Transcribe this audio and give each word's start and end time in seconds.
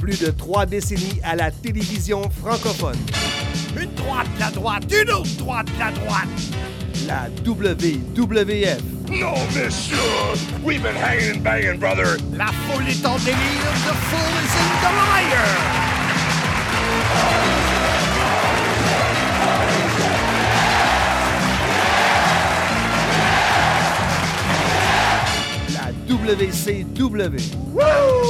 Plus 0.00 0.18
de 0.18 0.30
trois 0.30 0.64
décennies 0.64 1.20
à 1.22 1.36
la 1.36 1.50
télévision 1.50 2.22
francophone. 2.30 2.96
Une 3.78 3.92
droite, 3.94 4.26
la 4.38 4.50
droite, 4.50 4.84
une 4.90 5.10
autre 5.10 5.36
droite, 5.36 5.66
la 5.78 5.90
droite. 5.92 6.28
La 7.06 7.28
WWF. 7.44 8.80
No, 9.10 9.34
monsieur! 9.54 9.96
We've 10.64 10.82
been 10.82 10.96
hanging 10.96 11.36
and 11.36 11.42
banging, 11.42 11.78
brother. 11.78 12.16
La 12.32 12.46
foule 12.46 12.88
est 12.88 13.04
en 13.04 13.16
délire. 13.18 13.36
The 13.84 13.94
fool 14.08 14.38
is 14.40 14.54
in 14.56 14.70
the 14.80 14.90
liar. 14.96 15.48
La 25.74 25.92
WCW. 26.08 27.38
Order. 27.74 28.29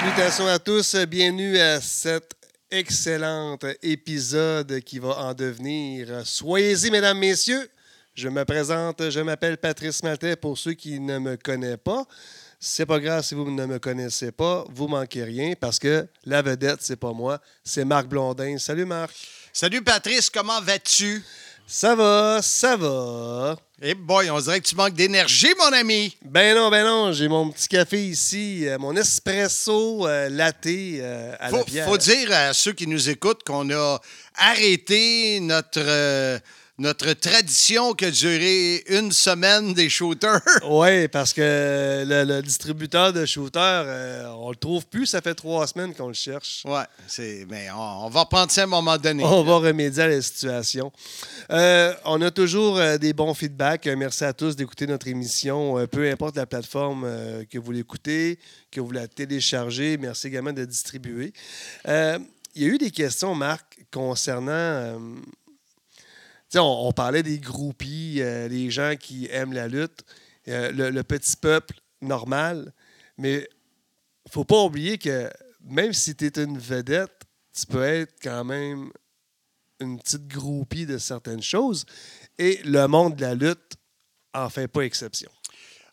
Salutations 0.00 0.46
à 0.46 0.58
tous, 0.58 0.96
bienvenue 0.96 1.58
à 1.58 1.78
cet 1.78 2.32
excellent 2.70 3.58
épisode 3.82 4.80
qui 4.80 4.98
va 4.98 5.18
en 5.18 5.34
devenir. 5.34 6.22
Soyez-y, 6.24 6.90
mesdames, 6.90 7.18
messieurs. 7.18 7.68
Je 8.14 8.30
me 8.30 8.42
présente, 8.46 9.10
je 9.10 9.20
m'appelle 9.20 9.58
Patrice 9.58 10.02
Maltais 10.02 10.36
pour 10.36 10.56
ceux 10.56 10.72
qui 10.72 11.00
ne 11.00 11.18
me 11.18 11.36
connaissent 11.36 11.76
pas. 11.84 12.06
C'est 12.58 12.86
pas 12.86 12.98
grave 12.98 13.22
si 13.22 13.34
vous 13.34 13.50
ne 13.50 13.66
me 13.66 13.78
connaissez 13.78 14.32
pas, 14.32 14.64
vous 14.70 14.88
manquez 14.88 15.22
rien 15.22 15.52
parce 15.60 15.78
que 15.78 16.08
la 16.24 16.40
vedette, 16.40 16.78
c'est 16.80 16.96
pas 16.96 17.12
moi, 17.12 17.38
c'est 17.62 17.84
Marc 17.84 18.06
Blondin. 18.06 18.56
Salut 18.56 18.86
Marc. 18.86 19.14
Salut 19.52 19.82
Patrice, 19.82 20.30
comment 20.30 20.62
vas-tu? 20.62 21.22
Ça 21.72 21.94
va, 21.94 22.40
ça 22.42 22.76
va. 22.76 23.56
Eh 23.80 23.94
boy, 23.94 24.28
on 24.28 24.40
dirait 24.40 24.60
que 24.60 24.66
tu 24.66 24.74
manques 24.74 24.94
d'énergie, 24.94 25.54
mon 25.56 25.72
ami. 25.72 26.16
Ben 26.24 26.56
non, 26.56 26.68
ben 26.68 26.84
non, 26.84 27.12
j'ai 27.12 27.28
mon 27.28 27.48
petit 27.50 27.68
café 27.68 28.02
ici, 28.06 28.66
euh, 28.66 28.76
mon 28.76 28.96
espresso 28.96 30.04
euh, 30.04 30.28
latte 30.30 30.66
euh, 30.66 31.32
à 31.38 31.48
la 31.52 31.58
Faut, 31.58 31.64
pierre. 31.64 31.86
faut 31.86 31.96
dire 31.96 32.32
à 32.32 32.54
ceux 32.54 32.72
qui 32.72 32.88
nous 32.88 33.08
écoutent 33.08 33.44
qu'on 33.44 33.70
a 33.70 34.00
arrêté 34.34 35.38
notre, 35.38 35.78
euh, 35.78 36.40
notre 36.80 37.12
tradition 37.12 37.92
qui 37.92 38.06
a 38.06 38.10
duré 38.10 38.82
une 38.88 39.12
semaine 39.12 39.74
des 39.74 39.90
shooters. 39.90 40.40
Oui, 40.70 41.08
parce 41.08 41.34
que 41.34 42.04
le, 42.06 42.24
le 42.24 42.42
distributeur 42.42 43.12
de 43.12 43.26
shooters, 43.26 43.84
euh, 43.86 44.32
on 44.38 44.48
le 44.50 44.56
trouve 44.56 44.86
plus. 44.86 45.04
Ça 45.04 45.20
fait 45.20 45.34
trois 45.34 45.66
semaines 45.66 45.94
qu'on 45.94 46.08
le 46.08 46.14
cherche. 46.14 46.64
C'est, 47.06 47.44
mais 47.50 47.70
on, 47.70 48.06
on 48.06 48.08
va 48.08 48.20
reprendre 48.20 48.50
ça 48.50 48.62
à 48.62 48.64
un 48.64 48.66
moment 48.66 48.96
donné. 48.96 49.22
On 49.22 49.42
va 49.42 49.56
remédier 49.56 50.04
à 50.04 50.08
la 50.08 50.22
situation. 50.22 50.90
Euh, 51.50 51.92
on 52.06 52.22
a 52.22 52.30
toujours 52.30 52.78
euh, 52.78 52.96
des 52.96 53.12
bons 53.12 53.34
feedbacks. 53.34 53.86
Euh, 53.86 53.96
Merci 53.96 54.24
à 54.24 54.32
tous 54.32 54.56
d'écouter 54.56 54.86
notre 54.86 55.08
émission, 55.08 55.86
peu 55.88 56.10
importe 56.10 56.36
la 56.36 56.46
plateforme 56.46 57.06
que 57.50 57.58
vous 57.58 57.72
l'écoutez, 57.72 58.38
que 58.70 58.80
vous 58.80 58.92
la 58.92 59.06
téléchargez. 59.06 59.98
Merci 59.98 60.28
également 60.28 60.54
de 60.54 60.64
distribuer. 60.64 61.34
Il 61.86 62.62
y 62.62 62.64
a 62.64 62.68
eu 62.68 62.78
des 62.78 62.90
questions, 62.90 63.34
Marc, 63.34 63.78
concernant. 63.92 64.98
On, 66.58 66.88
on 66.88 66.92
parlait 66.92 67.22
des 67.22 67.38
groupies, 67.38 68.20
euh, 68.20 68.48
les 68.48 68.70
gens 68.70 68.94
qui 68.98 69.28
aiment 69.30 69.52
la 69.52 69.68
lutte, 69.68 70.04
euh, 70.48 70.72
le, 70.72 70.90
le 70.90 71.02
petit 71.02 71.36
peuple 71.36 71.76
normal. 72.00 72.72
Mais 73.18 73.48
faut 74.30 74.44
pas 74.44 74.62
oublier 74.62 74.98
que 74.98 75.30
même 75.62 75.92
si 75.92 76.14
tu 76.14 76.26
es 76.26 76.42
une 76.42 76.58
vedette, 76.58 77.12
tu 77.58 77.66
peux 77.66 77.82
être 77.82 78.14
quand 78.22 78.44
même 78.44 78.90
une 79.80 79.98
petite 79.98 80.28
groupie 80.28 80.86
de 80.86 80.98
certaines 80.98 81.42
choses. 81.42 81.84
Et 82.38 82.60
le 82.64 82.86
monde 82.86 83.16
de 83.16 83.22
la 83.22 83.34
lutte 83.34 83.76
en 84.32 84.48
fait 84.48 84.68
pas 84.68 84.82
exception. 84.82 85.30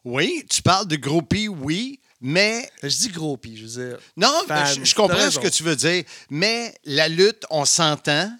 Oui, 0.03 0.45
tu 0.49 0.61
parles 0.61 0.87
de 0.87 0.95
groupie, 0.95 1.47
oui, 1.47 1.99
mais 2.21 2.69
Je 2.81 2.87
dis 2.87 3.09
groupie, 3.09 3.57
je 3.57 3.65
veux 3.65 3.89
dire. 3.89 3.99
Non, 4.15 4.41
je, 4.47 4.95
comprends 4.95 5.29
ce 5.29 5.39
que 5.39 5.47
tu 5.47 5.63
veux 5.63 5.75
dire, 5.75 6.03
mais 6.29 6.73
la 6.85 7.07
lutte, 7.09 7.45
on 7.49 7.65
s'entend 7.65 8.31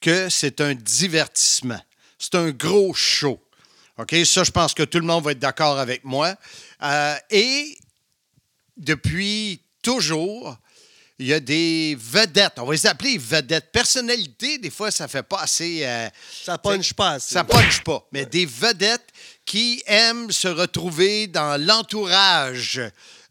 que 0.00 0.28
c'est 0.28 0.60
un 0.60 0.74
divertissement. 0.74 1.80
C'est 2.18 2.34
un 2.34 2.50
gros 2.50 2.92
show. 2.94 3.40
OK? 3.98 4.14
Ça, 4.24 4.44
je 4.44 4.50
pense 4.50 4.74
que 4.74 4.82
tout 4.82 4.98
le 4.98 5.04
monde 5.06 5.24
va 5.24 5.32
être 5.32 5.38
d'accord 5.38 5.78
avec 5.78 6.04
moi. 6.04 6.34
Euh, 6.82 7.14
et 7.30 7.76
depuis 8.76 9.62
toujours, 9.82 10.56
il 11.18 11.26
y 11.26 11.34
a 11.34 11.40
des 11.40 11.96
vedettes. 12.00 12.54
On 12.58 12.64
va 12.64 12.72
les 12.72 12.86
appeler 12.86 13.18
vedettes. 13.18 13.70
Personnalité, 13.72 14.56
des 14.58 14.70
fois, 14.70 14.90
ça 14.90 15.06
fait 15.06 15.22
pas 15.22 15.40
assez. 15.40 15.80
euh, 15.84 16.08
Ça 16.44 16.56
punch 16.56 16.94
pas 16.94 17.10
assez. 17.12 17.34
ça 17.34 17.44
punch 17.44 17.82
pas. 17.82 18.06
Mais 18.12 18.24
des 18.24 18.46
vedettes 18.46 19.06
qui 19.50 19.82
aiment 19.86 20.30
se 20.30 20.46
retrouver 20.46 21.26
dans 21.26 21.60
l'entourage. 21.60 22.80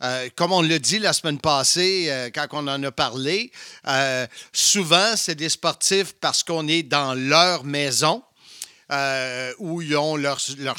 Euh, 0.04 0.28
comme 0.36 0.52
on 0.52 0.62
l'a 0.62 0.78
dit 0.78 1.00
la 1.00 1.14
semaine 1.14 1.40
passée, 1.40 2.08
euh, 2.10 2.30
quand 2.30 2.48
on 2.52 2.68
en 2.68 2.84
a 2.84 2.92
parlé, 2.92 3.54
euh, 3.88 4.28
souvent, 4.52 5.16
c'est 5.16 5.36
des 5.36 5.48
sportifs 5.48 6.12
parce 6.20 6.44
qu'on 6.44 6.68
est 6.68 6.84
dans 6.84 7.14
leur 7.14 7.64
maison. 7.64 8.22
Euh, 8.92 9.54
où 9.60 9.82
ils 9.82 9.96
ont 9.96 10.16
leur, 10.16 10.40
leur 10.58 10.78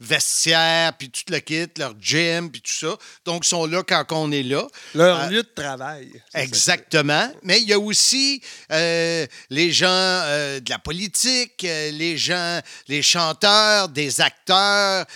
vestiaire, 0.00 0.92
puis 0.98 1.10
tout 1.10 1.22
le 1.30 1.38
kit, 1.40 1.66
leur 1.76 1.94
gym, 2.00 2.50
puis 2.50 2.60
tout 2.60 2.72
ça. 2.72 2.96
Donc, 3.24 3.44
ils 3.44 3.48
sont 3.48 3.66
là 3.66 3.82
quand 3.82 4.04
on 4.10 4.32
est 4.32 4.42
là. 4.42 4.66
Leur 4.94 5.20
Euh, 5.20 5.28
lieu 5.28 5.42
de 5.42 5.52
travail. 5.54 6.10
Exactement. 6.34 7.30
Mais 7.42 7.60
il 7.60 7.68
y 7.68 7.72
a 7.72 7.78
aussi 7.78 8.42
euh, 8.70 9.26
les 9.50 9.72
gens 9.72 9.86
de 9.86 10.70
la 10.70 10.78
politique, 10.78 11.62
les 11.62 12.16
gens, 12.16 12.60
les 12.88 13.02
chanteurs, 13.02 13.88
des 13.88 14.20
acteurs. 14.20 15.06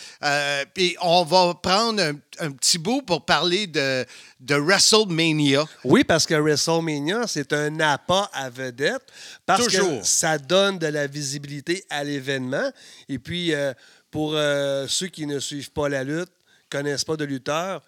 Puis 0.74 0.96
on 1.00 1.24
va 1.24 1.54
prendre 1.54 2.02
un, 2.02 2.14
un 2.38 2.50
petit 2.52 2.78
bout 2.78 3.02
pour 3.02 3.24
parler 3.24 3.66
de, 3.66 4.04
de 4.40 4.54
WrestleMania. 4.54 5.64
Oui, 5.84 6.04
parce 6.04 6.26
que 6.26 6.34
WrestleMania, 6.34 7.26
c'est 7.26 7.52
un 7.52 7.80
appât 7.80 8.30
à 8.32 8.50
vedette. 8.50 9.02
Parce 9.44 9.64
Toujours. 9.64 10.00
que 10.00 10.06
ça 10.06 10.38
donne 10.38 10.78
de 10.78 10.86
la 10.86 11.06
visibilité 11.06 11.84
à 11.90 12.04
l'événement. 12.04 12.70
Et 13.08 13.18
puis, 13.18 13.54
euh, 13.54 13.72
pour 14.10 14.32
euh, 14.34 14.86
ceux 14.88 15.08
qui 15.08 15.26
ne 15.26 15.38
suivent 15.38 15.72
pas 15.72 15.88
la 15.88 16.04
lutte, 16.04 16.32
connaissent 16.70 17.04
pas 17.04 17.16
de 17.16 17.24
lutteurs, 17.24 17.82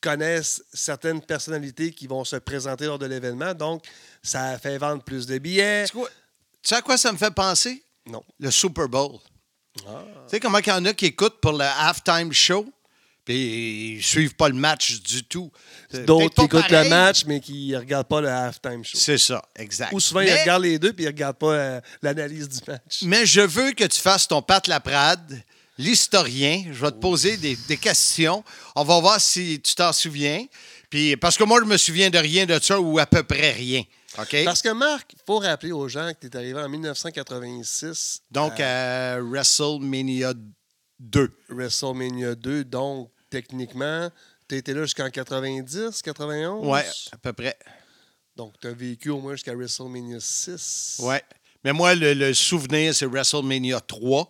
connaissent 0.00 0.62
certaines 0.72 1.22
personnalités 1.22 1.92
qui 1.92 2.06
vont 2.06 2.24
se 2.24 2.36
présenter 2.36 2.86
lors 2.86 2.98
de 2.98 3.06
l'événement. 3.06 3.54
Donc, 3.54 3.84
ça 4.22 4.58
fait 4.58 4.78
vendre 4.78 5.02
plus 5.02 5.26
de 5.26 5.38
billets. 5.38 5.86
Tu 5.86 5.98
sais 6.62 6.76
à 6.76 6.82
quoi 6.82 6.96
ça 6.96 7.12
me 7.12 7.18
fait 7.18 7.34
penser? 7.34 7.82
Non. 8.06 8.22
Le 8.38 8.50
Super 8.50 8.88
Bowl. 8.88 9.18
Ah. 9.86 10.04
Tu 10.26 10.30
sais 10.30 10.40
comment 10.40 10.58
il 10.58 10.66
y 10.66 10.70
en 10.70 10.84
a 10.84 10.92
qui 10.92 11.06
écoutent 11.06 11.40
pour 11.40 11.52
le 11.52 11.64
halftime 11.64 12.32
show? 12.32 12.66
Puis 13.24 13.96
ils 13.96 14.02
suivent 14.02 14.34
pas 14.34 14.48
le 14.48 14.54
match 14.54 15.00
du 15.00 15.24
tout. 15.24 15.50
D'autres 16.06 16.34
qui 16.34 16.44
écoutent 16.44 16.70
le 16.70 16.88
match, 16.88 17.24
mais 17.26 17.40
qui 17.40 17.68
ne 17.68 17.78
regardent 17.78 18.08
pas 18.08 18.20
le 18.20 18.28
halftime 18.28 18.84
show. 18.84 18.98
C'est 18.98 19.18
ça, 19.18 19.42
exact. 19.56 19.92
Ou 19.92 20.00
souvent, 20.00 20.20
ils 20.20 20.32
regardent 20.32 20.64
les 20.64 20.78
deux, 20.78 20.92
puis 20.92 21.04
ils 21.04 21.08
ne 21.08 21.12
regardent 21.12 21.38
pas 21.38 21.52
euh, 21.52 21.80
l'analyse 22.02 22.48
du 22.48 22.58
match. 22.66 23.02
Mais 23.02 23.24
je 23.24 23.40
veux 23.40 23.72
que 23.72 23.84
tu 23.84 23.98
fasses 23.98 24.28
ton 24.28 24.42
Pat 24.42 24.66
Laprade, 24.66 25.42
l'historien. 25.78 26.64
Je 26.70 26.80
vais 26.84 26.90
te 26.90 26.98
poser 26.98 27.36
des, 27.38 27.56
des 27.68 27.76
questions. 27.78 28.44
On 28.76 28.84
va 28.84 29.00
voir 29.00 29.20
si 29.20 29.60
tu 29.60 29.74
t'en 29.74 29.92
souviens. 29.92 30.44
Puis, 30.90 31.16
parce 31.16 31.36
que 31.36 31.44
moi, 31.44 31.60
je 31.60 31.66
me 31.66 31.76
souviens 31.76 32.10
de 32.10 32.18
rien 32.18 32.44
de 32.44 32.58
ça 32.60 32.78
ou 32.78 32.98
à 32.98 33.06
peu 33.06 33.22
près 33.22 33.52
rien. 33.52 33.82
Parce 34.44 34.62
que 34.62 34.72
Marc, 34.72 35.12
il 35.12 35.18
faut 35.26 35.38
rappeler 35.38 35.72
aux 35.72 35.88
gens 35.88 36.12
que 36.12 36.20
tu 36.20 36.26
es 36.28 36.36
arrivé 36.36 36.60
en 36.60 36.68
1986 36.68 38.22
Donc, 38.30 38.60
à 38.60 39.14
à 39.14 39.20
WrestleMania 39.20 40.34
2. 41.00 41.30
WrestleMania 41.48 42.34
2. 42.34 42.64
Donc, 42.64 43.10
techniquement, 43.38 44.10
tu 44.48 44.56
étais 44.56 44.72
là 44.74 44.82
jusqu'en 44.82 45.10
90, 45.10 46.02
91. 46.02 46.66
Ouais, 46.66 46.84
à 47.12 47.16
peu 47.18 47.32
près. 47.32 47.58
Donc, 48.36 48.54
tu 48.60 48.68
as 48.68 48.72
vécu 48.72 49.10
au 49.10 49.20
moins 49.20 49.32
jusqu'à 49.32 49.54
WrestleMania 49.54 50.18
6. 50.20 51.00
Ouais. 51.02 51.22
Mais 51.64 51.72
moi, 51.72 51.94
le, 51.96 52.14
le 52.14 52.32
souvenir, 52.34 52.94
c'est 52.94 53.06
WrestleMania 53.06 53.80
3. 53.80 54.28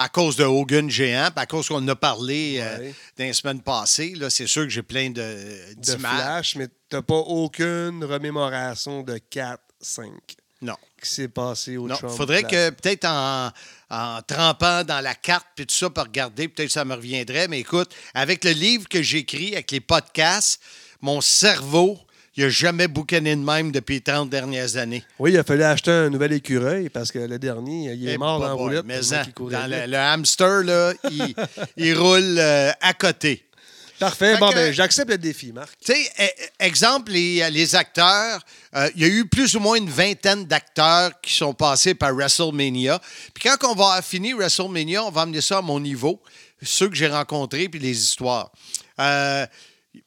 À 0.00 0.08
cause 0.08 0.36
de 0.36 0.44
Hogan 0.44 0.88
géant, 0.88 1.28
à 1.34 1.44
cause 1.46 1.68
qu'on 1.68 1.76
en 1.76 1.88
a 1.88 1.96
parlé 1.96 2.58
euh, 2.60 2.78
Ouais. 2.78 2.94
dans 3.18 3.24
les 3.24 3.32
semaines 3.32 3.60
passées, 3.60 4.14
là, 4.14 4.30
c'est 4.30 4.46
sûr 4.46 4.62
que 4.62 4.68
j'ai 4.68 4.82
plein 4.84 5.10
de, 5.10 5.74
De 5.76 5.96
flash, 5.98 6.54
mais 6.56 6.68
tu 6.68 6.94
n'as 6.96 7.02
pas 7.02 7.16
aucune 7.16 8.04
remémoration 8.04 9.02
de 9.02 9.18
4, 9.18 9.60
5. 9.80 10.06
Non. 10.60 10.74
qui 11.00 11.08
s'est 11.08 11.28
passé 11.28 11.76
au 11.76 11.86
Non, 11.86 11.94
Trump 11.96 12.12
faudrait 12.16 12.42
que 12.42 12.70
peut-être 12.70 13.04
en, 13.04 13.50
en 13.90 14.20
trempant 14.26 14.82
dans 14.84 15.00
la 15.00 15.14
carte 15.14 15.46
puis 15.54 15.66
tout 15.66 15.74
ça 15.74 15.88
pour 15.90 16.04
regarder, 16.04 16.48
peut-être 16.48 16.70
ça 16.70 16.84
me 16.84 16.94
reviendrait. 16.94 17.46
Mais 17.48 17.60
écoute, 17.60 17.90
avec 18.14 18.44
le 18.44 18.50
livre 18.50 18.88
que 18.88 19.00
j'écris, 19.02 19.52
avec 19.54 19.70
les 19.70 19.80
podcasts, 19.80 20.60
mon 21.00 21.20
cerveau, 21.20 21.98
il 22.36 22.44
n'a 22.44 22.50
jamais 22.50 22.86
boucané 22.88 23.34
de 23.34 23.40
même 23.40 23.72
depuis 23.72 23.96
les 23.96 24.00
30 24.00 24.30
dernières 24.30 24.76
années. 24.76 25.02
Oui, 25.18 25.32
il 25.32 25.38
a 25.38 25.44
fallu 25.44 25.62
acheter 25.64 25.90
un 25.90 26.10
nouvel 26.10 26.32
écureuil 26.32 26.88
parce 26.88 27.10
que 27.10 27.18
le 27.18 27.38
dernier, 27.38 27.92
il 27.94 28.08
est 28.08 28.12
Eh, 28.14 28.18
mort 28.18 28.38
dans 28.40 28.46
la 28.46 28.52
roulette. 28.52 28.84
Mais 28.84 29.00
en, 29.12 29.24
courait 29.34 29.54
dans 29.54 29.66
le, 29.68 29.86
le 29.90 29.96
hamster, 29.96 30.62
là, 30.64 30.92
il, 31.10 31.34
il 31.76 31.98
roule 31.98 32.36
euh, 32.38 32.70
à 32.80 32.94
côté. 32.94 33.44
Parfait. 33.98 34.34
Fait 34.34 34.40
Bon, 34.40 34.50
que- 34.50 34.54
ben, 34.54 34.72
j'accepte 34.72 35.10
le 35.10 35.18
défi, 35.18 35.52
Marc. 35.52 35.70
Tu 35.84 35.92
sais, 35.92 36.10
eh, 36.18 36.30
exemple, 36.64 37.10
les, 37.12 37.50
les 37.50 37.74
acteurs, 37.74 38.40
euh, 38.76 38.88
il 38.94 39.02
y 39.02 39.04
a 39.04 39.08
eu 39.08 39.26
plus 39.26 39.54
ou 39.56 39.60
moins 39.60 39.76
une 39.76 39.90
vingtaine 39.90 40.44
d'acteurs 40.44 41.10
qui 41.20 41.34
sont 41.34 41.52
passés 41.54 41.94
par 41.94 42.12
WrestleMania. 42.14 43.00
Puis 43.34 43.48
quand 43.48 43.68
on 43.70 43.74
va 43.74 44.00
finir 44.02 44.36
WrestleMania, 44.36 45.04
on 45.04 45.10
va 45.10 45.22
amener 45.22 45.40
ça 45.40 45.58
à 45.58 45.62
mon 45.62 45.80
niveau, 45.80 46.22
ceux 46.62 46.88
que 46.88 46.94
j'ai 46.94 47.08
rencontrés, 47.08 47.68
puis 47.68 47.80
les 47.80 47.96
histoires. 47.98 48.50
Euh, 49.00 49.46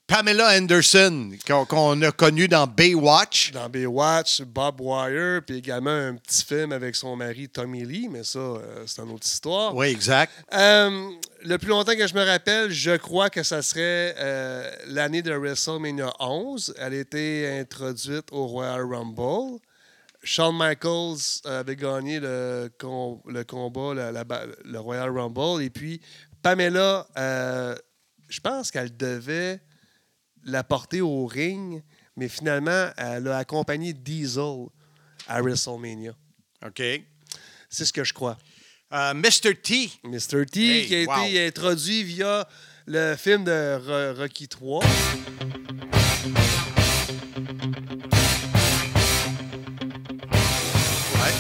Pamela 0.07 0.49
Anderson, 0.57 1.31
qu'on 1.47 2.01
a 2.01 2.11
connue 2.11 2.47
dans 2.47 2.67
Baywatch. 2.67 3.51
Dans 3.51 3.69
Baywatch, 3.69 4.41
Bob 4.41 4.79
Wire, 4.81 5.41
puis 5.45 5.57
également 5.57 5.89
un 5.89 6.15
petit 6.15 6.43
film 6.45 6.71
avec 6.71 6.95
son 6.95 7.15
mari 7.15 7.49
Tommy 7.49 7.85
Lee, 7.85 8.07
mais 8.09 8.23
ça, 8.23 8.39
euh, 8.39 8.83
c'est 8.85 9.01
une 9.01 9.11
autre 9.11 9.25
histoire. 9.25 9.75
Oui, 9.75 9.87
exact. 9.87 10.31
Euh, 10.53 11.09
le 11.43 11.57
plus 11.57 11.69
longtemps 11.69 11.95
que 11.95 12.05
je 12.07 12.13
me 12.13 12.23
rappelle, 12.25 12.69
je 12.71 12.95
crois 12.97 13.29
que 13.29 13.41
ça 13.43 13.61
serait 13.61 14.13
euh, 14.17 14.69
l'année 14.87 15.21
de 15.21 15.33
WrestleMania 15.33 16.11
11. 16.19 16.75
Elle 16.77 16.93
a 16.93 16.97
été 16.97 17.59
introduite 17.59 18.27
au 18.31 18.47
Royal 18.47 18.81
Rumble. 18.85 19.59
Shawn 20.23 20.55
Michaels 20.55 21.41
avait 21.45 21.75
gagné 21.75 22.19
le, 22.19 22.69
com- 22.77 23.19
le 23.25 23.43
combat, 23.43 23.93
la- 23.95 24.11
la 24.11 24.23
ba- 24.23 24.45
le 24.63 24.79
Royal 24.79 25.09
Rumble. 25.17 25.63
Et 25.63 25.69
puis, 25.69 25.99
Pamela, 26.43 27.07
je 28.29 28.39
pense 28.41 28.71
qu'elle 28.71 28.95
devait 28.95 29.59
la 30.45 30.63
porter 30.63 31.01
au 31.01 31.25
ring, 31.25 31.83
mais 32.15 32.27
finalement, 32.29 32.89
elle 32.97 33.27
a 33.27 33.37
accompagné 33.37 33.93
Diesel 33.93 34.67
à 35.27 35.41
WrestleMania. 35.41 36.13
OK. 36.65 36.81
C'est 37.69 37.85
ce 37.85 37.93
que 37.93 38.03
je 38.03 38.13
crois. 38.13 38.37
Euh, 38.93 39.13
Mr. 39.13 39.55
T. 39.61 39.89
Mr. 40.03 40.45
T, 40.45 40.59
Hey, 40.81 40.87
qui 40.87 40.95
a 40.95 41.03
wow. 41.17 41.25
été 41.25 41.47
introduit 41.47 42.03
via 42.03 42.47
le 42.85 43.15
film 43.15 43.43
de 43.45 43.75
Ro- 44.13 44.19
Rocky 44.21 44.47
3. 44.47 44.83
Ouais. 50.11 51.33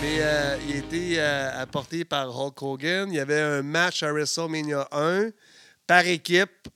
Mais 0.00 0.16
euh, 0.20 0.56
il 0.68 0.74
a 0.74 0.78
été 0.78 1.14
euh, 1.20 1.62
apporté 1.62 2.04
par 2.04 2.28
Hulk 2.38 2.60
Hogan. 2.62 3.08
Il 3.10 3.16
y 3.16 3.20
avait 3.20 3.40
un 3.40 3.62
match 3.62 4.02
à 4.02 4.12
WrestleMania 4.12 4.88
1 4.92 5.30
par 5.86 6.06
équipe. 6.06 6.68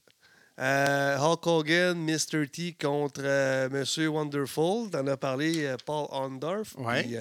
Euh, 0.59 1.19
Hulk 1.19 1.47
Hogan, 1.47 1.99
Mr. 1.99 2.47
T 2.51 2.73
contre 2.81 3.21
euh, 3.23 3.69
Monsieur 3.69 4.09
Wonderful. 4.09 4.91
T'en 4.91 5.07
as 5.07 5.17
parlé, 5.19 5.65
euh, 5.67 5.77
Paul 5.85 6.07
Ondorf. 6.11 6.75
Ouais. 6.79 7.03
Puis, 7.03 7.17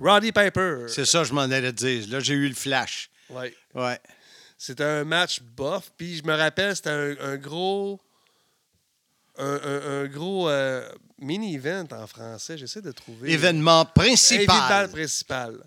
Roddy 0.00 0.32
Piper. 0.32 0.86
C'est 0.88 1.04
ça, 1.04 1.22
je 1.24 1.32
m'en 1.32 1.42
allais 1.42 1.72
dire. 1.72 2.06
Là, 2.08 2.18
j'ai 2.20 2.34
eu 2.34 2.48
le 2.48 2.54
flash. 2.54 3.08
Ouais. 3.28 3.54
Ouais. 3.74 4.00
C'était 4.58 4.84
un 4.84 5.04
match 5.04 5.40
bof. 5.42 5.92
Puis 5.96 6.16
je 6.16 6.24
me 6.24 6.34
rappelle, 6.34 6.74
c'était 6.74 6.90
un, 6.90 7.16
un 7.20 7.36
gros. 7.36 8.00
Un, 9.38 9.54
un- 9.64 10.02
un 10.02 10.06
gros 10.06 10.50
mini-event 11.18 11.86
en 11.92 12.06
français. 12.06 12.58
J'essaie 12.58 12.82
de 12.82 12.92
trouver. 12.92 13.30
Événement 13.32 13.84
principal. 13.84 14.42
Événement 14.42 14.88
principal. 14.92 15.62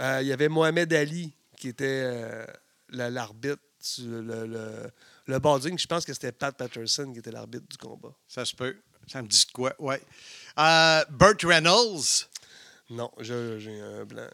Il 0.00 0.26
y 0.26 0.32
avait 0.32 0.48
Mohamed 0.48 0.92
Ali 0.92 1.32
qui 1.58 1.68
était 1.68 2.46
la- 2.88 3.10
l'arbitre. 3.10 3.58
sur 3.78 4.06
Le, 4.08 4.46
le, 4.46 4.90
le 5.26 5.38
boarding, 5.38 5.78
je 5.78 5.86
pense 5.86 6.04
que 6.04 6.12
c'était 6.12 6.32
Pat 6.32 6.56
Patterson 6.56 7.12
qui 7.12 7.18
était 7.18 7.30
l'arbitre 7.30 7.66
du 7.68 7.76
combat. 7.76 8.14
Ça 8.28 8.44
se 8.44 8.54
peut. 8.54 8.76
Ça 9.06 9.22
me 9.22 9.28
dit 9.28 9.44
de 9.46 9.52
quoi? 9.52 9.74
Ouais. 9.78 10.00
Euh, 10.58 11.04
Burt 11.10 11.42
Reynolds? 11.44 12.28
Non, 12.90 13.10
j'ai 13.20 13.80
un 13.80 14.04
blanc. 14.04 14.28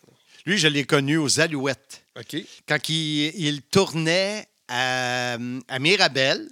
Lui, 0.44 0.58
je 0.58 0.68
l'ai 0.68 0.84
connu 0.84 1.16
aux 1.16 1.40
Alouettes. 1.40 2.04
OK. 2.18 2.36
Quand 2.66 2.88
il, 2.88 3.32
il 3.36 3.62
tournait 3.62 4.46
à, 4.68 5.34
à 5.68 5.78
Mirabel, 5.78 6.48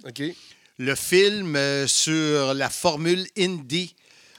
le 0.77 0.95
film 0.95 1.55
euh, 1.55 1.87
sur 1.87 2.53
la 2.53 2.69
Formule 2.69 3.27
Indy 3.37 3.95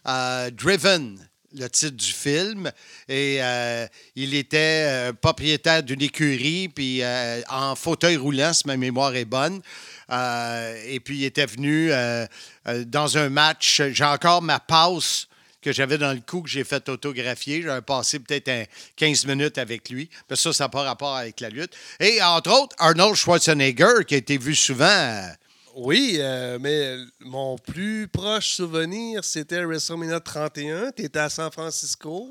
euh, 0.09 0.51
Driven, 0.51 1.29
le 1.55 1.69
titre 1.69 1.97
du 1.97 2.13
film. 2.13 2.73
Et 3.09 3.39
euh, 3.43 3.87
il 4.17 4.35
était 4.35 4.87
euh, 4.89 5.13
propriétaire 5.13 5.83
d'une 5.83 6.03
écurie, 6.03 6.69
puis 6.69 7.03
en 7.49 7.75
fauteuil 7.77 8.17
roulant, 8.17 8.53
si 8.53 8.67
ma 8.67 8.77
mémoire 8.77 9.15
est 9.15 9.25
bonne. 9.25 9.61
Euh, 10.13 10.83
et 10.87 11.01
puis 11.01 11.19
il 11.19 11.25
était 11.25 11.47
venu 11.47 11.91
euh, 11.91 12.27
euh, 12.69 12.85
dans 12.85 13.17
un 13.17 13.29
match. 13.31 13.83
J'ai 13.93 14.05
encore 14.05 14.43
ma 14.43 14.61
passe 14.61 15.27
que 15.63 15.73
j'avais 15.73 15.97
dans 15.97 16.13
le 16.13 16.21
cou 16.21 16.43
que 16.43 16.51
j'ai 16.51 16.65
fait 16.65 16.89
autographier. 16.89 17.63
J'avais 17.63 17.83
passé 17.83 18.19
peut-être 18.19 18.49
un 18.49 18.65
15 18.97 19.27
minutes 19.27 19.59
avec 19.59 19.89
lui. 19.89 20.11
Mais 20.29 20.37
ça, 20.37 20.53
ça 20.53 20.65
n'a 20.65 20.69
pas 20.69 20.83
rapport 20.83 21.17
avec 21.17 21.41
la 21.41 21.49
lutte. 21.49 21.73
Et 22.01 22.23
entre 22.23 22.51
autres, 22.51 22.77
Arnold 22.79 23.15
Schwarzenegger, 23.15 24.05
qui 24.07 24.15
a 24.15 24.19
été 24.19 24.37
vu 24.39 24.55
souvent. 24.55 25.23
Oui, 25.75 26.21
mais 26.61 26.97
mon 27.21 27.57
plus 27.57 28.07
proche 28.07 28.57
souvenir, 28.57 29.25
c'était 29.25 29.65
WrestleMania 29.65 30.21
31. 30.21 30.91
Tu 30.93 31.05
étais 31.05 31.19
à 31.19 31.31
San 31.31 31.51
Francisco. 31.51 32.31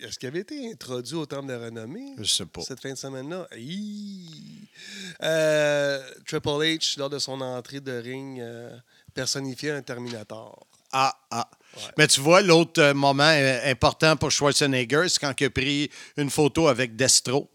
Est-ce 0.00 0.18
qu'il 0.18 0.28
avait 0.28 0.40
été 0.40 0.70
introduit 0.72 1.14
au 1.14 1.26
Temple 1.26 1.48
de 1.48 1.52
la 1.52 1.66
Renommée? 1.66 2.14
Je 2.18 2.24
sais 2.24 2.46
pas. 2.46 2.62
Cette 2.62 2.80
fin 2.80 2.90
de 2.92 2.96
semaine-là? 2.96 3.46
Euh, 5.22 6.00
Triple 6.26 6.48
H, 6.48 6.98
lors 6.98 7.10
de 7.10 7.18
son 7.18 7.40
entrée 7.40 7.80
de 7.80 7.92
ring, 7.92 8.40
euh, 8.40 8.76
personnifiait 9.14 9.72
un 9.72 9.82
Terminator. 9.82 10.66
Ah, 10.92 11.14
ah. 11.30 11.48
Mais 11.98 12.06
tu 12.08 12.20
vois, 12.20 12.40
l'autre 12.40 12.80
euh, 12.80 12.94
moment 12.94 13.24
important 13.64 14.16
pour 14.16 14.30
Schwarzenegger, 14.30 15.06
c'est 15.08 15.18
quand 15.20 15.34
il 15.38 15.44
a 15.44 15.50
pris 15.50 15.90
une 16.16 16.30
photo 16.30 16.68
avec 16.68 16.96
Destro. 16.96 17.50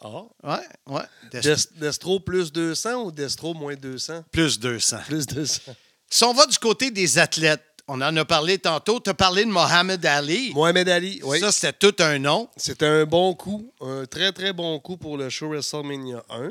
Ah. 0.00 0.22
Ouais, 0.42 0.66
ouais. 0.94 1.02
Destro. 1.30 1.72
Des- 1.74 1.80
Destro 1.80 2.20
plus 2.20 2.50
200 2.52 3.02
ou 3.04 3.12
Destro 3.12 3.52
moins 3.52 3.74
200? 3.74 4.24
Plus 4.32 4.58
200. 4.58 4.98
Plus 5.06 5.26
200. 5.26 5.74
Si 6.10 6.24
on 6.24 6.32
va 6.32 6.46
du 6.46 6.56
côté 6.58 6.90
des 6.90 7.18
athlètes, 7.18 7.62
on 7.88 8.00
en 8.00 8.16
a 8.16 8.24
parlé 8.24 8.58
tantôt. 8.58 9.00
Tu 9.00 9.10
as 9.10 9.14
parlé 9.14 9.44
de 9.44 9.50
Mohamed 9.50 10.04
Ali. 10.06 10.52
Mohamed 10.54 10.88
Ali, 10.88 11.20
oui. 11.24 11.40
Ça, 11.40 11.50
c'était 11.50 11.72
tout 11.72 12.02
un 12.02 12.18
nom. 12.18 12.48
C'était 12.56 12.86
un 12.86 13.04
bon 13.04 13.34
coup, 13.34 13.72
un 13.80 14.04
très 14.06 14.30
très 14.32 14.52
bon 14.52 14.78
coup 14.78 14.96
pour 14.96 15.16
le 15.16 15.28
show 15.30 15.48
WrestleMania 15.48 16.22
1. 16.30 16.50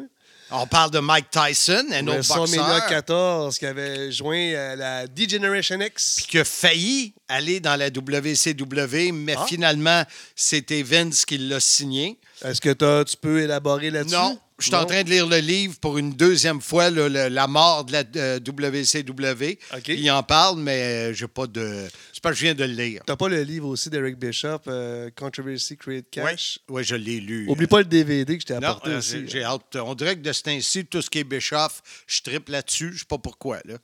On 0.50 0.66
parle 0.66 0.92
de 0.92 1.00
Mike 1.00 1.30
Tyson, 1.30 1.86
un 1.92 2.08
autre 2.08 2.20
WrestleMania 2.26 2.74
boxeur 2.76 2.88
14 2.90 3.60
qui 3.60 3.66
avait 3.66 4.12
joint 4.14 4.54
à 4.56 4.76
la 4.78 5.06
D-Generation 5.08 5.78
X. 5.82 6.22
qui 6.28 6.40
a 6.40 6.46
failli 6.46 7.14
aller 7.28 7.60
dans 7.60 7.76
la 7.76 7.90
WCW, 7.90 9.12
mais 9.12 9.36
Ah. 9.38 9.46
finalement, 9.46 10.04
c'était 10.38 10.84
Vince 10.84 11.26
qui 11.26 11.38
l'a 11.38 11.60
signé. 11.60 12.18
Est-ce 12.46 12.62
que 12.62 13.04
tu 13.04 13.18
peux 13.18 13.42
élaborer 13.42 13.90
là-dessus? 13.90 14.16
Non, 14.16 14.40
je 14.60 14.66
suis 14.66 14.76
en 14.76 14.86
train 14.86 15.04
de 15.04 15.10
lire 15.10 15.28
le 15.28 15.38
livre 15.38 15.76
pour 15.80 15.98
une 15.98 16.14
deuxième 16.14 16.62
fois, 16.62 16.90
le- 16.90 17.08
la 17.30 17.48
mort 17.48 17.86
de 17.86 17.92
la 17.94 18.04
euh, 18.16 18.40
WCW. 18.40 19.58
OK. 19.76 19.88
Il 19.90 20.10
en 20.12 20.24
parle, 20.24 20.60
mais 20.60 20.82
euh, 20.82 21.14
j'ai 21.14 21.28
pas 21.28 21.48
de. 21.48 21.88
C'est 22.18 22.24
pas 22.24 22.32
que 22.32 22.36
je 22.38 22.42
viens 22.46 22.56
de 22.56 22.64
le 22.64 22.74
lire. 22.74 23.04
T'as 23.06 23.16
pas 23.16 23.28
le 23.30 23.44
livre 23.44 23.68
aussi 23.68 23.92
d'Eric 23.92 24.18
Bishop, 24.18 24.62
euh, 24.68 25.12
Controversy 25.16 25.78
Create 25.78 26.08
Cash? 26.10 26.58
Oui, 26.68 26.84
je 26.84 26.96
l'ai 26.96 27.20
lu. 27.20 27.46
Oublie 27.48 27.68
pas 27.68 27.78
le 27.78 27.86
DVD 27.86 28.36
que 28.36 28.42
je 28.42 28.48
t'ai 28.48 28.56
Non, 28.56 28.70
apporté 28.70 28.90
euh, 28.90 28.98
aussi. 28.98 29.20
j'ai 29.20 29.28
j'ai 29.28 29.44
hâte. 29.44 29.76
On 29.76 29.94
dirait 29.94 30.16
que 30.16 30.22
de 30.22 30.34
ce 30.34 30.42
temps-ci, 30.42 30.84
tout 30.88 31.04
ce 31.04 31.12
qui 31.12 31.20
est 31.20 31.24
Bischoff, 31.24 31.84
je 32.08 32.20
triple 32.24 32.54
là-dessus. 32.54 32.90
Je 32.94 33.00
sais 33.02 33.06
pas 33.08 33.20
pourquoi. 33.20 33.60
Là. 33.66 33.76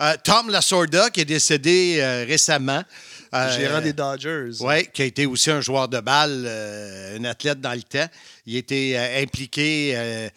Euh, 0.00 0.14
Tom 0.24 0.48
Lasorda, 0.48 1.10
qui 1.10 1.20
est 1.20 1.26
décédé 1.26 1.98
euh, 2.00 2.24
récemment. 2.26 2.82
Euh, 3.34 3.58
Gérant 3.58 3.82
des 3.82 3.92
Dodgers. 3.92 4.52
Oui, 4.60 4.86
qui 4.90 5.02
a 5.02 5.04
été 5.04 5.26
aussi 5.26 5.50
un 5.50 5.60
joueur 5.60 5.86
de 5.86 6.00
balle, 6.00 6.44
euh, 6.46 7.18
un 7.18 7.24
athlète 7.26 7.60
dans 7.60 7.74
le 7.74 7.82
temps. 7.82 8.08
Il 8.46 8.56
était 8.56 8.94
euh, 8.96 9.22
impliqué 9.22 9.92
euh, 9.96 10.28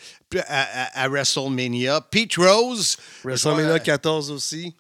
à, 0.50 1.00
à- 1.00 1.04
à 1.04 1.08
WrestleMania. 1.08 2.02
Pete 2.02 2.36
Rose, 2.36 2.98
WrestleMania 3.24 3.68
joueur- 3.68 3.84
14 3.84 4.30
aussi. 4.32 4.76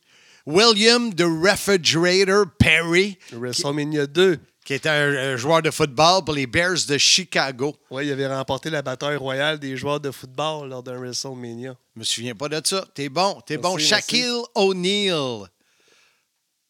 William 0.45 1.13
the 1.13 1.23
Refrigerator 1.25 2.45
Perry, 2.59 3.17
WrestleMania 3.33 4.05
2. 4.07 4.39
qui 4.63 4.73
était 4.73 4.89
un, 4.89 5.33
un 5.33 5.37
joueur 5.37 5.61
de 5.61 5.69
football 5.71 6.23
pour 6.25 6.33
les 6.33 6.47
Bears 6.47 6.85
de 6.87 6.97
Chicago. 6.97 7.75
Oui, 7.91 8.07
il 8.07 8.11
avait 8.11 8.27
remporté 8.27 8.69
la 8.69 8.81
bataille 8.81 9.15
royale 9.15 9.59
des 9.59 9.75
joueurs 9.77 9.99
de 9.99 10.09
football 10.11 10.69
lors 10.69 10.81
d'un 10.83 10.97
WrestleMania. 10.97 11.75
Je 11.95 11.99
me 11.99 12.03
souviens 12.03 12.35
pas 12.35 12.49
de 12.49 12.59
ça. 12.65 12.85
T'es 12.93 13.09
bon, 13.09 13.41
t'es 13.45 13.57
bon. 13.57 13.77
Shaquille 13.77 14.41
O'Neal. 14.55 15.47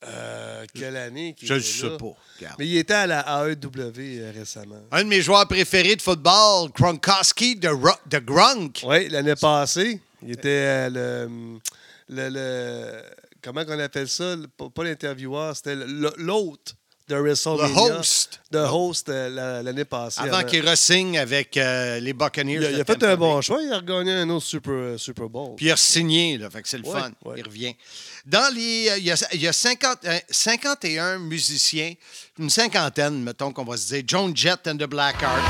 Euh, 0.07 0.65
quelle 0.73 0.97
année? 0.97 1.35
Je 1.41 1.53
ne 1.55 1.59
sais 1.59 1.89
pas. 1.97 2.05
Regarde. 2.37 2.55
Mais 2.59 2.67
il 2.67 2.77
était 2.77 2.93
à 2.93 3.07
la 3.07 3.21
AEW 3.47 3.97
euh, 3.97 4.31
récemment. 4.35 4.75
Un 4.91 5.03
de 5.03 5.09
mes 5.09 5.21
joueurs 5.21 5.47
préférés 5.47 5.95
de 5.95 6.01
football, 6.01 6.69
Gronkowski 6.75 7.55
de, 7.55 7.69
Ro- 7.69 7.89
de 8.05 8.19
Gronk. 8.19 8.81
Oui, 8.85 9.09
l'année 9.09 9.35
passée, 9.35 9.99
il 10.21 10.31
était 10.33 10.49
euh, 10.49 10.89
le, 10.89 11.59
le, 12.09 12.29
le- 12.29 13.01
comment 13.45 13.61
on 13.67 13.79
appelle 13.79 14.09
ça? 14.09 14.35
Pas 14.57 14.69
pas 14.69 14.83
l'intervieweur, 14.83 15.55
c'était 15.55 15.75
l'hôte 16.17 16.75
de 17.07 17.15
WrestleMania. 17.15 17.67
Le 17.89 17.99
host. 17.99 18.41
De 18.49 18.57
host 18.57 19.09
euh, 19.09 19.29
la- 19.29 19.61
l'année 19.61 19.85
passée. 19.85 20.21
Avant 20.21 20.43
qu'il 20.43 20.67
re-signe 20.67 21.19
avec 21.19 21.55
euh, 21.55 21.99
les 21.99 22.13
Buccaneers. 22.13 22.55
il 22.55 22.65
a, 22.65 22.71
il 22.71 22.75
de 22.77 22.81
a 22.81 22.83
fait 22.85 23.03
un 23.03 23.15
bon 23.15 23.39
choix. 23.41 23.61
Il 23.61 23.71
a 23.71 23.77
regagné 23.77 24.11
un 24.11 24.27
autre 24.31 24.45
Super, 24.47 24.71
euh, 24.73 24.97
Super 24.97 25.29
Bowl. 25.29 25.55
Puis 25.55 25.67
il 25.67 25.71
a 25.71 25.77
signé, 25.77 26.39
là, 26.39 26.49
fait 26.49 26.63
que 26.63 26.67
c'est 26.67 26.79
le 26.79 26.87
Ouais, 26.87 26.99
fun. 26.99 27.11
ouais. 27.25 27.35
Il 27.37 27.43
revient. 27.45 27.75
Dans 28.25 28.51
les. 28.55 28.89
euh, 28.89 28.97
Il 28.97 29.03
y 29.05 29.11
a, 29.11 29.27
il 29.33 29.39
y 29.41 29.47
a 29.47 29.53
50, 29.53 29.99
euh, 30.05 30.17
51 30.31 31.19
musiciens, 31.19 31.93
une 32.39 32.49
cinquantaine, 32.49 33.21
mettons 33.21 33.53
qu'on 33.53 33.65
va 33.65 33.77
se 33.77 33.93
dire. 33.93 34.03
Joan 34.07 34.35
Jett 34.35 34.67
and 34.67 34.77
the 34.77 34.87
Blackheart. 34.89 35.43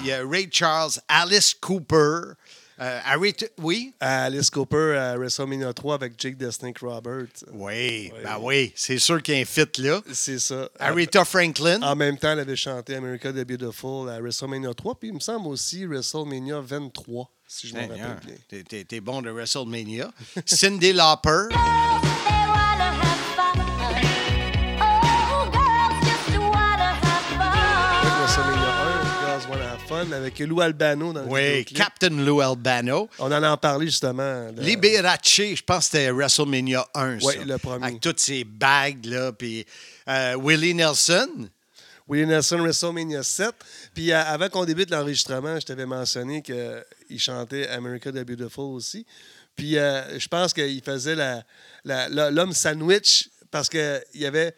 Il 0.00 0.06
y 0.06 0.12
a 0.12 0.26
Ray 0.26 0.48
Charles, 0.50 0.92
Alice 1.08 1.54
Cooper, 1.54 2.34
euh, 2.80 3.00
Harry. 3.04 3.34
Oui? 3.58 3.94
Alice 4.00 4.50
Cooper 4.50 4.96
à 4.96 5.16
WrestleMania 5.16 5.72
3 5.72 5.94
avec 5.94 6.14
Jake 6.18 6.38
the 6.38 6.50
Snake 6.50 6.78
Roberts. 6.80 7.44
Oui, 7.52 8.10
ben 8.24 8.38
oui, 8.40 8.72
c'est 8.74 8.98
sûr 8.98 9.22
qu'il 9.22 9.34
y 9.34 9.38
a 9.38 9.40
un 9.42 9.44
fit 9.44 9.82
là. 9.82 10.00
C'est 10.12 10.38
ça. 10.38 10.68
Aretha 10.78 11.24
Franklin. 11.24 11.80
En 11.82 11.94
même 11.94 12.18
temps, 12.18 12.32
elle 12.32 12.40
avait 12.40 12.56
chanté 12.56 12.96
America 12.96 13.32
the 13.32 13.44
Beautiful 13.46 14.08
à 14.08 14.20
WrestleMania 14.20 14.74
3, 14.74 14.98
puis 14.98 15.10
il 15.10 15.14
me 15.14 15.20
semble 15.20 15.48
aussi 15.48 15.86
WrestleMania 15.86 16.60
23, 16.60 17.30
si 17.46 17.68
je 17.68 17.74
me 17.74 17.80
rappelle 17.82 18.20
bien. 18.48 18.84
T'es 18.84 19.00
bon 19.00 19.22
de 19.22 19.30
WrestleMania. 19.30 20.10
Cindy 20.46 20.92
Lauper. 20.92 21.54
Fun, 29.92 30.12
avec 30.12 30.38
Lou 30.40 30.60
Albano 30.60 31.12
dans 31.12 31.22
le 31.22 31.28
Oui. 31.28 31.64
Captain 31.66 32.10
Lou 32.10 32.40
Albano. 32.40 33.08
On 33.18 33.26
en 33.30 33.42
a 33.42 33.56
parlé 33.56 33.86
justement. 33.86 34.50
de- 34.52 34.62
Liberace, 34.62 35.18
je 35.24 35.62
pense 35.62 35.78
que 35.78 35.84
c'était 35.84 36.10
WrestleMania 36.10 36.86
1. 36.94 37.18
Ouais, 37.20 37.34
ça. 37.36 37.44
le 37.44 37.58
premier. 37.58 37.86
Avec 37.86 38.00
toutes 38.00 38.20
ces 38.20 38.44
bagues, 38.44 39.04
là. 39.06 39.32
Puis 39.32 39.66
euh, 40.08 40.36
Willie 40.42 40.74
Nelson. 40.74 41.28
Willie 42.08 42.26
Nelson, 42.26 42.58
WrestleMania 42.58 43.22
7. 43.22 43.50
Puis 43.94 44.12
euh, 44.12 44.22
avant 44.24 44.48
qu'on 44.48 44.64
débute 44.64 44.90
l'enregistrement, 44.90 45.58
je 45.60 45.66
t'avais 45.66 45.86
mentionné 45.86 46.42
qu'il 46.42 47.20
chantait 47.20 47.68
America 47.68 48.10
the 48.10 48.24
Beautiful 48.24 48.74
aussi. 48.74 49.06
Puis 49.54 49.76
euh, 49.78 50.18
je 50.18 50.26
pense 50.28 50.52
qu'il 50.52 50.82
faisait 50.82 51.14
la- 51.14 51.42
la- 51.84 52.08
la- 52.08 52.30
l'homme 52.30 52.52
sandwich 52.54 53.28
parce 53.50 53.68
qu'il 53.68 54.02
y 54.14 54.24
avait 54.26 54.54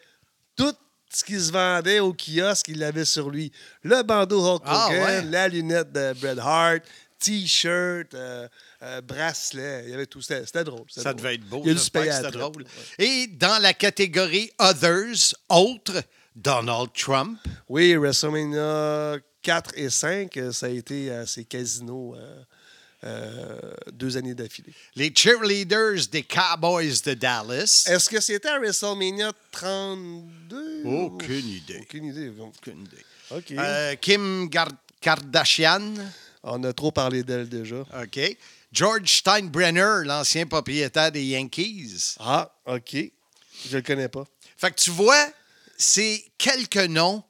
tout 0.55 0.73
ce 1.15 1.23
qui 1.23 1.39
se 1.39 1.51
vendait 1.51 1.99
au 1.99 2.13
kiosque, 2.13 2.67
il 2.67 2.79
l'avait 2.79 3.05
sur 3.05 3.29
lui. 3.29 3.51
Le 3.83 4.03
bandeau 4.03 4.43
Hulk 4.45 4.63
Ah, 4.65 4.87
Hogan, 4.89 5.03
ouais. 5.03 5.21
la 5.31 5.47
lunette 5.47 5.91
de 5.91 6.13
Bret 6.19 6.37
Hart, 6.39 6.81
T-shirt, 7.19 8.13
euh, 8.13 8.47
euh, 8.83 9.01
bracelet. 9.01 9.83
Il 9.85 9.91
y 9.91 9.93
avait 9.93 10.05
tout. 10.05 10.21
C'était 10.21 10.45
c'était 10.45 10.65
drôle. 10.65 10.85
Ça 10.89 11.03
drôle. 11.03 11.15
devait 11.15 11.35
être 11.35 11.45
beau. 11.45 11.61
Il 11.65 11.71
y 11.71 11.75
a 11.75 11.77
c'était 12.13 12.31
drôle. 12.31 12.65
Et 12.99 13.27
dans 13.27 13.61
la 13.61 13.73
catégorie 13.73 14.51
Others, 14.59 15.33
autres, 15.49 16.03
Donald 16.35 16.89
Trump. 16.93 17.39
Oui, 17.69 17.95
WrestleMania 17.95 19.17
4 19.41 19.71
et 19.77 19.89
5, 19.89 20.35
euh, 20.37 20.51
ça 20.51 20.65
a 20.65 20.69
été 20.69 21.11
à 21.11 21.25
ces 21.25 21.45
casinos 21.45 22.15
euh, 22.17 22.43
euh, 23.05 23.59
deux 23.91 24.17
années 24.17 24.33
d'affilée. 24.33 24.73
Les 24.95 25.13
cheerleaders 25.15 26.07
des 26.11 26.23
Cowboys 26.23 27.01
de 27.05 27.13
Dallas. 27.13 27.85
Est-ce 27.87 28.09
que 28.09 28.19
c'était 28.19 28.49
à 28.49 28.59
WrestleMania 28.59 29.31
32? 29.51 30.83
Aucune 30.85 31.47
idée. 31.47 31.79
Aucune 31.81 32.05
idée. 32.05 32.31
Aucune 32.39 32.81
idée. 32.81 33.05
OK. 33.31 33.51
Euh, 33.51 33.95
Kim 33.95 34.47
Gar- 34.49 34.71
Kardashian. 35.01 35.93
On 36.43 36.63
a 36.63 36.73
trop 36.73 36.91
parlé 36.91 37.23
d'elle 37.23 37.49
déjà. 37.49 37.77
OK. 38.01 38.37
George 38.71 39.07
Steinbrenner, 39.19 40.03
l'ancien 40.05 40.45
propriétaire 40.45 41.11
des 41.11 41.23
Yankees. 41.23 42.15
Ah, 42.19 42.51
OK. 42.65 42.95
Je 43.69 43.77
le 43.77 43.81
connais 43.81 44.09
pas. 44.09 44.25
Fait 44.57 44.69
que 44.71 44.75
tu 44.79 44.89
vois, 44.91 45.27
c'est 45.77 46.23
quelques 46.37 46.77
noms 46.77 47.23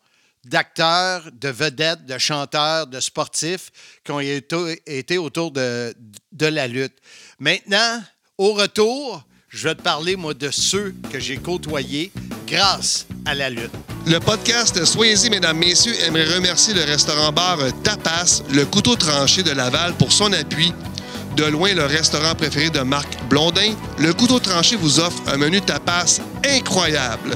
d'acteurs, 0.46 1.24
de 1.34 1.50
vedettes, 1.50 2.06
de 2.06 2.18
chanteurs, 2.18 2.88
de 2.88 3.00
sportifs 3.00 3.72
qui 4.04 4.12
ont 4.12 4.20
été, 4.20 5.18
autour 5.18 5.52
de, 5.52 5.94
la 6.40 6.68
lutte. 6.68 6.96
Maintenant, 7.40 8.02
au 8.38 8.54
retour, 8.54 9.24
je 9.50 9.68
vais 9.68 9.76
te 9.76 9.82
parler, 9.82 10.16
de 10.16 10.52
ceux 10.52 10.94
que 11.12 11.20
j'ai 11.20 11.38
côtoyés 11.38 12.12
grâce 12.48 13.08
à 13.26 13.34
la 13.34 13.50
lutte. 13.50 13.72
Le 14.06 14.20
podcast 14.20 14.86
Soyez-y, 14.86 15.30
mesdames, 15.30 15.58
messieurs, 15.58 15.96
aimerait 16.04 16.36
remercier 16.36 16.74
le 16.74 16.84
restaurant-bar 16.84 17.58
Tapas, 17.84 18.44
le 18.52 18.66
couteau 18.66 18.96
tranché 18.96 19.42
de 19.42 19.52
Laval, 19.52 19.96
pour 19.96 20.12
son 20.12 20.32
appui. 20.32 20.74
De 21.36 21.44
loin, 21.44 21.74
le 21.74 21.86
restaurant 21.86 22.34
préféré 22.36 22.70
de 22.70 22.80
Marc 22.80 23.10
Blondin, 23.30 23.74
le 23.98 24.14
couteau 24.14 24.40
tranché 24.40 24.76
vous 24.76 25.00
offre 25.00 25.22
un 25.28 25.38
menu 25.38 25.60
tapas 25.60 26.22
incroyable. 26.46 27.36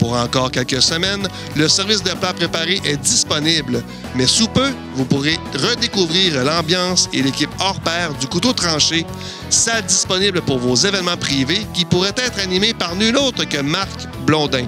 Pour 0.00 0.14
encore 0.14 0.50
quelques 0.50 0.80
semaines, 0.80 1.28
le 1.56 1.68
service 1.68 2.02
de 2.02 2.12
plats 2.12 2.32
préparés 2.32 2.80
est 2.86 2.96
disponible, 2.96 3.84
mais 4.16 4.26
sous 4.26 4.48
peu, 4.48 4.70
vous 4.94 5.04
pourrez 5.04 5.36
redécouvrir 5.52 6.42
l'ambiance 6.42 7.10
et 7.12 7.22
l'équipe 7.22 7.50
hors 7.60 7.78
pair 7.82 8.14
du 8.14 8.26
couteau 8.26 8.54
tranché, 8.54 9.04
salle 9.50 9.84
disponible 9.84 10.40
pour 10.40 10.58
vos 10.58 10.74
événements 10.74 11.18
privés 11.18 11.66
qui 11.74 11.84
pourraient 11.84 12.14
être 12.16 12.38
animés 12.38 12.72
par 12.72 12.96
nul 12.96 13.14
autre 13.18 13.44
que 13.44 13.60
Marc 13.60 14.08
Blondin. 14.24 14.66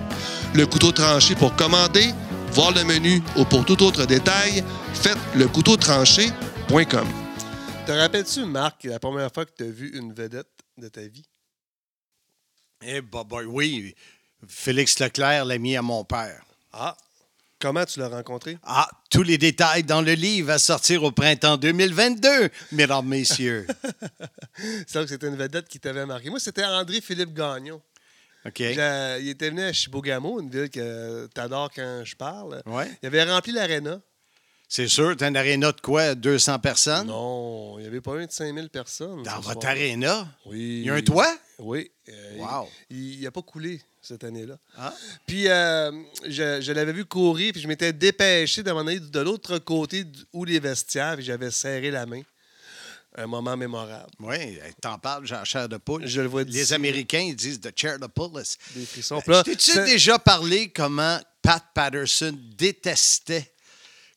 Le 0.54 0.66
couteau 0.66 0.92
tranché 0.92 1.34
pour 1.34 1.56
commander, 1.56 2.12
voir 2.52 2.72
le 2.72 2.84
menu 2.84 3.22
ou 3.38 3.46
pour 3.46 3.64
tout 3.64 3.82
autre 3.82 4.04
détail, 4.04 4.62
faites 4.92 5.16
lecouteautranché.com. 5.34 7.08
Te 7.86 7.92
rappelles-tu, 7.92 8.44
Marc, 8.44 8.84
la 8.84 8.98
première 8.98 9.32
fois 9.32 9.46
que 9.46 9.52
tu 9.56 9.64
as 9.64 9.70
vu 9.70 9.96
une 9.96 10.12
vedette 10.12 10.52
de 10.76 10.88
ta 10.88 11.00
vie? 11.00 11.24
Eh, 12.84 13.00
bah, 13.00 13.24
bah, 13.26 13.38
oui, 13.46 13.94
Félix 14.48 14.98
Leclerc 14.98 15.44
l'a 15.44 15.58
mis 15.58 15.76
à 15.76 15.82
mon 15.82 16.04
père. 16.04 16.42
Ah, 16.72 16.96
comment 17.60 17.84
tu 17.84 18.00
l'as 18.00 18.08
rencontré? 18.08 18.58
Ah, 18.64 18.88
tous 19.10 19.22
les 19.22 19.38
détails 19.38 19.84
dans 19.84 20.02
le 20.02 20.12
livre 20.12 20.50
à 20.50 20.58
sortir 20.58 21.04
au 21.04 21.12
printemps 21.12 21.56
2022, 21.56 22.50
mesdames, 22.72 23.06
messieurs. 23.06 23.66
C'est 24.86 24.94
vrai 24.94 25.04
que 25.04 25.10
c'était 25.10 25.28
une 25.28 25.36
vedette 25.36 25.68
qui 25.68 25.78
t'avait 25.80 26.06
marqué. 26.06 26.30
Moi, 26.30 26.40
c'était 26.40 26.64
André-Philippe 26.64 27.34
Gagnon. 27.34 27.80
OK. 28.44 28.58
Il 28.60 29.28
était 29.28 29.50
venu 29.50 29.62
à 29.62 29.72
Chibougamau, 29.72 30.40
une 30.40 30.50
ville 30.50 30.68
que 30.70 31.28
tu 31.32 31.40
adores 31.40 31.70
quand 31.74 32.02
je 32.04 32.16
parle. 32.16 32.60
Ouais. 32.66 32.90
Il 33.02 33.06
avait 33.06 33.22
rempli 33.24 33.52
l'aréna. 33.52 34.00
C'est 34.68 34.88
sûr, 34.88 35.14
t'as 35.16 35.28
une 35.28 35.36
aréna 35.36 35.70
de 35.70 35.80
quoi? 35.82 36.14
200 36.14 36.58
personnes? 36.58 37.06
Non, 37.06 37.78
il 37.78 37.82
n'y 37.82 37.86
avait 37.88 38.00
pas 38.00 38.14
un 38.16 38.24
de 38.24 38.32
5000 38.32 38.70
personnes. 38.70 39.22
Dans 39.22 39.38
votre 39.40 39.66
aréna? 39.66 40.26
Oui. 40.46 40.78
Il 40.80 40.86
y 40.86 40.90
a 40.90 40.94
un 40.94 41.02
toit? 41.02 41.36
Oui. 41.58 41.90
Euh, 42.08 42.38
Wow. 42.38 42.68
Il 42.88 43.20
n'a 43.20 43.30
pas 43.30 43.42
coulé 43.42 43.82
cette 44.02 44.24
année-là. 44.24 44.56
Ah. 44.76 44.92
Puis 45.26 45.48
euh, 45.48 45.92
je, 46.26 46.60
je 46.60 46.72
l'avais 46.72 46.92
vu 46.92 47.04
courir, 47.04 47.52
puis 47.52 47.62
je 47.62 47.68
m'étais 47.68 47.92
dépêché 47.92 48.62
de 48.62 48.72
m'en 48.72 48.80
aller 48.80 48.98
de 49.00 49.20
l'autre 49.20 49.58
côté 49.58 50.04
où 50.32 50.44
les 50.44 50.58
vestiaires, 50.60 51.14
puis 51.16 51.24
j'avais 51.24 51.50
serré 51.50 51.90
la 51.90 52.04
main. 52.04 52.22
Un 53.16 53.26
moment 53.26 53.56
mémorable. 53.58 54.10
Oui, 54.20 54.58
t'en 54.80 54.98
parles, 54.98 55.26
la 55.28 55.44
chair 55.44 55.68
de 55.68 55.76
poule. 55.76 56.06
Je 56.06 56.22
le 56.22 56.28
vois 56.28 56.44
Les 56.44 56.50
d'ici. 56.50 56.72
Américains, 56.74 57.20
ils 57.20 57.36
disent 57.36 57.60
the 57.60 57.70
chair 57.78 57.98
de 57.98 58.06
poule. 58.06 58.42
Des 58.74 58.86
frissons. 58.86 59.20
T'ai-tu 59.44 59.70
c'est- 59.72 59.84
déjà 59.84 60.18
parlé 60.18 60.70
comment 60.70 61.20
Pat 61.42 61.62
Patterson 61.74 62.34
détestait 62.56 63.52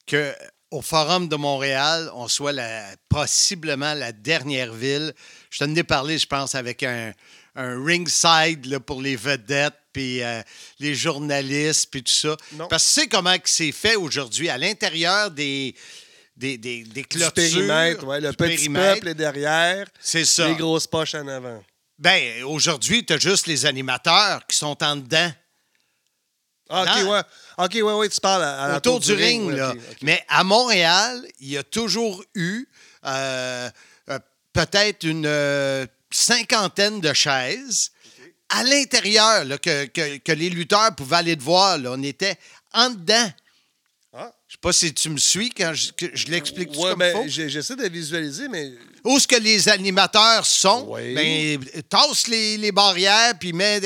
que 0.08 0.34
au 0.72 0.82
Forum 0.82 1.28
de 1.28 1.36
Montréal, 1.36 2.10
on 2.14 2.28
soit 2.30 2.54
la, 2.54 2.86
possiblement 3.10 3.94
la 3.96 4.14
dernière 4.14 4.74
ville? 4.74 5.14
Je 5.50 5.60
t'en 5.66 5.76
ai 5.76 5.84
parlé, 5.84 6.18
je 6.18 6.26
pense, 6.28 6.56
avec 6.56 6.82
un, 6.84 7.12
un 7.56 7.84
ringside 7.84 8.66
là, 8.66 8.80
pour 8.80 9.02
les 9.02 9.16
vedettes, 9.16 9.74
puis 9.94 10.22
euh, 10.24 10.42
les 10.80 10.94
journalistes, 10.96 11.90
puis 11.90 12.04
tout 12.04 12.12
ça. 12.12 12.36
Non. 12.54 12.68
Parce 12.68 12.84
que 12.84 12.94
tu 12.94 13.02
sais 13.02 13.08
comment 13.08 13.38
que 13.38 13.50
c'est 13.50 13.72
fait 13.72 13.96
aujourd'hui 13.96 14.50
à 14.50 14.58
l'intérieur 14.58 15.32
des, 15.32 15.74
des, 16.36 16.58
des, 16.58 16.84
des 16.84 17.02
du 17.02 17.06
clôtures. 17.08 17.34
périmètre, 17.34 18.04
ouais, 18.06 18.20
le 18.20 18.32
du 18.32 18.36
petit 18.36 18.56
périmètre. 18.56 18.94
peuple 18.96 19.08
est 19.10 19.14
derrière, 19.16 19.88
C'est 20.02 20.26
ça. 20.26 20.48
les 20.50 20.56
grosses 20.56 20.88
poches 20.88 21.16
en 21.16 21.28
avant. 21.28 21.64
Ben, 21.98 22.44
aujourd'hui, 22.44 23.06
tu 23.06 23.14
as 23.14 23.18
juste 23.18 23.48
les 23.48 23.66
animateurs 23.66 24.46
qui 24.48 24.58
sont 24.58 24.84
en 24.84 24.98
dedans. 24.98 25.32
Ah, 26.70 26.82
OK, 26.84 27.10
ouais. 27.10 27.22
OK, 27.66 27.74
ouais, 27.76 27.94
ouais, 28.00 28.10
tu 28.10 28.20
parles 28.20 28.44
à, 28.44 28.74
à 28.74 28.78
autour 28.78 29.00
du 29.00 29.14
ring. 29.14 29.52
là. 29.52 29.74
Mais 30.02 30.26
à 30.28 30.44
Montréal, 30.44 31.24
il 31.40 31.52
y 31.52 31.58
a 31.58 31.64
toujours 31.64 32.24
eu 32.34 32.66
euh, 33.06 33.70
euh, 34.10 34.20
peut-être 34.52 35.04
une 35.04 35.26
euh, 35.28 35.86
cinquantaine 36.12 37.00
de 37.02 37.14
chaises 37.14 37.92
à 38.50 38.64
l'intérieur 38.64 39.44
que, 39.62 39.86
que- 39.86 40.18
que 40.18 40.32
les 40.32 40.50
lutteurs 40.50 40.94
pouvaient 40.96 41.18
aller 41.18 41.36
te 41.38 41.44
voir. 41.44 41.78
là. 41.78 41.92
On 41.94 42.04
était 42.04 42.36
en 42.74 42.90
dedans. 42.92 43.32
Ah. 44.14 44.32
Je 44.48 44.54
sais 44.54 44.60
pas 44.62 44.72
si 44.72 44.94
tu 44.94 45.10
me 45.10 45.18
suis 45.18 45.50
quand 45.50 45.74
je, 45.74 45.92
je 46.14 46.28
l'explique 46.28 46.72
tout 46.72 46.80
Ouais, 46.80 46.96
ben, 46.96 47.28
j'essaie 47.28 47.76
de 47.76 47.88
visualiser, 47.90 48.48
mais 48.48 48.72
Où 49.04 49.18
est-ce 49.18 49.28
que 49.28 49.36
les 49.36 49.68
animateurs 49.68 50.46
sont? 50.46 50.86
Oui. 50.90 51.14
Ben, 51.16 51.66
tasse 51.90 52.28
les, 52.28 52.56
les 52.58 52.72
barrières, 52.72 53.34
puis 53.38 53.52
mets, 53.52 53.82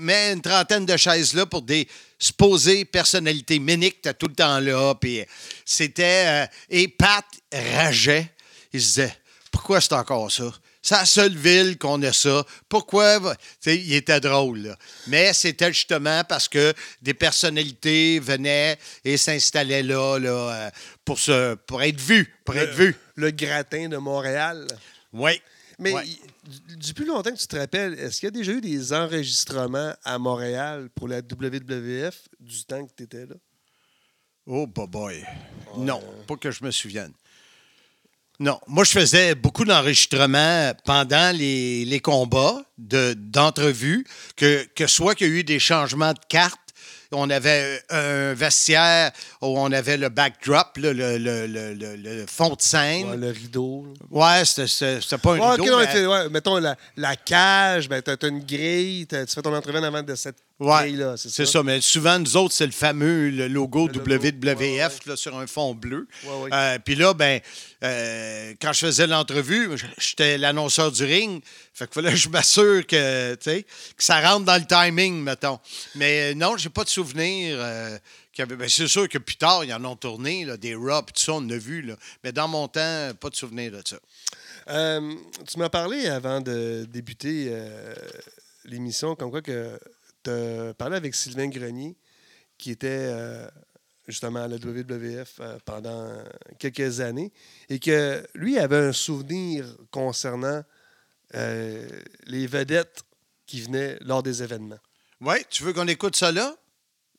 mets 0.00 0.32
une 0.32 0.40
trentaine 0.42 0.84
de 0.84 0.96
chaises 0.96 1.34
là 1.34 1.46
pour 1.46 1.62
des 1.62 1.86
supposées 2.18 2.84
personnalités 2.86 3.60
miniques, 3.60 4.02
t'as 4.02 4.14
tout 4.14 4.26
le 4.26 4.34
temps 4.34 4.58
là. 4.58 4.94
Puis 4.96 5.22
c'était... 5.64 6.24
euh, 6.26 6.46
et 6.70 6.88
Pat 6.88 7.24
rageait. 7.52 8.32
Il 8.72 8.78
il 8.78 8.80
se 8.82 8.86
disait 8.86 9.16
Pourquoi 9.52 9.80
c'est 9.80 9.92
encore 9.92 10.30
ça 10.32 10.52
C'est 10.88 10.94
la 10.94 11.04
seule 11.04 11.36
ville 11.36 11.76
qu'on 11.76 12.00
a 12.02 12.14
ça. 12.14 12.46
Pourquoi? 12.66 13.36
Il 13.66 13.92
était 13.92 14.20
drôle. 14.20 14.60
là. 14.60 14.78
Mais 15.08 15.34
c'était 15.34 15.70
justement 15.70 16.24
parce 16.24 16.48
que 16.48 16.72
des 17.02 17.12
personnalités 17.12 18.18
venaient 18.20 18.78
et 19.04 19.18
s'installaient 19.18 19.82
là, 19.82 20.18
là 20.18 20.30
euh, 20.30 20.70
pour, 21.04 21.18
se, 21.18 21.56
pour 21.56 21.82
être 21.82 22.00
vus. 22.00 22.34
Pour 22.42 22.56
être 22.56 22.72
vus. 22.72 22.96
Le 23.16 23.30
gratin 23.32 23.90
de 23.90 23.98
Montréal. 23.98 24.66
Oui. 25.12 25.42
Mais 25.78 25.92
Ouais. 25.92 26.06
du 26.78 26.94
plus 26.94 27.04
longtemps 27.04 27.32
que 27.32 27.38
tu 27.38 27.46
te 27.46 27.56
rappelles, 27.56 27.92
est-ce 27.98 28.20
qu'il 28.20 28.28
y 28.28 28.28
a 28.28 28.30
déjà 28.30 28.52
eu 28.52 28.62
des 28.62 28.94
enregistrements 28.94 29.92
à 30.04 30.18
Montréal 30.18 30.88
pour 30.94 31.06
la 31.06 31.18
WWF 31.18 32.14
du 32.40 32.64
temps 32.64 32.86
que 32.86 32.92
tu 32.96 33.02
étais 33.02 33.26
là? 33.26 33.34
Oh, 34.46 34.66
boy, 34.66 34.86
boy. 34.88 35.24
Non, 35.76 36.02
pas 36.26 36.36
que 36.36 36.50
je 36.50 36.64
me 36.64 36.70
souvienne. 36.70 37.12
Non, 38.40 38.60
moi, 38.68 38.84
je 38.84 38.90
faisais 38.92 39.34
beaucoup 39.34 39.64
d'enregistrements 39.64 40.72
pendant 40.84 41.36
les, 41.36 41.84
les 41.84 41.98
combats, 42.00 42.62
de- 42.78 43.14
d'entrevues, 43.18 44.06
que, 44.36 44.64
que 44.76 44.86
soit 44.86 45.16
qu'il 45.16 45.26
y 45.26 45.30
a 45.30 45.34
eu 45.34 45.44
des 45.44 45.58
changements 45.58 46.12
de 46.12 46.20
cartes, 46.28 46.60
on 47.10 47.30
avait 47.30 47.82
un 47.90 48.34
vestiaire 48.34 49.10
où 49.40 49.58
on 49.58 49.72
avait 49.72 49.96
le 49.96 50.08
backdrop, 50.10 50.76
le, 50.76 50.92
le- 50.92 51.16
le- 51.16 52.26
fond 52.28 52.54
de 52.54 52.60
scène. 52.60 53.08
Ouais, 53.10 53.16
le 53.16 53.30
rideau. 53.30 53.86
là. 54.12 54.38
Ouais, 54.38 54.44
c'était- 54.44 55.16
pas 55.16 55.32
un 55.34 55.38
Ouais, 55.38 55.50
rideau, 55.52 55.62
ok, 55.64 55.70
non, 55.70 55.78
mais- 55.78 55.88
c'est- 55.92 56.06
ouais, 56.06 56.28
mettons 56.28 56.58
la, 56.58 56.76
la 56.96 57.16
cage, 57.16 57.88
ben, 57.88 58.00
t'as 58.02 58.12
as 58.22 58.26
une 58.28 58.44
grille, 58.44 59.06
tu 59.08 59.16
fais 59.26 59.42
ton 59.42 59.54
entrevue 59.54 59.78
en 59.78 59.82
avant 59.84 60.02
de 60.02 60.14
cette 60.14 60.36
Ouais, 60.60 60.92
c'est 61.16 61.46
ça? 61.46 61.62
Mais 61.62 61.80
souvent, 61.80 62.18
nous 62.18 62.36
autres, 62.36 62.52
c'est 62.52 62.66
le 62.66 62.72
fameux 62.72 63.30
le 63.30 63.46
logo 63.46 63.86
Le 63.86 63.92
logo, 63.92 64.10
WWF 64.10 64.58
ouais, 64.58 64.82
ouais. 64.82 64.88
là, 65.06 65.16
sur 65.16 65.38
un 65.38 65.46
fond 65.46 65.72
bleu. 65.72 66.08
Euh, 66.52 66.78
Puis 66.84 66.96
là, 66.96 67.14
ben, 67.14 67.40
euh, 67.84 68.54
quand 68.60 68.72
je 68.72 68.86
faisais 68.86 69.06
l'entrevue, 69.06 69.70
j'étais 69.98 70.36
l'annonceur 70.36 70.90
du 70.90 71.04
ring. 71.04 71.42
Fait 71.74 71.86
qu'il 71.86 71.94
fallait 71.94 72.10
que 72.10 72.16
je 72.18 72.28
m'assure 72.28 72.84
que, 72.84 73.36
que 73.36 73.62
ça 73.98 74.20
rentre 74.20 74.46
dans 74.46 74.56
le 74.56 74.66
timing, 74.66 75.22
mettons. 75.22 75.60
Mais 75.94 76.32
euh, 76.32 76.34
non, 76.34 76.56
j'ai 76.56 76.70
pas 76.70 76.82
de 76.82 76.88
souvenir. 76.88 77.56
euh, 77.60 77.96
ben, 78.36 78.68
c'est 78.68 78.88
sûr 78.88 79.08
que 79.08 79.18
plus 79.18 79.36
tard, 79.36 79.64
ils 79.64 79.72
en 79.72 79.84
ont 79.84 79.96
tourné, 79.96 80.44
là, 80.44 80.56
des 80.56 80.74
puis 80.74 81.12
tout 81.14 81.22
ça, 81.22 81.34
on 81.34 81.36
en 81.36 81.50
a 81.50 81.56
vu. 81.56 81.82
Là. 81.82 81.94
Mais 82.24 82.32
dans 82.32 82.48
mon 82.48 82.66
temps, 82.66 83.10
pas 83.20 83.30
de 83.30 83.36
souvenir 83.36 83.70
de 83.70 83.82
ça. 83.84 83.98
Tu 85.46 85.58
m'as 85.58 85.68
parlé 85.68 86.08
avant 86.08 86.40
de 86.40 86.84
débuter 86.90 87.52
l'émission, 88.64 89.14
comme 89.14 89.30
quoi 89.30 89.42
que 89.42 89.78
as 90.28 90.74
parlé 90.74 90.96
avec 90.96 91.14
Sylvain 91.14 91.48
Grenier, 91.48 91.96
qui 92.56 92.70
était 92.70 92.88
euh, 92.88 93.48
justement 94.08 94.44
à 94.44 94.48
la 94.48 94.56
WWF 94.56 95.36
euh, 95.40 95.58
pendant 95.64 96.10
quelques 96.58 97.00
années, 97.00 97.32
et 97.68 97.78
que 97.78 98.26
lui 98.34 98.58
avait 98.58 98.88
un 98.88 98.92
souvenir 98.92 99.66
concernant 99.90 100.62
euh, 101.34 101.86
les 102.26 102.46
vedettes 102.46 103.02
qui 103.46 103.60
venaient 103.60 103.98
lors 104.00 104.22
des 104.22 104.42
événements. 104.42 104.78
Ouais, 105.20 105.44
tu 105.50 105.62
veux 105.62 105.72
qu'on 105.72 105.88
écoute 105.88 106.16
ça 106.16 106.32
là? 106.32 106.56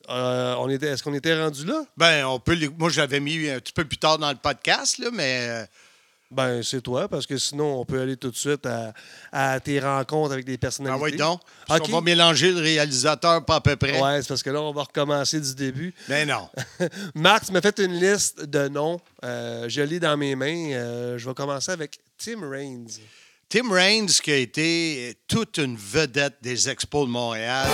Euh, 0.10 0.56
on 0.56 0.70
était, 0.70 0.88
Est-ce 0.88 1.04
qu'on 1.04 1.14
était 1.14 1.40
rendu 1.40 1.66
là? 1.66 1.86
Ben, 1.98 2.26
on 2.26 2.40
peut. 2.40 2.58
Moi, 2.78 2.90
je 2.90 3.00
l'avais 3.00 3.20
mis 3.20 3.50
un 3.50 3.60
petit 3.60 3.74
peu 3.74 3.86
plus 3.86 3.98
tard 3.98 4.18
dans 4.18 4.32
le 4.32 4.38
podcast, 4.38 4.98
là, 4.98 5.10
mais. 5.12 5.68
Ben, 6.32 6.62
c'est 6.62 6.82
toi, 6.82 7.08
parce 7.08 7.26
que 7.26 7.38
sinon, 7.40 7.80
on 7.82 7.86
peut 7.86 8.00
aller 8.00 8.16
tout 8.16 8.30
de 8.30 8.36
suite 8.36 8.64
à, 8.68 8.94
à 9.32 9.60
tes 9.60 9.80
rencontres 9.80 10.32
avec 10.34 10.46
des 10.46 10.54
Ah 10.56 10.58
personnalités. 10.60 11.04
oui, 11.04 11.18
donc. 11.18 11.42
Qu'on 11.68 11.92
va 11.92 12.02
mélanger 12.02 12.52
le 12.52 12.60
réalisateur 12.62 13.44
pas 13.46 13.56
à 13.56 13.62
peu 13.62 13.76
près. 13.76 14.00
Ouais, 14.00 14.22
c'est 14.22 14.28
parce 14.28 14.44
que 14.44 14.52
là, 14.52 14.62
on 14.62 14.72
va 14.72 14.84
recommencer 14.84 15.42
du 15.42 15.56
début. 15.56 15.92
Mais 16.08 16.26
non. 16.28 16.48
Marc, 17.16 17.46
tu 17.48 17.52
m'as 17.52 17.62
fait 17.62 17.80
une 17.80 17.94
liste 18.00 18.44
de 18.46 18.68
noms. 18.68 19.02
Euh, 19.24 19.66
je 19.70 19.82
l'ai 19.82 20.00
dans 20.00 20.16
mes 20.18 20.36
mains. 20.36 20.72
Euh, 20.74 21.18
je 21.18 21.28
vais 21.28 21.34
commencer 21.34 21.72
avec 21.72 21.98
Tim 22.18 22.48
Raines. 22.48 22.88
Tim 23.50 23.72
Raines, 23.72 24.06
qui 24.08 24.32
a 24.32 24.38
été 24.38 25.18
toute 25.28 25.58
une 25.58 25.76
vedette 25.76 26.36
des 26.44 26.70
Expos 26.70 27.08
de 27.08 27.12
Montréal. 27.12 27.68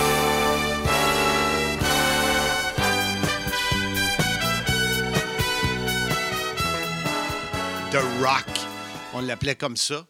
The 7.96 8.22
Rock, 8.22 8.44
on 9.14 9.22
l'appelait 9.22 9.54
comme 9.54 9.78
ça. 9.78 10.06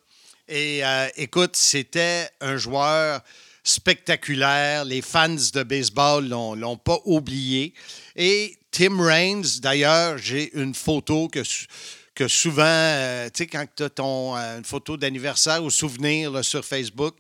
Et 0.49 0.85
euh, 0.85 1.07
écoute, 1.17 1.55
c'était 1.55 2.29
un 2.41 2.57
joueur 2.57 3.21
spectaculaire. 3.63 4.85
Les 4.85 5.03
fans 5.03 5.29
de 5.29 5.63
baseball 5.63 6.27
l'ont 6.29 6.57
l'ont 6.57 6.77
pas 6.79 6.99
oublié. 7.05 7.75
Et 8.17 8.59
Tim 8.73 9.01
Raines, 9.01 9.45
d'ailleurs, 9.61 10.19
j'ai 10.19 10.53
une 10.59 10.75
photo 10.75 11.29
que, 11.29 11.45
sou- 11.45 11.67
que 12.13 12.27
souvent, 12.27 12.65
euh, 12.67 13.27
tu 13.27 13.45
sais, 13.45 13.47
quand 13.47 13.65
tu 13.77 13.85
as 13.85 13.91
ton, 13.91 14.37
euh, 14.37 14.59
une 14.59 14.65
photo 14.65 14.97
d'anniversaire 14.97 15.63
ou 15.63 15.71
souvenir 15.71 16.45
sur 16.45 16.65
Facebook, 16.65 17.15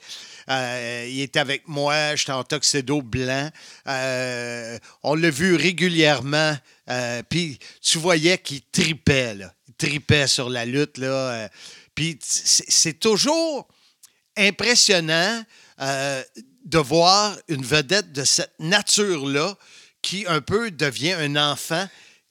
il 0.48 1.20
est 1.20 1.36
avec 1.36 1.68
moi, 1.68 2.16
j'étais 2.16 2.32
en 2.32 2.42
tuxedo 2.42 3.02
blanc. 3.02 3.50
On 5.04 5.14
l'a 5.14 5.30
vu 5.30 5.54
régulièrement. 5.54 6.56
Puis 7.28 7.60
tu 7.80 7.98
voyais 7.98 8.38
qu'il 8.38 8.62
tripait. 8.62 9.36
Tripait 9.78 10.26
sur 10.26 10.48
la 10.48 10.64
lutte, 10.64 10.98
là. 10.98 11.06
euh, 11.06 11.48
Puis 11.94 12.18
c'est 12.22 12.98
toujours 12.98 13.68
impressionnant 14.36 15.44
euh, 15.80 16.22
de 16.64 16.78
voir 16.78 17.36
une 17.48 17.64
vedette 17.64 18.12
de 18.12 18.24
cette 18.24 18.52
nature-là 18.58 19.56
qui 20.02 20.24
un 20.26 20.40
peu 20.40 20.70
devient 20.70 21.12
un 21.14 21.36
enfant, 21.36 21.88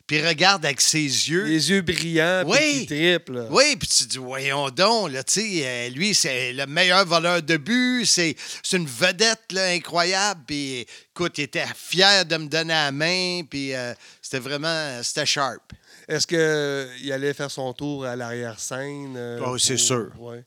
puis 0.08 0.26
regarde 0.26 0.64
avec 0.66 0.82
ses 0.82 1.00
yeux. 1.02 1.46
Les 1.46 1.70
yeux 1.72 1.82
brillants, 1.82 2.44
puis 2.50 2.52
Oui. 2.60 2.80
qui 2.82 2.86
triple. 2.86 3.48
Oui, 3.50 3.76
puis 3.76 3.88
tu 3.88 4.04
te 4.06 4.10
dis, 4.12 4.18
voyons 4.18 4.70
donc, 4.70 5.12
là, 5.12 5.24
tu 5.24 5.34
sais, 5.42 5.62
euh, 5.66 5.90
lui, 5.90 6.14
c'est 6.14 6.54
le 6.54 6.66
meilleur 6.68 7.06
voleur 7.06 7.42
de 7.42 7.58
but, 7.58 8.06
c'est 8.06 8.36
c'est 8.64 8.78
une 8.78 8.86
vedette, 8.88 9.52
là, 9.52 9.68
incroyable, 9.70 10.42
puis 10.48 10.86
écoute, 11.12 11.38
il 11.38 11.46
était 11.46 11.66
fier 11.76 12.26
de 12.26 12.38
me 12.38 12.48
donner 12.48 12.74
la 12.74 12.92
main, 12.92 13.42
puis 13.50 13.74
euh, 13.74 13.94
c'était 14.22 14.40
vraiment, 14.40 15.02
c'était 15.04 15.26
sharp. 15.26 15.62
Est-ce 16.08 16.28
qu'il 16.28 17.12
allait 17.12 17.34
faire 17.34 17.52
son 17.52 17.74
tour 17.74 18.06
à 18.06 18.16
l'arrière-scène? 18.16 19.16
euh, 19.18 19.40
Oh, 19.46 19.58
c'est 19.58 19.78
sûr. 19.78 20.12
Ouais. 20.20 20.44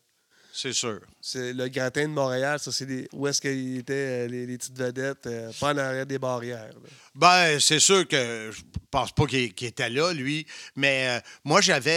C'est 0.53 0.73
sûr. 0.73 1.01
C'est 1.21 1.53
le 1.53 1.69
gratin 1.69 2.03
de 2.09 2.13
Montréal, 2.13 2.59
ça, 2.59 2.73
c'est 2.73 2.87
des- 2.87 3.07
où 3.13 3.29
est-ce 3.29 3.41
qu'il 3.41 3.79
était, 3.79 3.93
euh, 3.93 4.27
les, 4.27 4.45
les 4.45 4.59
petites 4.59 4.77
vedettes, 4.77 5.27
euh, 5.27 5.53
pas 5.61 5.73
en 5.73 5.79
arrière 5.79 6.05
des 6.07 6.19
barrières. 6.19 6.71
là? 6.83 6.89
Ben, 7.15 7.61
c'est 7.61 7.79
sûr 7.79 8.09
que 8.09 8.51
je 8.53 8.61
pense 8.91 9.13
pas 9.13 9.27
qu'il 9.27 9.53
était 9.61 9.89
là, 9.91 10.13
lui. 10.13 10.47
Mais 10.75 11.07
euh, 11.11 11.21
moi, 11.45 11.61
j'avais. 11.61 11.91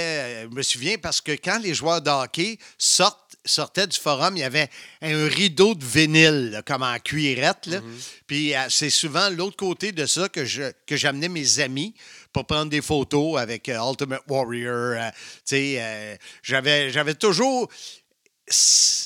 euh, 0.43 0.47
Je 0.51 0.55
me 0.55 0.61
souviens 0.61 0.97
parce 1.01 1.21
que 1.21 1.31
quand 1.31 1.59
les 1.59 1.73
joueurs 1.73 2.01
de 2.03 2.09
hockey 2.11 2.59
sortent, 2.77 3.35
sortaient 3.45 3.87
du 3.87 3.97
forum, 3.97 4.37
il 4.37 4.41
y 4.41 4.43
avait 4.43 4.69
un 5.01 5.27
rideau 5.27 5.73
de 5.73 5.83
vinyle, 5.83 6.51
là, 6.51 6.61
comme 6.61 6.83
en 6.83 6.99
cuirette. 6.99 7.65
là. 7.65 7.79
Puis 8.27 8.53
euh, 8.55 8.59
c'est 8.69 8.91
souvent 8.91 9.29
l'autre 9.31 9.57
côté 9.57 9.91
de 9.91 10.05
ça 10.05 10.29
que 10.29 10.45
je 10.45 10.71
que 10.85 10.95
j'amenais 10.97 11.29
mes 11.29 11.59
amis 11.59 11.95
pour 12.33 12.45
prendre 12.45 12.69
des 12.69 12.81
photos 12.81 13.39
avec 13.39 13.67
euh, 13.69 13.77
Ultimate 13.89 14.21
Warrior. 14.27 14.95
euh, 14.97 15.09
euh, 15.53 16.15
j'avais 16.43 17.15
toujours 17.15 17.69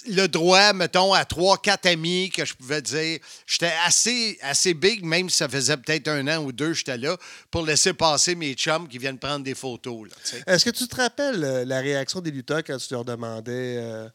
le 0.08 0.28
droit, 0.28 0.74
mettons, 0.74 1.14
à 1.14 1.26
trois, 1.26 1.58
quatre 1.58 1.86
amis 1.88 2.30
que 2.30 2.46
je 2.46 2.54
pouvais 2.54 2.82
dire. 2.82 3.20
J'étais 3.46 3.74
assez, 3.86 4.38
assez 4.42 4.74
big, 4.74 5.04
même 5.04 5.30
si 5.30 5.38
ça 5.38 5.50
faisait 5.50 5.78
peut-être 5.78 6.08
un 6.08 6.28
an 6.28 6.44
ou 6.44 6.52
deux, 6.52 6.74
j'étais 6.74 6.98
là, 6.98 7.18
pour 7.52 7.66
laisser 7.66 7.94
passer 7.94 8.36
mes 8.36 8.54
chums 8.54 8.88
qui 8.88 8.98
viennent 8.98 9.20
prendre 9.20 9.44
des 9.44 9.56
photos. 9.56 10.10
Est-ce 10.48 10.66
que 10.66 10.70
tu 10.70 10.88
te 10.88 10.96
rappelles 10.96 11.44
euh, 11.44 11.66
la 11.66 11.80
réaction 11.80 12.22
des 12.22 12.32
lutteurs 12.32 12.64
quand 12.64 12.78
tu 12.78 12.94
leur 12.94 13.06
demandais 13.06 13.78
euh, 13.78 14.10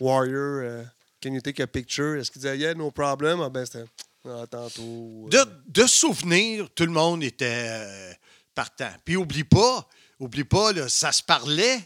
Warrior, 0.00 0.60
euh, 0.62 0.82
can 1.22 1.32
you 1.32 1.40
take 1.40 1.62
a 1.62 1.66
picture? 1.66 2.16
Est-ce 2.16 2.30
qu'ils 2.30 2.42
disaient 2.42 2.58
Yeah, 2.58 2.74
no 2.74 2.90
problem? 2.90 3.40
Ah 3.40 3.48
ben 3.48 3.64
c'était 3.64 3.84
ah, 4.24 4.44
tantôt. 4.50 5.28
de, 5.30 5.38
de 5.68 5.86
souvenir, 5.86 6.68
tout 6.74 6.84
le 6.86 6.92
monde 6.92 7.22
était 7.22 8.16
partant. 8.56 8.90
Puis 9.04 9.16
oublie 9.16 9.44
pas, 9.44 9.86
oublie 10.18 10.42
pas, 10.44 10.72
là, 10.72 10.88
ça 10.88 11.12
se 11.12 11.22
parlait 11.22 11.78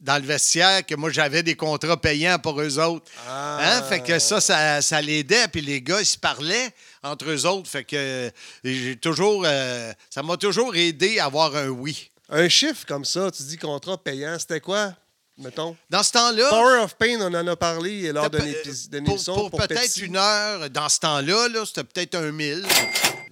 dans 0.00 0.16
le 0.16 0.26
vestiaire 0.26 0.84
que 0.84 0.94
moi 0.94 1.10
j'avais 1.10 1.42
des 1.42 1.56
contrats 1.56 2.00
payants 2.00 2.38
pour 2.38 2.60
eux 2.60 2.78
autres. 2.78 3.10
Ah. 3.28 3.58
Hein? 3.60 3.82
Fait 3.84 4.00
que 4.00 4.18
ça, 4.18 4.40
ça, 4.40 4.82
ça 4.82 5.00
l'aidait. 5.00 5.48
Puis 5.48 5.60
les 5.60 5.80
gars, 5.80 6.00
ils 6.00 6.06
se 6.06 6.18
parlaient 6.18 6.70
entre 7.02 7.30
eux 7.30 7.46
autres. 7.46 7.70
Fait 7.70 7.84
que 7.84 7.96
euh, 7.96 8.30
j'ai 8.64 8.96
toujours. 8.96 9.44
euh, 9.46 9.92
ça 10.08 10.22
m'a 10.22 10.36
toujours 10.36 10.74
aidé 10.74 11.18
à 11.18 11.26
avoir 11.26 11.54
un 11.54 11.68
oui. 11.68 12.10
Un 12.28 12.48
chiffre 12.48 12.86
comme 12.86 13.04
ça, 13.04 13.30
tu 13.30 13.42
dis 13.44 13.56
contrat 13.56 14.02
payant, 14.02 14.38
c'était 14.38 14.60
quoi? 14.60 14.94
Mettons? 15.36 15.76
Dans 15.88 16.02
ce 16.02 16.12
temps-là. 16.12 16.48
Power 16.50 16.82
of 16.82 16.94
Pain, 16.96 17.18
on 17.20 17.34
en 17.34 17.46
a 17.46 17.56
parlé 17.56 18.12
lors 18.12 18.28
d'une 18.28 18.40
euh, 18.40 18.62
pour, 18.62 18.94
émission. 18.94 19.34
pour 19.34 19.50
pour 19.50 19.60
peut-être 19.60 19.96
une 19.96 20.16
heure, 20.16 20.68
dans 20.70 20.88
ce 20.88 21.00
temps-là, 21.00 21.48
là, 21.48 21.64
c'était 21.66 21.84
peut-être 21.84 22.14
un 22.16 22.30
1000. 22.30 22.66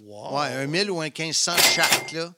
Wow. 0.00 0.38
Ouais, 0.40 0.46
un 0.46 0.66
1000 0.66 0.90
ou 0.90 1.00
un 1.02 1.10
1500 1.10 1.52
chaque, 1.74 2.12
là. 2.12 2.32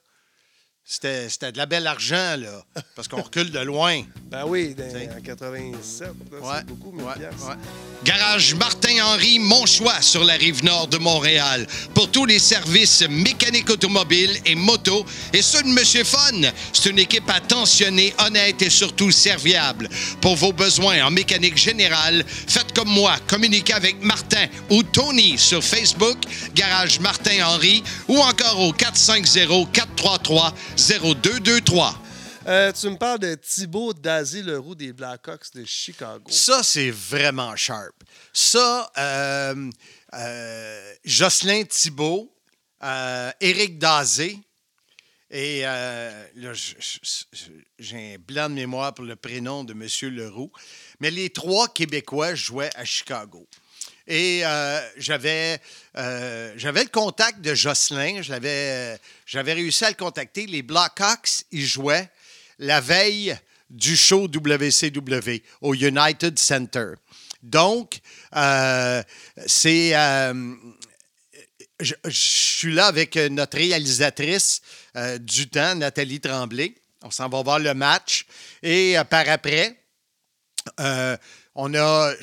C'était 0.83 1.29
c'était 1.29 1.51
de 1.51 1.57
la 1.57 1.67
belle 1.67 1.87
argent, 1.87 2.35
là. 2.37 2.63
Parce 2.95 3.07
qu'on 3.07 3.21
recule 3.21 3.51
de 3.51 3.59
loin. 3.59 4.01
Ben 4.31 4.45
oui, 4.47 4.73
en 4.79 5.21
87, 5.21 6.07
là, 6.07 6.13
Ouais, 6.39 6.53
c'est 6.59 6.65
beaucoup, 6.65 6.93
1000 6.93 7.03
ouais. 7.03 7.55
Garage 8.05 8.55
Martin-Henri, 8.55 9.39
mon 9.39 9.65
choix 9.65 10.01
sur 10.01 10.23
la 10.23 10.35
rive 10.35 10.63
nord 10.63 10.87
de 10.87 10.97
Montréal. 10.97 11.67
Pour 11.93 12.09
tous 12.09 12.25
les 12.25 12.39
services 12.39 13.03
mécaniques 13.09 13.69
automobiles 13.69 14.31
et 14.45 14.55
moto. 14.55 15.05
Et 15.33 15.41
ceux 15.41 15.61
de 15.63 15.67
Monsieur 15.67 16.05
Fun, 16.05 16.43
c'est 16.71 16.89
une 16.89 16.99
équipe 16.99 17.29
attentionnée, 17.29 18.13
honnête 18.25 18.61
et 18.61 18.69
surtout 18.69 19.11
serviable. 19.11 19.89
Pour 20.21 20.37
vos 20.37 20.53
besoins 20.53 21.05
en 21.05 21.11
mécanique 21.11 21.57
générale, 21.57 22.23
faites 22.27 22.73
comme 22.73 22.87
moi. 22.89 23.17
Communiquez 23.27 23.73
avec 23.73 24.01
Martin 24.01 24.45
ou 24.69 24.81
Tony 24.83 25.37
sur 25.37 25.61
Facebook, 25.61 26.19
Garage 26.55 27.01
Martin-Henri, 27.01 27.83
ou 28.07 28.17
encore 28.19 28.61
au 28.61 28.71
450-433-0223. 30.81 31.93
Euh, 32.47 32.71
tu 32.71 32.89
me 32.89 32.97
parles 32.97 33.19
de 33.19 33.35
Thibaut 33.35 33.93
Dazy 33.93 34.41
Leroux 34.41 34.73
des 34.73 34.91
Blackhawks 34.93 35.53
de 35.53 35.63
Chicago. 35.63 36.23
Ça, 36.27 36.63
c'est 36.63 36.89
vraiment 36.89 37.55
sharp. 37.55 37.93
Ça, 38.33 38.91
euh, 38.97 39.69
euh, 40.15 40.93
Jocelyn 41.05 41.65
Thibault, 41.65 42.33
euh, 42.83 43.31
Éric 43.39 43.77
Dazé, 43.77 44.39
et 45.29 45.61
euh, 45.63 46.25
là, 46.35 46.51
j'ai 47.79 48.15
un 48.15 48.17
blanc 48.17 48.49
de 48.49 48.55
mémoire 48.55 48.93
pour 48.95 49.05
le 49.05 49.15
prénom 49.15 49.63
de 49.63 49.73
M. 49.73 49.87
Leroux, 50.13 50.51
mais 50.99 51.11
les 51.11 51.29
trois 51.29 51.67
Québécois 51.67 52.33
jouaient 52.33 52.71
à 52.75 52.83
Chicago. 52.85 53.47
Et 54.07 54.41
euh, 54.43 54.81
j'avais, 54.97 55.59
euh, 55.97 56.53
j'avais 56.57 56.83
le 56.83 56.89
contact 56.89 57.41
de 57.41 57.53
Jocelyn, 57.55 58.21
l'avais- 58.29 58.97
j'avais 59.25 59.53
réussi 59.53 59.85
à 59.85 59.89
le 59.89 59.95
contacter. 59.95 60.45
Les 60.47 60.61
Blackhawks, 60.63 61.43
ils 61.51 61.65
jouaient 61.65 62.09
la 62.59 62.81
veille 62.81 63.37
du 63.69 63.95
show 63.95 64.27
WCW 64.27 65.41
au 65.61 65.73
United 65.73 66.37
Center. 66.37 66.93
Donc, 67.41 67.99
euh, 68.35 69.01
c'est. 69.47 69.95
euh, 69.95 70.53
je, 71.79 71.95
suis 72.09 72.73
là 72.73 72.85
avec 72.87 73.17
euh, 73.17 73.29
notre 73.29 73.57
réalisatrice 73.57 74.61
euh, 74.95 75.17
du 75.17 75.49
temps, 75.49 75.73
Nathalie 75.75 76.19
Tremblay. 76.19 76.75
On 77.01 77.09
s'en 77.09 77.27
va 77.29 77.41
voir 77.41 77.57
le 77.59 77.73
match. 77.73 78.25
Et 78.61 78.97
euh, 78.97 79.03
par 79.03 79.27
après, 79.29 79.75
euh, 80.79 81.17
on 81.55 81.73
a. 81.73 82.13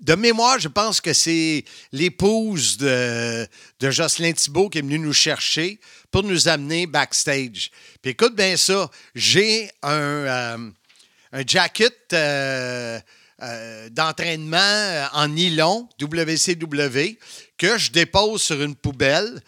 de 0.00 0.14
mémoire, 0.14 0.58
je 0.58 0.68
pense 0.68 1.00
que 1.00 1.12
c'est 1.12 1.64
l'épouse 1.92 2.76
de, 2.76 3.46
de 3.80 3.90
Jocelyn 3.90 4.32
Thibault 4.32 4.68
qui 4.68 4.78
est 4.78 4.82
venue 4.82 4.98
nous 4.98 5.12
chercher 5.12 5.78
pour 6.10 6.22
nous 6.22 6.48
amener 6.48 6.86
backstage. 6.86 7.70
Puis 8.02 8.12
écoute 8.12 8.34
bien 8.34 8.56
ça, 8.56 8.90
j'ai 9.14 9.70
un, 9.82 9.90
euh, 9.90 11.42
jacket 11.46 11.96
euh, 12.12 13.00
euh, 13.42 13.88
d'entraînement 13.90 15.08
en 15.12 15.28
nylon 15.28 15.88
WCW 16.00 17.18
que 17.56 17.78
je 17.78 17.90
dépose 17.90 18.42
sur 18.42 18.62
une 18.62 18.76
poubelle. 18.76 19.42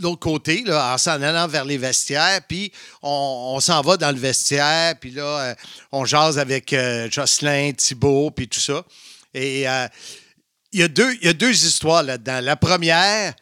L'autre 0.00 0.20
côté, 0.20 0.62
là, 0.64 0.94
en 0.94 0.98
s'en 0.98 1.20
allant 1.22 1.46
vers 1.48 1.64
les 1.64 1.78
vestiaires, 1.78 2.40
puis 2.48 2.72
on, 3.02 3.58
s'en 3.60 3.80
va 3.82 3.96
dans 3.96 4.10
le 4.10 4.18
vestiaire, 4.18 4.98
puis 4.98 5.10
là, 5.10 5.22
euh, 5.22 5.54
on 5.92 6.04
jase 6.04 6.38
avec 6.38 6.72
euh, 6.72 7.08
Jocelyn, 7.10 7.72
Thibault, 7.72 8.30
puis 8.30 8.48
tout 8.48 8.60
ça. 8.60 8.84
Et 9.34 9.68
euh, 9.68 9.88
il 10.72 10.80
y, 10.80 10.82
a 10.82 10.88
deux- 10.88 11.14
y 11.22 11.28
a 11.28 11.32
deux 11.32 11.64
histoires 11.64 12.02
là-dedans. 12.02 12.40
La 12.40 12.56
première, 12.56 13.34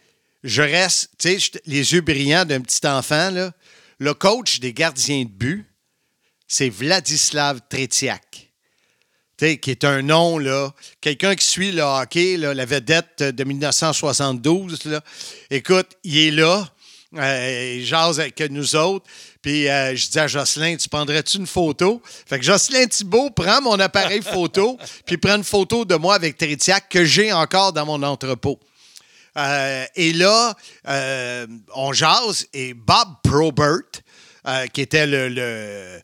je 0.43 0.63
reste, 0.63 1.11
tu 1.19 1.41
sais, 1.41 1.61
les 1.67 1.93
yeux 1.93 2.01
brillants 2.01 2.45
d'un 2.45 2.61
petit 2.61 2.87
enfant, 2.87 3.31
là. 3.31 3.53
Le 3.99 4.13
coach 4.13 4.61
des 4.61 4.73
gardiens 4.73 5.23
de 5.23 5.31
but, 5.31 5.67
c'est 6.49 6.69
Vladislav 6.69 7.61
Tretiak. 7.69 8.44
Qui 9.61 9.71
est 9.71 9.85
un 9.85 10.03
nom, 10.03 10.39
là, 10.39 10.73
quelqu'un 11.01 11.35
qui 11.35 11.47
suit 11.47 11.73
le 11.73 11.83
hockey, 11.83 12.37
là, 12.37 12.55
la 12.55 12.65
vedette 12.65 13.23
de 13.23 13.45
1972. 13.45 14.85
Là. 14.87 15.01
Écoute, 15.51 15.91
il 16.03 16.19
est 16.19 16.31
là, 16.31 16.69
euh, 17.17 17.75
il 17.79 17.85
jase 17.85 18.21
avec 18.21 18.41
nous 18.51 18.75
autres. 18.75 19.05
Puis 19.43 19.69
euh, 19.69 19.95
je 19.95 20.09
dis 20.09 20.19
à 20.19 20.27
Jocelyn, 20.27 20.77
tu 20.77 20.89
prendrais-tu 20.89 21.37
une 21.37 21.47
photo? 21.47 22.01
Fait 22.27 22.39
que 22.39 22.45
Jocelyn 22.45 22.87
Thibault 22.87 23.31
prend 23.31 23.61
mon 23.61 23.79
appareil 23.79 24.23
photo, 24.33 24.79
puis 25.05 25.19
prend 25.19 25.37
une 25.37 25.45
photo 25.45 25.85
de 25.85 25.95
moi 25.97 26.15
avec 26.15 26.39
Tretiak 26.39 26.89
que 26.89 27.05
j'ai 27.05 27.33
encore 27.33 27.73
dans 27.75 27.85
mon 27.85 28.03
entrepôt. 28.03 28.59
Euh, 29.37 29.85
et 29.95 30.13
là, 30.13 30.55
on 31.75 31.93
jase 31.93 32.47
et 32.55 32.73
Bob 32.73 33.09
Probert, 33.23 33.81
qui 34.73 34.81
était 34.81 35.07
le- 35.07 35.29
le- 35.29 36.01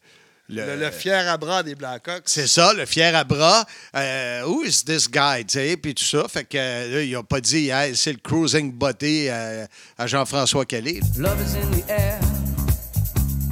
le, 0.50 0.66
Le, 0.66 0.76
le 0.76 0.90
fier 0.90 1.28
à 1.28 1.36
bras 1.36 1.62
des 1.62 1.74
Blackhawks. 1.74 2.24
c'est 2.26 2.46
ça, 2.46 2.72
le 2.74 2.84
fier 2.86 3.14
à 3.14 3.24
bras. 3.24 3.64
Euh, 3.94 4.42
who 4.44 4.62
is 4.64 4.82
this 4.84 5.08
guy? 5.08 5.44
tu 5.46 5.58
sais, 5.58 5.76
Puis 5.76 5.94
tout 5.94 6.04
ça. 6.04 6.26
Fait 6.28 6.44
que 6.44 6.58
euh, 6.58 6.94
là, 6.96 7.02
il 7.02 7.12
n'a 7.12 7.22
pas 7.22 7.40
dit, 7.40 7.68
Hey, 7.70 7.94
c'est 7.96 8.12
le 8.12 8.18
cruising 8.18 8.72
body 8.72 9.28
euh, 9.28 9.66
à 9.96 10.06
Jean-François 10.06 10.64
Kelly. 10.66 11.00
Love 11.16 11.38
is 11.40 11.56
in 11.56 11.70
the 11.70 11.88
air. 11.88 12.18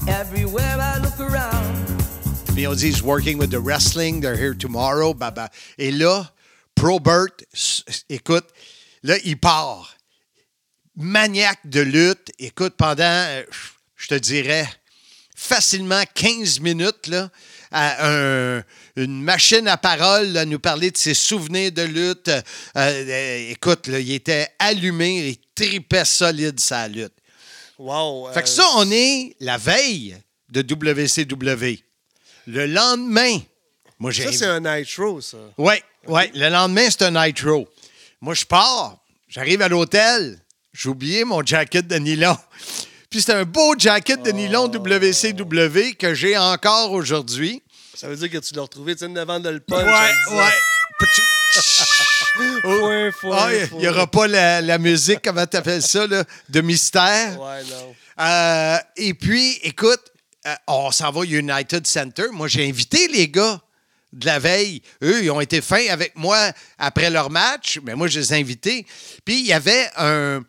Everywhere 0.08 0.78
I 0.80 0.98
look 1.00 1.18
around. 1.20 1.76
Puis 2.54 2.66
on 2.66 2.74
dit, 2.74 2.88
he's 2.88 3.02
working 3.02 3.38
with 3.38 3.50
the 3.50 3.60
wrestling, 3.60 4.20
they're 4.20 4.36
here 4.36 4.54
tomorrow. 4.56 5.14
Bah, 5.14 5.30
bah. 5.30 5.48
Et 5.78 5.92
là, 5.92 6.32
Probert, 6.74 7.26
écoute, 8.08 8.46
là, 9.02 9.16
il 9.24 9.38
part. 9.38 9.96
Maniaque 10.96 11.60
de 11.64 11.80
lutte. 11.80 12.32
Écoute, 12.38 12.74
pendant, 12.76 13.02
euh, 13.04 13.42
je 13.96 14.08
te 14.08 14.14
dirais, 14.14 14.66
facilement 15.40 16.02
15 16.14 16.58
minutes, 16.58 17.06
là, 17.06 17.30
à 17.70 18.08
un- 18.10 18.62
une 18.96 19.22
machine 19.22 19.68
à 19.68 19.76
parole, 19.76 20.26
là, 20.32 20.44
nous 20.44 20.58
parler 20.58 20.90
de 20.90 20.96
ses 20.96 21.14
souvenirs 21.14 21.70
de 21.70 21.82
lutte. 21.82 22.26
Euh, 22.28 22.42
euh, 22.76 23.50
écoute, 23.50 23.86
là, 23.86 24.00
il 24.00 24.10
était 24.12 24.48
allumé, 24.58 25.28
il 25.28 25.36
tripait 25.54 26.04
solide 26.04 26.58
sa 26.58 26.88
lutte. 26.88 27.12
Wow. 27.78 28.32
Fait 28.32 28.42
que 28.42 28.48
euh, 28.48 28.50
ça, 28.50 28.64
on 28.74 28.90
est 28.90 29.36
la 29.38 29.56
veille 29.58 30.16
de 30.50 30.60
WCW. 30.62 31.84
Le 32.48 32.66
lendemain, 32.66 33.38
moi 34.00 34.10
j'ai. 34.10 34.24
Ça, 34.24 34.32
c'est 34.32 34.46
un 34.46 34.60
nitro, 34.60 35.20
ça. 35.20 35.36
Oui, 35.56 35.74
oui. 36.08 36.22
Le 36.34 36.48
lendemain, 36.48 36.88
c'est 36.90 37.02
un 37.02 37.26
nitro. 37.26 37.68
Moi, 38.20 38.34
je 38.34 38.44
pars, 38.44 38.98
j'arrive 39.28 39.62
à 39.62 39.68
l'hôtel, 39.68 40.40
j'ai 40.72 40.88
oublié 40.88 41.24
mon 41.24 41.44
jacket 41.46 41.86
de 41.86 41.96
nylon. 41.96 42.36
Puis 43.10 43.22
c'est 43.22 43.32
un 43.32 43.44
beau 43.44 43.74
jacket 43.78 44.22
de 44.22 44.30
nylon 44.32 44.66
WCW 44.68 45.94
que 45.98 46.14
j'ai 46.14 46.36
encore 46.36 46.92
aujourd'hui. 46.92 47.62
Ça 47.94 48.06
veut 48.08 48.16
dire 48.16 48.30
que 48.30 48.38
tu 48.38 48.54
l'as 48.54 48.62
retrouvé, 48.62 48.94
tu 48.94 49.06
sais, 49.06 49.08
devant 49.12 49.40
de 49.40 49.48
le 49.48 49.60
punch. 49.60 49.84
Ouais, 49.84 50.12
disant, 50.28 50.38
ouais. 50.38 50.52
Ah, 53.32 53.48
il 53.54 53.66
foin. 53.66 53.78
n'y 53.78 53.88
aura 53.88 54.06
pas 54.06 54.26
la, 54.26 54.60
la 54.60 54.78
musique, 54.78 55.20
comment 55.24 55.46
tu 55.46 55.56
appelles 55.56 55.82
ça, 55.82 56.06
là, 56.06 56.24
de 56.48 56.60
mystère. 56.60 57.40
Ouais, 57.40 57.62
non. 57.64 57.94
Euh, 58.20 58.76
et 58.96 59.14
puis, 59.14 59.58
écoute, 59.62 60.00
euh, 60.46 60.54
on 60.66 60.90
s'en 60.90 61.10
va 61.10 61.20
au 61.20 61.24
United 61.24 61.86
Center. 61.86 62.24
Moi, 62.32 62.48
j'ai 62.48 62.68
invité 62.68 63.08
les 63.08 63.28
gars 63.28 63.60
de 64.12 64.26
la 64.26 64.38
veille. 64.38 64.82
Eux, 65.02 65.22
ils 65.24 65.30
ont 65.30 65.40
été 65.40 65.60
fins 65.60 65.86
avec 65.90 66.14
moi 66.16 66.52
après 66.78 67.10
leur 67.10 67.30
match, 67.30 67.78
mais 67.82 67.94
moi, 67.94 68.06
je 68.08 68.20
les 68.20 68.32
ai 68.34 68.36
invités. 68.40 68.86
Puis, 69.24 69.40
il 69.40 69.46
y 69.46 69.52
avait 69.52 69.88
un- 69.96 70.42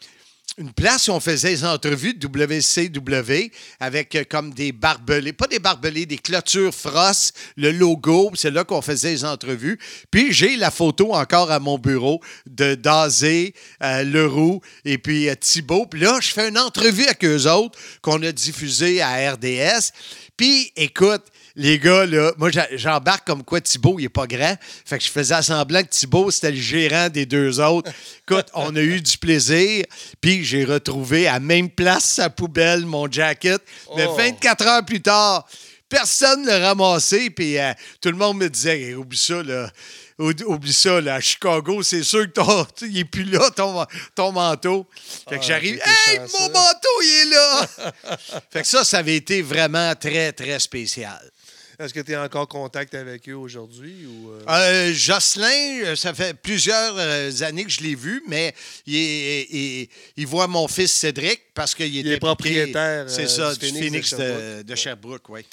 une 0.57 0.71
place 0.71 1.07
où 1.07 1.11
on 1.11 1.19
faisait 1.19 1.49
des 1.49 1.65
entrevues 1.65 2.13
de 2.13 2.27
WCW 2.27 3.51
avec 3.79 4.15
euh, 4.15 4.23
comme 4.29 4.53
des 4.53 4.71
barbelés, 4.71 5.33
pas 5.33 5.47
des 5.47 5.59
barbelés, 5.59 6.05
des 6.05 6.17
clôtures 6.17 6.73
Frost, 6.73 7.35
le 7.55 7.71
logo, 7.71 8.31
c'est 8.35 8.51
là 8.51 8.63
qu'on 8.63 8.81
faisait 8.81 9.11
les 9.11 9.25
entrevues. 9.25 9.79
Puis 10.11 10.33
j'ai 10.33 10.55
la 10.55 10.71
photo 10.71 11.13
encore 11.13 11.51
à 11.51 11.59
mon 11.59 11.77
bureau 11.77 12.21
de 12.45 12.75
Dazé, 12.75 13.53
euh, 13.83 14.03
Leroux 14.03 14.61
et 14.85 14.97
puis 14.97 15.29
euh, 15.29 15.35
Thibault. 15.39 15.85
Puis 15.85 16.01
là, 16.01 16.19
je 16.21 16.29
fais 16.29 16.49
une 16.49 16.57
entrevue 16.57 17.05
avec 17.05 17.23
eux 17.25 17.49
autres 17.49 17.77
qu'on 18.01 18.21
a 18.23 18.31
diffusée 18.31 19.01
à 19.01 19.33
RDS. 19.33 19.91
Puis 20.37 20.71
écoute, 20.75 21.23
les 21.55 21.79
gars, 21.79 22.05
là, 22.05 22.31
moi, 22.37 22.49
j'embarque 22.73 23.25
comme 23.27 23.43
quoi 23.43 23.59
Thibault, 23.61 23.97
il 23.99 24.05
est 24.05 24.09
pas 24.09 24.27
grand. 24.27 24.55
Fait 24.85 24.97
que 24.97 25.03
je 25.03 25.09
faisais 25.09 25.41
semblant 25.41 25.81
que 25.83 25.89
Thibault, 25.89 26.31
c'était 26.31 26.51
le 26.51 26.57
gérant 26.57 27.09
des 27.09 27.25
deux 27.25 27.59
autres. 27.59 27.91
Écoute, 28.27 28.47
on 28.53 28.75
a 28.75 28.79
eu 28.81 29.01
du 29.01 29.17
plaisir. 29.17 29.85
Puis 30.21 30.43
j'ai 30.45 30.63
retrouvé 30.63 31.27
à 31.27 31.39
même 31.39 31.69
place 31.69 32.05
sa 32.05 32.29
poubelle, 32.29 32.85
mon 32.85 33.11
jacket. 33.11 33.61
Mais 33.95 34.05
Oh. 34.07 34.15
24 34.15 34.67
heures 34.67 34.85
plus 34.85 35.01
tard, 35.01 35.47
personne 35.89 36.43
ne 36.43 36.47
l'a 36.47 36.69
ramassé. 36.69 37.29
Puis 37.29 37.57
euh, 37.57 37.73
tout 38.01 38.09
le 38.09 38.17
monde 38.17 38.37
me 38.37 38.49
disait, 38.49 38.79
Hey, 38.81 38.93
oublie 38.95 39.17
ça, 39.17 39.43
là. 39.43 39.69
Oublie 40.19 40.73
ça, 40.73 40.99
là, 40.99 41.15
à 41.15 41.21
Chicago, 41.21 41.81
c'est 41.81 42.03
sûr 42.03 42.25
que 42.25 42.31
ton, 42.41 42.67
il 42.81 42.93
n'est 42.93 43.05
plus 43.05 43.23
là, 43.23 43.49
ton, 43.55 43.85
ton 44.15 44.33
manteau. 44.33 44.85
Fait 45.29 45.37
que 45.37 45.41
Ah, 45.43 45.47
j'arrive, 45.47 45.75
hey, 45.75 46.17
chanceux. 46.17 46.33
mon 46.39 46.49
manteau, 46.49 47.01
il 47.01 47.21
est 47.21 47.33
là! 47.33 47.67
fait 48.51 48.61
que 48.63 48.67
ça, 48.67 48.83
ça 48.83 48.97
avait 48.97 49.15
été 49.15 49.41
vraiment 49.41 49.95
très, 49.95 50.33
très 50.33 50.59
spécial. 50.59 51.19
Est-ce 51.79 51.93
que 51.93 52.01
tu 52.01 52.11
es 52.11 52.17
encore 52.17 52.41
en 52.41 52.45
contact 52.45 52.93
avec 52.93 53.29
eux 53.29 53.35
aujourd'hui? 53.35 54.05
Ou, 54.05 54.31
euh? 54.31 54.41
Euh, 54.49 54.93
Jocelyn, 54.93 55.85
euh, 55.85 55.95
ça 55.95 56.13
fait 56.13 56.33
plusieurs 56.33 57.41
années 57.41 57.63
que 57.63 57.71
je 57.71 57.79
l'ai 57.81 57.95
vu, 57.95 58.21
mais 58.27 58.53
il, 58.85 58.95
est- 58.97 59.47
il- 59.49 59.89
il 60.17 60.27
voit 60.27 60.47
mon 60.47 60.67
fils 60.67 60.91
Cédric 60.91 61.41
parce 61.53 61.73
qu'il 61.73 61.95
était 61.97 62.09
est 62.15 62.17
propriétaire, 62.19 63.09
C'est 63.09 63.29
ça, 63.29 63.55
du 63.55 63.65
Phoenix 63.67 64.13
de 64.13 64.17
Sherbrooke. 64.17 64.65
de 64.65 64.75
Sherbrooke, 64.75 65.29
oui. 65.29 65.45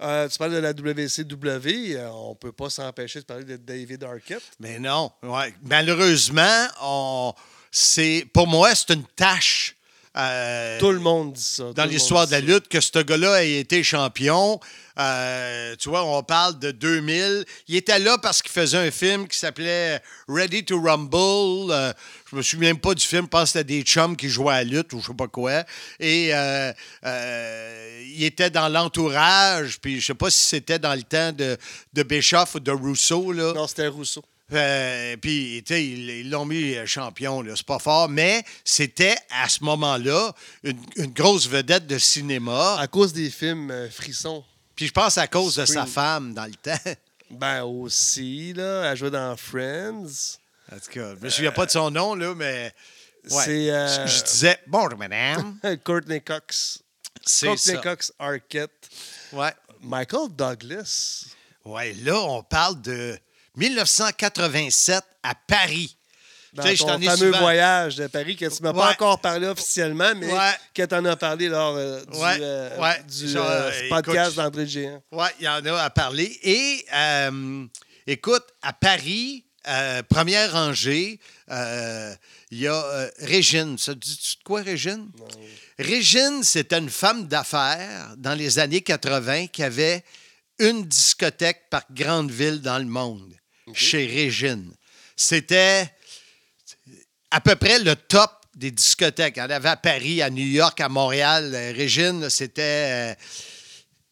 Euh, 0.00 0.28
tu 0.28 0.38
parles 0.38 0.52
de 0.52 0.58
la 0.58 0.72
WCW. 0.72 1.96
euh, 1.96 2.08
on 2.10 2.30
ne 2.30 2.34
peut 2.36 2.52
pas 2.52 2.70
s'empêcher 2.70 3.20
de 3.20 3.24
parler 3.24 3.44
de 3.44 3.56
David 3.56 4.02
Arquette. 4.04 4.42
Mais 4.60 4.78
non, 4.78 5.10
ouais. 5.22 5.52
malheureusement, 5.62 6.66
on, 6.82 7.34
c'est, 7.70 8.26
pour 8.32 8.46
moi, 8.46 8.74
c'est 8.74 8.94
une 8.94 9.04
tâche. 9.14 9.75
Euh, 10.16 10.78
Tout 10.78 10.92
le 10.92 11.00
monde 11.00 11.32
dit 11.32 11.42
ça. 11.42 11.72
dans 11.74 11.84
l'histoire 11.84 12.26
de 12.26 12.32
la 12.32 12.40
lutte 12.40 12.68
que 12.68 12.80
ce 12.80 12.98
gars-là 13.02 13.44
ait 13.44 13.60
été 13.60 13.82
champion. 13.82 14.60
Euh, 14.98 15.76
tu 15.78 15.90
vois, 15.90 16.04
on 16.04 16.22
parle 16.22 16.58
de 16.58 16.70
2000. 16.70 17.44
Il 17.68 17.76
était 17.76 17.98
là 17.98 18.16
parce 18.16 18.40
qu'il 18.40 18.50
faisait 18.52 18.78
un 18.78 18.90
film 18.90 19.28
qui 19.28 19.36
s'appelait 19.38 20.00
Ready 20.26 20.64
to 20.64 20.80
Rumble. 20.80 21.70
Euh, 21.70 21.92
je 22.30 22.36
me 22.36 22.42
souviens 22.42 22.70
même 22.70 22.78
pas 22.78 22.94
du 22.94 23.04
film. 23.04 23.24
Je 23.24 23.28
pense 23.28 23.42
que 23.52 23.58
c'était 23.58 23.64
des 23.64 23.82
chums 23.82 24.16
qui 24.16 24.28
jouaient 24.30 24.54
à 24.54 24.64
la 24.64 24.64
lutte 24.64 24.92
ou 24.94 25.00
je 25.00 25.08
sais 25.08 25.14
pas 25.14 25.28
quoi. 25.28 25.64
Et 26.00 26.30
euh, 26.32 26.72
euh, 27.04 28.02
il 28.14 28.24
était 28.24 28.48
dans 28.48 28.68
l'entourage. 28.70 29.78
Puis 29.80 30.00
je 30.00 30.06
sais 30.06 30.14
pas 30.14 30.30
si 30.30 30.42
c'était 30.42 30.78
dans 30.78 30.94
le 30.94 31.02
temps 31.02 31.32
de, 31.32 31.58
de 31.92 32.02
Bischoff 32.02 32.54
ou 32.54 32.60
de 32.60 32.72
Rousseau. 32.72 33.32
Là. 33.32 33.52
Non, 33.52 33.66
c'était 33.66 33.88
Rousseau. 33.88 34.24
Euh, 34.52 35.16
puis, 35.16 35.62
tu 35.66 35.74
sais, 35.74 35.84
ils 35.84 36.30
l'ont 36.30 36.44
mis 36.44 36.74
euh, 36.76 36.86
champion. 36.86 37.44
C'est 37.54 37.66
pas 37.66 37.78
fort, 37.80 38.08
mais 38.08 38.44
c'était 38.64 39.16
à 39.30 39.48
ce 39.48 39.64
moment-là 39.64 40.32
une, 40.62 40.78
une 40.96 41.12
grosse 41.12 41.48
vedette 41.48 41.86
de 41.86 41.98
cinéma. 41.98 42.76
À 42.78 42.86
cause 42.86 43.12
des 43.12 43.28
films 43.30 43.70
euh, 43.70 43.90
Frisson. 43.90 44.44
Puis 44.76 44.86
je 44.86 44.92
pense 44.92 45.18
à 45.18 45.26
cause 45.26 45.56
de 45.56 45.64
sa 45.64 45.86
femme 45.86 46.32
dans 46.34 46.44
le 46.46 46.54
temps. 46.54 46.78
Ben 47.28 47.64
aussi, 47.64 48.52
là. 48.52 48.84
Elle 48.92 48.96
jouait 48.96 49.10
dans 49.10 49.36
Friends. 49.36 50.36
En 50.70 50.76
tout 50.76 50.90
cas, 50.92 51.14
je 51.18 51.24
me 51.24 51.28
souviens 51.28 51.50
pas 51.50 51.66
de 51.66 51.72
son 51.72 51.90
nom, 51.90 52.14
là, 52.14 52.32
mais. 52.36 52.72
ouais. 53.30 53.44
C'est, 53.44 53.66
Je, 53.66 54.18
je 54.18 54.22
disais, 54.22 54.60
bonjour, 54.68 54.96
madame. 54.96 55.58
Courtney 55.84 56.20
Cox. 56.20 56.84
C'est 57.24 57.48
Courtney 57.48 57.74
ça. 57.74 57.80
Cox 57.82 58.12
Arquette. 58.20 58.88
Ouais. 59.32 59.52
Michael 59.80 60.28
Douglas. 60.30 61.24
ouais, 61.64 61.94
là, 61.94 62.16
on 62.20 62.44
parle 62.44 62.80
de 62.80 63.18
1987 63.56 65.02
à 65.22 65.34
Paris. 65.34 65.96
Dans 66.52 66.62
Tu 66.62 66.70
sais, 66.70 66.76
je 66.76 66.82
ton 66.84 66.98
fameux 67.00 67.16
souvent- 67.32 67.38
voyage 67.40 67.96
de 67.96 68.06
Paris 68.06 68.34
que 68.36 68.46
tu 68.46 68.62
m'as 68.62 68.70
Ouais. 68.72 68.78
pas 68.78 68.90
encore 68.92 69.20
parlé 69.20 69.46
officiellement, 69.46 70.12
mais 70.16 70.32
Ouais. 70.32 70.52
que 70.72 70.82
tu 70.84 70.94
en 70.94 71.04
as 71.04 71.16
parlé 71.16 71.48
lors 71.48 71.76
euh, 71.76 72.02
du, 72.04 72.16
Ouais, 72.18 72.38
euh, 72.40 72.78
ouais. 72.80 73.02
du 73.06 73.28
Genre, 73.28 73.46
euh, 73.46 73.70
podcast 73.90 74.36
d'André 74.36 74.66
Géant. 74.66 75.02
Oui, 75.12 75.26
il 75.38 75.44
y 75.44 75.48
en 75.48 75.64
a 75.66 75.82
à 75.82 75.90
parler. 75.90 76.38
Et 76.42 76.86
écoute, 78.06 78.44
à 78.62 78.72
Paris, 78.72 79.44
première 80.08 80.52
rangée, 80.52 81.20
il 81.50 82.58
y 82.58 82.66
a 82.68 83.10
Régine. 83.18 83.76
Ça 83.76 83.92
te 83.92 83.98
dit 83.98 84.36
de 84.38 84.44
quoi, 84.44 84.62
Régine? 84.62 85.10
Régine, 85.78 86.42
c'était 86.42 86.78
une 86.78 86.88
femme 86.88 87.26
d'affaires 87.26 88.14
dans 88.16 88.34
les 88.34 88.58
années 88.58 88.80
80 88.80 89.48
qui 89.48 89.62
avait 89.62 90.02
une 90.58 90.84
discothèque 90.86 91.68
par 91.68 91.82
grande 91.90 92.30
ville 92.30 92.62
dans 92.62 92.78
le 92.78 92.86
monde, 92.86 93.34
chez 93.72 94.06
Régine. 94.06 94.72
C'était 95.16 95.90
à 97.30 97.40
peu 97.40 97.56
près 97.56 97.78
le 97.78 97.96
top 97.96 98.30
des 98.54 98.70
discothèques. 98.70 99.34
Il 99.36 99.40
y 99.40 99.42
en 99.42 99.50
avait 99.50 99.68
à 99.68 99.76
Paris, 99.76 100.22
à 100.22 100.30
New 100.30 100.46
York, 100.46 100.80
à 100.80 100.88
Montréal. 100.88 101.52
Euh, 101.54 101.72
Régine, 101.74 102.30
c'était... 102.30 103.12
euh, 103.12 103.14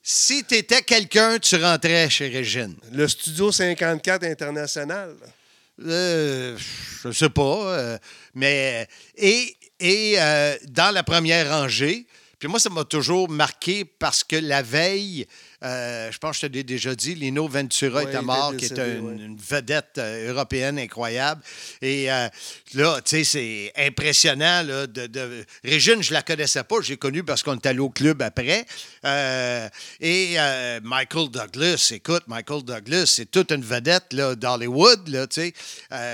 si 0.02 0.44
tu 0.44 0.56
étais 0.56 0.82
quelqu'un, 0.82 1.38
tu 1.38 1.56
rentrais 1.56 2.10
chez 2.10 2.28
Régine. 2.28 2.76
Le 2.92 3.08
Studio 3.08 3.50
54 3.50 4.24
International? 4.24 5.14
Euh, 5.82 6.58
je 7.02 7.10
sais 7.10 7.30
pas. 7.30 7.42
euh, 7.72 7.98
mais. 8.34 8.86
Et, 9.16 9.56
et 9.80 10.16
dans 10.68 10.92
la 10.94 11.02
première 11.02 11.50
rangée, 11.50 12.06
puis 12.38 12.48
moi, 12.48 12.60
ça 12.60 12.68
m'a 12.68 12.84
toujours 12.84 13.30
marqué 13.30 13.84
parce 13.86 14.22
que 14.22 14.36
la 14.36 14.60
veille, 14.60 15.26
euh, 15.64 16.12
je 16.12 16.18
pense 16.18 16.36
que 16.38 16.42
je 16.42 16.46
te 16.48 16.52
l'ai 16.52 16.62
déjà 16.62 16.94
dit, 16.94 17.14
Lino 17.14 17.48
Ventura 17.48 18.02
Ouais, 18.02 18.04
était 18.10 18.20
mort, 18.22 18.52
était 18.52 18.66
qui 18.66 18.74
décédé, 18.74 18.98
une, 18.98 19.06
ouais. 19.06 19.14
une 19.24 19.36
vedette 19.36 19.98
euh, 19.98 20.30
européenne 20.32 20.78
incroyable. 20.78 21.42
Et 21.80 22.10
euh, 22.12 22.28
là, 22.74 23.00
tu 23.04 23.10
sais, 23.10 23.24
c'est 23.24 23.72
impressionnant. 23.76 24.62
Là, 24.62 24.86
de, 24.86 25.06
de- 25.06 25.44
Régine, 25.64 26.02
je 26.02 26.12
la 26.12 26.22
connaissais 26.22 26.64
pas, 26.64 26.76
j'ai 26.82 26.96
connu 26.96 27.24
parce 27.24 27.42
qu'on 27.42 27.54
est 27.54 27.66
allé 27.66 27.78
au 27.80 27.90
club 27.90 28.20
après. 28.22 28.66
Euh, 29.04 29.68
et 30.00 30.36
Michael 30.82 31.30
Douglas, 31.30 31.90
écoute, 31.94 32.24
Michael 32.26 32.62
Douglas, 32.62 33.06
c'est 33.06 33.30
toute 33.30 33.50
une 33.50 33.64
vedette 33.64 34.12
là, 34.12 34.34
d'Hollywood, 34.34 35.08
là, 35.08 35.26
tu 35.26 35.40
sais. 35.40 35.52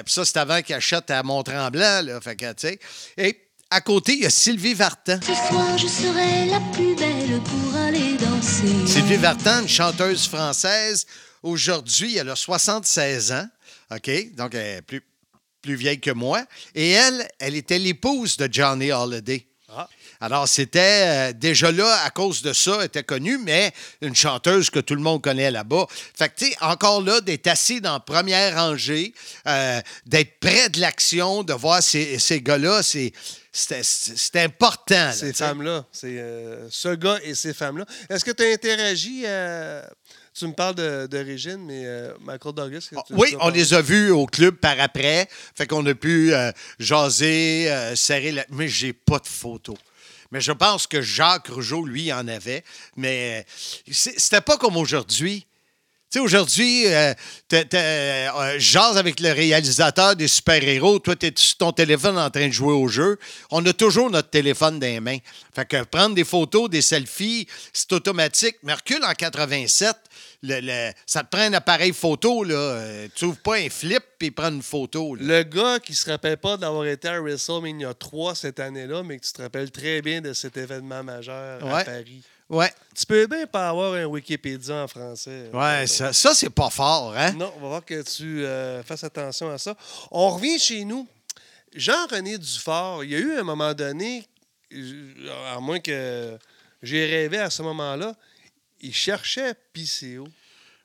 Puis 0.05 0.13
ça, 0.15 0.25
c'est 0.25 0.37
avant 0.39 0.63
qu'il 0.63 0.75
achète 0.75 1.11
à 1.11 1.23
Mont-Tremblant, 1.23 2.03
là, 2.03 2.21
fait 2.21 2.37
que, 2.37 2.53
tu 2.53 2.69
sais. 2.69 2.79
Et 3.17 3.37
à 3.71 3.81
côté, 3.81 4.15
il 4.15 4.21
y 4.21 4.27
a 4.27 4.31
Sylvie 4.31 4.75
Vartan. 4.75 5.21
Ce 5.21 5.33
soir, 5.33 5.79
je 5.79 5.87
serai 5.87 6.47
la 6.47 6.61
plus 6.73 6.97
belle 6.97 7.41
pour 7.41 7.75
aller 7.77 8.17
danser. 8.17 8.87
Sylvie 8.87 9.17
Vartan, 9.17 9.63
une 9.63 9.69
chanteuse 9.69 10.27
française. 10.27 11.07
Aujourd'hui, 11.43 12.17
elle 12.17 12.31
a 12.31 12.37
76 12.37 13.33
ans. 13.33 13.47
OK? 13.93 14.35
Donc, 14.35 14.55
elle 14.55 14.79
est 14.79 14.83
plus, 14.83 15.03
plus 15.63 15.77
vieille 15.77 16.01
que 16.01 16.11
moi. 16.11 16.45
Et 16.75 16.91
elle, 16.91 17.29
elle 17.39 17.55
était 17.55 17.79
l'épouse 17.79 18.37
de 18.37 18.49
Johnny 18.51 18.91
Holiday. 18.91 19.47
Alors, 20.21 20.47
c'était 20.49 21.31
euh, 21.31 21.33
déjà 21.33 21.73
là, 21.73 22.03
à 22.05 22.11
cause 22.11 22.43
de 22.43 22.53
ça, 22.53 22.85
était 22.85 23.03
connue, 23.03 23.39
mais 23.39 23.73
une 24.03 24.15
chanteuse 24.15 24.69
que 24.69 24.79
tout 24.81 24.95
le 24.95 25.01
monde 25.01 25.23
connaît 25.23 25.51
là-bas. 25.51 25.87
Fait 25.91 26.29
que, 26.29 26.35
tu 26.37 26.47
sais, 26.51 26.57
encore 26.61 27.01
là, 27.03 27.21
d'être 27.21 27.47
assis 27.47 27.81
dans 27.81 27.95
la 27.95 28.01
première 28.01 28.55
rangée, 28.57 29.15
euh, 29.47 29.81
d'être 30.07 30.39
près 30.39 30.69
de 30.69 30.81
l'action, 30.81 31.43
de 31.43 31.55
voir 31.55 31.83
ces, 31.83 32.19
ces 32.19 32.43
gars-là, 32.43 32.83
c'est, 32.83 33.13
c'était 33.53 34.41
important. 34.43 34.95
là, 34.95 35.13
Ces 35.13 35.33
femmes-là. 35.33 35.85
C'est 35.91 36.19
euh, 36.19 36.69
ce 36.71 36.95
gars 36.95 37.19
et 37.25 37.35
ces 37.35 37.55
femmes-là. 37.55 37.87
Est-ce 38.09 38.25
que 38.25 38.31
tu 38.31 38.45
as 38.45 38.53
interagi 38.53 39.25
Tu 40.35 40.47
me 40.47 40.53
parles 40.53 40.77
de, 40.77 41.07
de 41.07 41.19
Régine, 41.19 41.65
mais 41.67 41.83
euh, 41.85 42.13
Michael 42.21 42.55
Douglas. 42.55 42.89
Ah, 42.95 43.01
Oui, 43.11 43.35
on 43.41 43.49
les 43.49 43.75
a 43.75 43.81
vus 43.83 44.11
au 44.11 44.27
club 44.27 44.55
par 44.57 44.79
après. 44.81 45.29
Fait 45.57 45.67
qu'on 45.67 45.85
a 45.87 45.95
pu 45.95 46.33
euh, 46.33 46.53
jaser, 46.79 47.71
euh, 47.71 47.97
serrer 47.97 48.33
la... 48.33 48.45
Mais 48.51 48.69
j'ai 48.69 48.93
pas 48.93 49.19
de 49.19 49.27
photos. 49.27 49.77
Mais 50.31 50.41
je 50.41 50.53
pense 50.53 50.87
que 50.87 51.03
Jacques 51.03 51.49
Rougeau, 51.49 51.85
lui, 51.85 52.13
en 52.13 52.27
avait. 52.29 52.65
Mais 52.97 53.45
euh, 53.49 53.93
c'était 53.93 54.41
pas 54.41 54.57
comme 54.57 54.77
aujourd'hui. 54.77 55.47
Tu 56.13 56.19
sais, 56.19 56.25
aujourd'hui, 56.25 56.87
euh, 56.89 57.15
t'as, 57.47 57.65
euh, 57.73 58.55
jase 58.59 58.97
avec 58.97 59.21
le 59.21 59.31
réalisateur 59.31 60.17
des 60.17 60.27
super-héros. 60.27 60.99
Toi, 60.99 61.15
tu 61.15 61.27
es 61.27 61.33
sur 61.37 61.59
ton 61.59 61.71
téléphone 61.71 62.19
en 62.19 62.29
train 62.31 62.49
de 62.49 62.53
jouer 62.53 62.73
au 62.73 62.89
jeu. 62.89 63.17
On 63.53 63.65
a 63.65 63.73
toujours 63.73 64.11
notre 64.11 64.29
téléphone 64.29 64.81
dans 64.81 64.87
les 64.87 64.99
mains. 64.99 65.19
Fait 65.55 65.67
que 65.67 65.85
prendre 65.85 66.17
des 66.17 66.25
photos, 66.25 66.69
des 66.69 66.83
selfies, 66.83 67.47
c'est 67.73 67.93
automatique. 67.93 68.57
Mais 68.65 68.75
recule 68.75 69.05
en 69.05 69.13
87, 69.13 69.95
le- 70.43 70.61
le- 70.61 70.93
ça 71.07 71.23
te 71.23 71.29
prend 71.31 71.43
un 71.45 71.53
appareil 71.53 71.93
photo. 71.93 72.43
Là. 72.45 72.55
Euh, 72.55 73.09
tu 73.15 73.27
ouvres 73.27 73.39
pas 73.39 73.57
un 73.57 73.69
flip 73.69 74.03
et 74.21 74.31
prends 74.31 74.51
une 74.51 74.63
photo. 74.63 75.15
là. 75.15 75.23
Le 75.23 75.43
gars 75.45 75.79
qui 75.81 75.95
se 75.95 76.11
rappelle 76.11 76.37
pas 76.39 76.57
d'avoir 76.57 76.87
été 76.87 77.09
à 77.09 77.21
WrestleMania 77.21 77.93
3 77.95 78.35
cette 78.35 78.61
année-là, 78.61 79.03
mais 79.03 79.19
que 79.19 79.27
tu 79.27 79.33
te 79.33 79.43
rappelles 79.43 79.71
très 79.71 80.01
bien 80.03 80.21
de 80.21 80.33
cet 80.33 80.57
événement 80.57 81.03
majeur 81.03 81.65
à. 81.67 81.85
Paris. 81.85 82.23
Ouais, 82.49 82.73
Tu 82.99 83.07
peux 83.07 83.29
bien 83.29 83.47
pas 83.47 83.69
avoir 83.69 83.93
un 83.95 84.07
Wikipédia 84.07 84.75
en 84.83 84.89
français. 84.89 85.51
ouais 85.53 85.87
ça, 85.87 86.13
ça, 86.13 86.35
c'est 86.35 86.51
pas 86.51 86.69
fort, 86.69 87.15
hein? 87.17 87.31
Non, 87.35 87.53
on 87.57 87.61
va 87.61 87.69
voir 87.69 87.85
que 87.85 88.03
tu 88.03 88.45
euh, 88.45 88.83
fasses 88.83 89.05
attention 89.05 89.51
à 89.53 89.57
ça. 89.59 89.77
On 90.11 90.31
revient 90.31 90.59
chez 90.59 90.85
nous. 90.85 91.07
Jean-René 91.75 92.39
Dufort, 92.39 93.05
il 93.05 93.11
y 93.11 93.15
a 93.15 93.19
eu 93.19 93.39
un 93.39 93.45
moment 93.45 93.73
donné, 93.73 94.27
euh, 94.75 95.55
à 95.55 95.61
moins 95.61 95.79
que 95.79 96.37
j'ai 96.83 97.07
rêvé 97.07 97.39
à 97.39 97.51
ce 97.51 97.63
moment-là, 97.63 98.15
il 98.81 98.95
cherchait 98.95 99.55
PCO. 99.73 100.29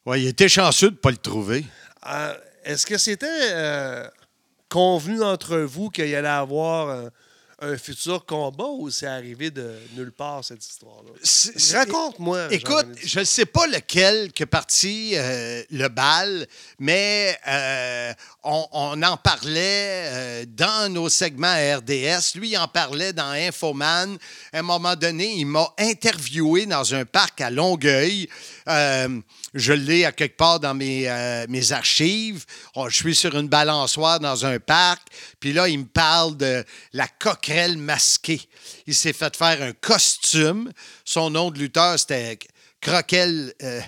Ouais, 0.06 0.22
il 0.22 0.28
était 0.28 0.50
chanceux 0.50 0.92
de 0.92 0.96
pas 0.96 1.12
le 1.12 1.18
trouver. 1.18 1.66
Euh, 2.08 2.36
Est-ce 2.64 2.86
que 2.86 2.98
c'était 2.98 3.28
euh, 3.52 4.08
convenu 4.70 5.24
entre 5.24 5.58
vous 5.58 5.90
qu'il 5.90 6.08
y 6.08 6.16
allait 6.16 6.28
avoir 6.28 7.10
un, 7.74 7.78
futur 7.78 8.26
combat 8.26 8.68
ou 8.68 8.90
c'est 8.90 9.08
arrivé 9.08 9.52
de 9.52 9.78
nulle 9.96 10.12
part, 10.12 10.44
cette 10.44 10.66
histoire-là? 10.66 11.12
Raconte-moi. 11.78 12.54
Écoute, 12.54 12.88
je 13.04 13.20
ne 13.20 13.24
sais 13.24 13.46
pas 13.46 13.68
lequel 13.68 14.32
que 14.34 14.44
parti 14.44 15.14
euh, 15.16 15.64
le 15.72 15.88
bal, 15.88 16.48
mais 16.80 17.38
euh, 17.48 18.14
on, 18.44 18.66
on 18.72 19.04
en 19.04 19.18
parlait 19.18 20.10
euh, 20.12 20.46
dans 20.48 20.92
nos 20.92 21.10
segments 21.10 21.56
RDS. 21.56 22.36
Lui, 22.36 22.52
il 22.52 22.58
en 22.58 22.68
parlait 22.68 23.14
dans 23.14 23.32
Infoman. 23.32 24.18
À 24.54 24.60
un 24.60 24.62
moment 24.62 24.96
donné, 24.96 25.34
il 25.34 25.46
m'a 25.46 25.74
interviewé 25.78 26.66
dans 26.66 26.94
un 26.94 27.06
parc 27.06 27.42
à 27.42 27.50
Longueuil. 27.50 28.30
Je 29.56 29.72
l'ai 29.72 30.04
à 30.04 30.12
quelque 30.12 30.36
part 30.36 30.60
dans 30.60 30.74
mes, 30.74 31.10
euh, 31.10 31.46
archives. 31.72 32.46
Oh, 32.76 32.90
je 32.90 32.96
suis 32.96 33.16
sur 33.16 33.38
une 33.38 33.48
balançoire 33.48 34.20
dans 34.20 34.46
un 34.46 34.60
parc. 34.60 35.08
Puis 35.40 35.54
là, 35.54 35.70
il 35.70 35.80
me 35.80 35.86
parle 35.86 36.36
de 36.36 36.64
la 36.92 37.08
coquerelle 37.08 37.78
masquée. 37.78 38.42
Il 38.86 38.94
s'est 38.94 39.14
fait 39.14 39.36
faire 39.36 39.62
un 39.62 39.72
costume. 39.72 40.72
Son 41.06 41.30
nom 41.30 41.52
de 41.52 41.60
lutteur, 41.60 41.98
c'était 41.98 42.38
Croquel. 42.82 43.54
euh, 43.64 43.80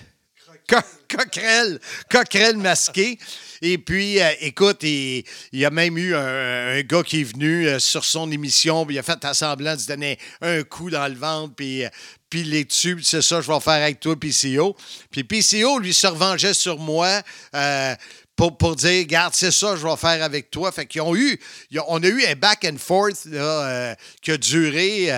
Co- 0.68 0.76
coquerelle, 1.16 1.80
coquerelle 2.10 2.56
masquée. 2.58 3.18
Et 3.62 3.78
puis, 3.78 4.20
euh, 4.20 4.28
écoute, 4.40 4.82
il, 4.82 5.24
il 5.52 5.58
y 5.60 5.64
a 5.64 5.70
même 5.70 5.96
eu 5.98 6.14
un, 6.14 6.76
un 6.76 6.80
gars 6.82 7.02
qui 7.02 7.22
est 7.22 7.24
venu 7.24 7.66
euh, 7.66 7.78
sur 7.78 8.04
son 8.04 8.30
émission, 8.30 8.84
puis 8.86 8.96
il 8.96 8.98
a 8.98 9.02
fait 9.02 9.18
semblant 9.32 9.74
de 9.74 9.80
se 9.80 9.86
donner 9.88 10.18
un 10.42 10.62
coup 10.62 10.90
dans 10.90 11.08
le 11.08 11.14
ventre, 11.18 11.54
puis, 11.56 11.84
euh, 11.84 11.88
puis 12.30 12.44
les 12.44 12.64
puis 12.66 13.04
c'est 13.04 13.22
ça, 13.22 13.40
je 13.40 13.50
vais 13.50 13.60
faire 13.60 13.82
avec 13.82 13.98
toi, 14.00 14.14
PCO. 14.14 14.76
Puis 15.10 15.24
PCO, 15.24 15.78
lui, 15.78 15.94
se 15.94 16.06
revengeait 16.06 16.54
sur 16.54 16.78
moi. 16.78 17.22
euh, 17.54 17.94
pour, 18.36 18.56
pour 18.56 18.76
dire, 18.76 19.00
regarde, 19.00 19.34
c'est 19.34 19.50
ça, 19.50 19.74
je 19.74 19.84
vais 19.84 19.96
faire 19.96 20.22
avec 20.22 20.48
toi. 20.52 20.70
Fait 20.70 20.86
qu'ils 20.86 21.00
ont 21.00 21.16
eu, 21.16 21.40
ont- 21.76 21.84
on 21.88 22.02
a 22.04 22.06
eu 22.06 22.24
un 22.26 22.36
back 22.36 22.64
and 22.70 22.76
forth 22.78 23.24
là, 23.24 23.96
qui 24.22 24.30
a 24.30 24.36
duré 24.36 25.10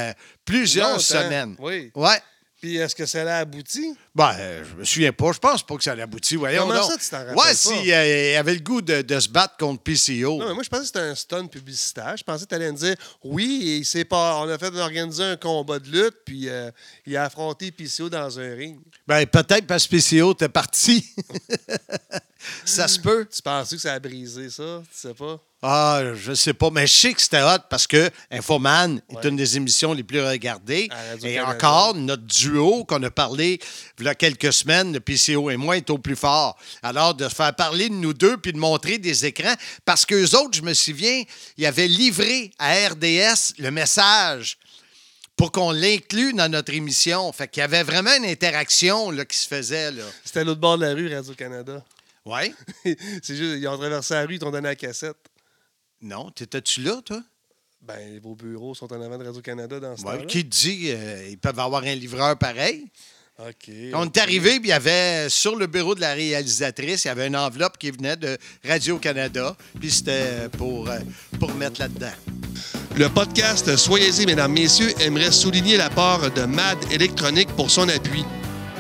plusieurs 0.47 0.99
semaines. 1.03 1.55
Oui. 1.59 1.91
Ouais. 1.95 2.19
Puis 2.61 2.77
est-ce 2.77 2.95
que 2.95 3.07
ça 3.07 3.25
l'a 3.25 3.39
abouti? 3.39 3.95
Ben, 4.15 4.35
euh, 4.39 4.65
je 4.71 4.75
me 4.77 4.85
souviens 4.85 5.13
pas. 5.13 5.33
Je 5.33 5.39
pense 5.39 5.63
pas 5.63 5.77
que 5.77 5.83
ça 5.83 5.95
l'aboutit. 5.95 6.37
Voyons 6.37 6.67
Comment 6.67 6.83
ça, 6.83 6.99
tu 6.99 7.09
t'en 7.09 7.19
rappelles 7.19 7.35
Ouais, 7.37 7.43
pas? 7.45 7.55
s'il 7.55 7.93
avait 7.93 8.55
le 8.55 8.61
goût 8.61 8.83
de, 8.83 9.01
de 9.01 9.19
se 9.21 9.29
battre 9.31 9.57
contre 9.57 9.83
PCO. 9.83 10.39
Non, 10.39 10.49
mais 10.49 10.55
moi, 10.55 10.63
je 10.63 10.69
pensais 10.69 10.83
que 10.83 10.87
c'était 10.89 10.99
un 11.01 11.15
stun 11.15 11.47
publicitaire. 11.47 12.15
Je 12.19 12.23
pensais 12.25 12.45
que 12.45 12.51
tu 12.51 12.55
allais 12.55 12.71
me 12.71 12.77
dire 12.77 12.97
oui, 13.25 13.79
il 13.81 13.85
s'est 13.87 14.05
pas, 14.05 14.37
on 14.43 14.49
a 14.51 14.59
fait 14.59 14.75
organiser 14.77 15.25
un 15.25 15.37
combat 15.37 15.79
de 15.79 15.89
lutte, 15.89 16.17
puis 16.27 16.49
euh, 16.51 16.71
il 17.07 17.17
a 17.17 17.25
affronté 17.25 17.71
PCO 17.71 18.11
dans 18.11 18.39
un 18.39 18.55
ring. 18.55 18.79
Ben, 19.09 19.25
peut-être 19.27 19.67
parce 19.67 19.87
que 19.87 19.97
PCO 19.97 20.33
était 20.33 20.49
parti. 20.51 21.07
ça 22.65 22.89
se 22.89 22.99
peut. 22.99 23.27
Tu 23.33 23.43
pensais 23.43 23.77
que 23.77 23.83
ça 23.83 23.95
a 23.95 23.99
brisé 23.99 24.51
ça? 24.51 24.83
Tu 24.93 24.99
sais 25.09 25.15
pas? 25.15 25.41
Ah, 25.63 26.01
je 26.15 26.33
sais 26.33 26.55
pas, 26.55 26.71
mais 26.71 26.87
je 26.87 26.93
sais 26.93 27.13
que 27.13 27.21
c'était 27.21 27.43
hot 27.43 27.59
parce 27.69 27.87
que 27.87 28.11
Infoman 28.31 29.03
est 29.11 29.29
une 29.29 29.37
des 29.37 29.59
émissions 29.59 29.93
les 29.93 30.03
plus 30.03 30.23
regardées. 30.23 30.89
Et 31.23 31.39
encore, 31.39 31.95
notre 31.95 32.23
duo 32.23 32.85
qu'on 32.85 33.03
a 33.03 33.11
parlé 33.11 33.61
il 33.99 34.07
y 34.07 34.09
a 34.09 34.15
quelques 34.15 34.55
semaines, 34.55 34.95
le 34.95 35.01
PCO 35.01 35.51
et 35.51 35.59
moi, 35.59 35.77
est 35.77 35.91
au 35.91 35.99
plus 35.99 36.17
fort. 36.17 36.57
Alors, 36.83 37.15
de 37.15 37.29
faire 37.29 37.55
parler 37.55 37.91
de 37.91 37.95
nous 37.95 38.15
deux 38.15 38.39
puis 38.39 38.55
de 38.55 38.59
montrer 38.59 38.97
des 38.97 39.27
écrans, 39.27 39.55
parce 39.85 40.07
qu'eux 40.07 40.35
autres, 40.35 40.55
je 40.55 40.63
me 40.63 40.73
souviens, 40.73 41.25
ils 41.59 41.67
avaient 41.67 41.89
livré 41.89 42.53
à 42.59 42.89
RDS 42.89 43.55
le 43.59 43.71
message 43.71 44.57
pour 45.37 45.53
qu'on 45.53 45.73
l'inclue 45.73 46.33
dans 46.33 46.51
notre 46.51 46.73
émission. 46.73 47.31
Fait 47.33 47.49
qu'il 47.49 47.61
y 47.61 47.65
avait 47.65 47.83
vraiment 47.83 48.15
une 48.17 48.25
interaction 48.25 49.11
là, 49.11 49.27
qui 49.27 49.37
se 49.37 49.47
faisait. 49.47 49.91
C'était 50.25 50.45
l'autre 50.45 50.61
bord 50.61 50.79
de 50.79 50.87
la 50.87 50.95
rue, 50.95 51.15
Radio-Canada. 51.15 51.85
Ouais? 52.31 52.55
C'est 53.23 53.37
juste, 53.37 53.57
ils 53.61 53.67
ont 53.69 53.77
traversé 53.79 54.15
la 54.15 54.27
rue, 54.27 54.35
ils 54.35 54.39
t'ont 54.39 54.51
donné 54.51 54.69
la 54.69 54.77
cassette. 54.77 55.17
Non? 56.01 56.31
T'étais-tu 56.31 56.83
là, 56.83 57.01
toi? 57.05 57.23
Ben, 57.83 58.21
vos 58.23 58.35
bureaux 58.35 58.75
sont 58.75 58.93
en 58.93 59.01
avant 59.01 59.17
de 59.19 59.25
Radio-Canada 59.25 59.81
dans 59.81 59.97
ce 59.97 60.03
Ouais, 60.05 60.13
temps-là. 60.17 60.27
qui 60.27 60.45
te 60.45 60.51
dit 60.51 60.91
euh, 60.91 61.29
ils 61.31 61.39
peuvent 61.39 61.59
avoir 61.59 61.83
un 61.85 61.95
livreur 61.95 62.37
pareil? 62.39 62.87
OK. 63.39 63.71
On 63.95 64.05
est 64.05 64.19
arrivé, 64.19 64.61
puis 64.61 64.69
il 64.69 64.73
y 64.73 64.73
avait 64.73 65.31
sur 65.31 65.57
le 65.57 65.67
bureau 65.67 65.95
de 65.95 66.01
la 66.03 66.13
réalisatrice, 66.13 67.05
il 67.05 67.09
y 67.09 67.11
avait 67.11 67.27
une 67.29 67.37
enveloppe 67.37 67.79
qui 67.79 67.91
venait 67.91 68.17
de 68.17 68.37
Radio-Canada, 68.67 69.57
puis 69.81 69.91
c'était 69.91 70.51
pour, 70.59 70.91
euh, 70.91 70.99
pour 71.39 71.55
mettre 71.55 71.81
là-dedans. 71.81 72.13
Le 72.97 73.09
podcast 73.09 73.75
Soyez-y, 73.77 74.27
mesdames, 74.27 74.53
messieurs, 74.53 74.93
aimerait 75.01 75.33
souligner 75.33 75.79
l'apport 75.79 76.31
de 76.31 76.43
MAD 76.45 76.93
Électronique 76.93 77.49
pour 77.57 77.71
son 77.71 77.89
appui. 77.89 78.25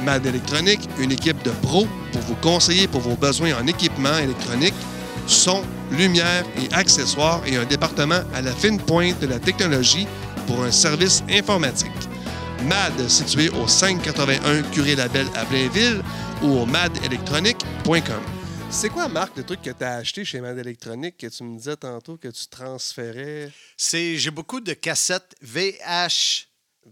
MAD 0.02 0.26
Électronique, 0.26 0.80
une 0.98 1.12
équipe 1.12 1.42
de 1.42 1.50
pros 1.50 1.86
pour 2.12 2.22
vous 2.22 2.36
conseiller 2.36 2.88
pour 2.88 3.00
vos 3.00 3.16
besoins 3.16 3.54
en 3.54 3.66
équipement 3.66 4.16
électronique, 4.18 4.74
son, 5.26 5.62
lumière 5.92 6.44
et 6.56 6.72
accessoires 6.74 7.42
et 7.46 7.56
un 7.56 7.64
département 7.64 8.20
à 8.34 8.40
la 8.42 8.52
fine 8.52 8.80
pointe 8.80 9.18
de 9.20 9.26
la 9.26 9.38
technologie 9.38 10.06
pour 10.46 10.62
un 10.64 10.70
service 10.70 11.22
informatique. 11.30 11.90
MAD, 12.64 13.08
situé 13.08 13.48
au 13.50 13.66
581 13.66 14.62
Curé 14.70 14.94
Label 14.96 15.26
à 15.34 15.44
Blainville 15.44 16.02
ou 16.42 16.58
au 16.60 16.66
madelectronique.com. 16.66 18.20
C'est 18.70 18.88
quoi, 18.88 19.08
Marc, 19.08 19.36
le 19.36 19.42
truc 19.42 19.62
que 19.62 19.70
tu 19.70 19.82
as 19.84 19.96
acheté 19.96 20.24
chez 20.24 20.40
MAD 20.40 20.58
Électronique 20.58 21.16
que 21.18 21.26
tu 21.26 21.42
me 21.42 21.56
disais 21.56 21.76
tantôt 21.76 22.16
que 22.16 22.28
tu 22.28 22.46
transférais? 22.48 23.50
C'est, 23.76 24.16
j'ai 24.16 24.30
beaucoup 24.30 24.60
de 24.60 24.74
cassettes 24.74 25.34
VH, 25.42 26.46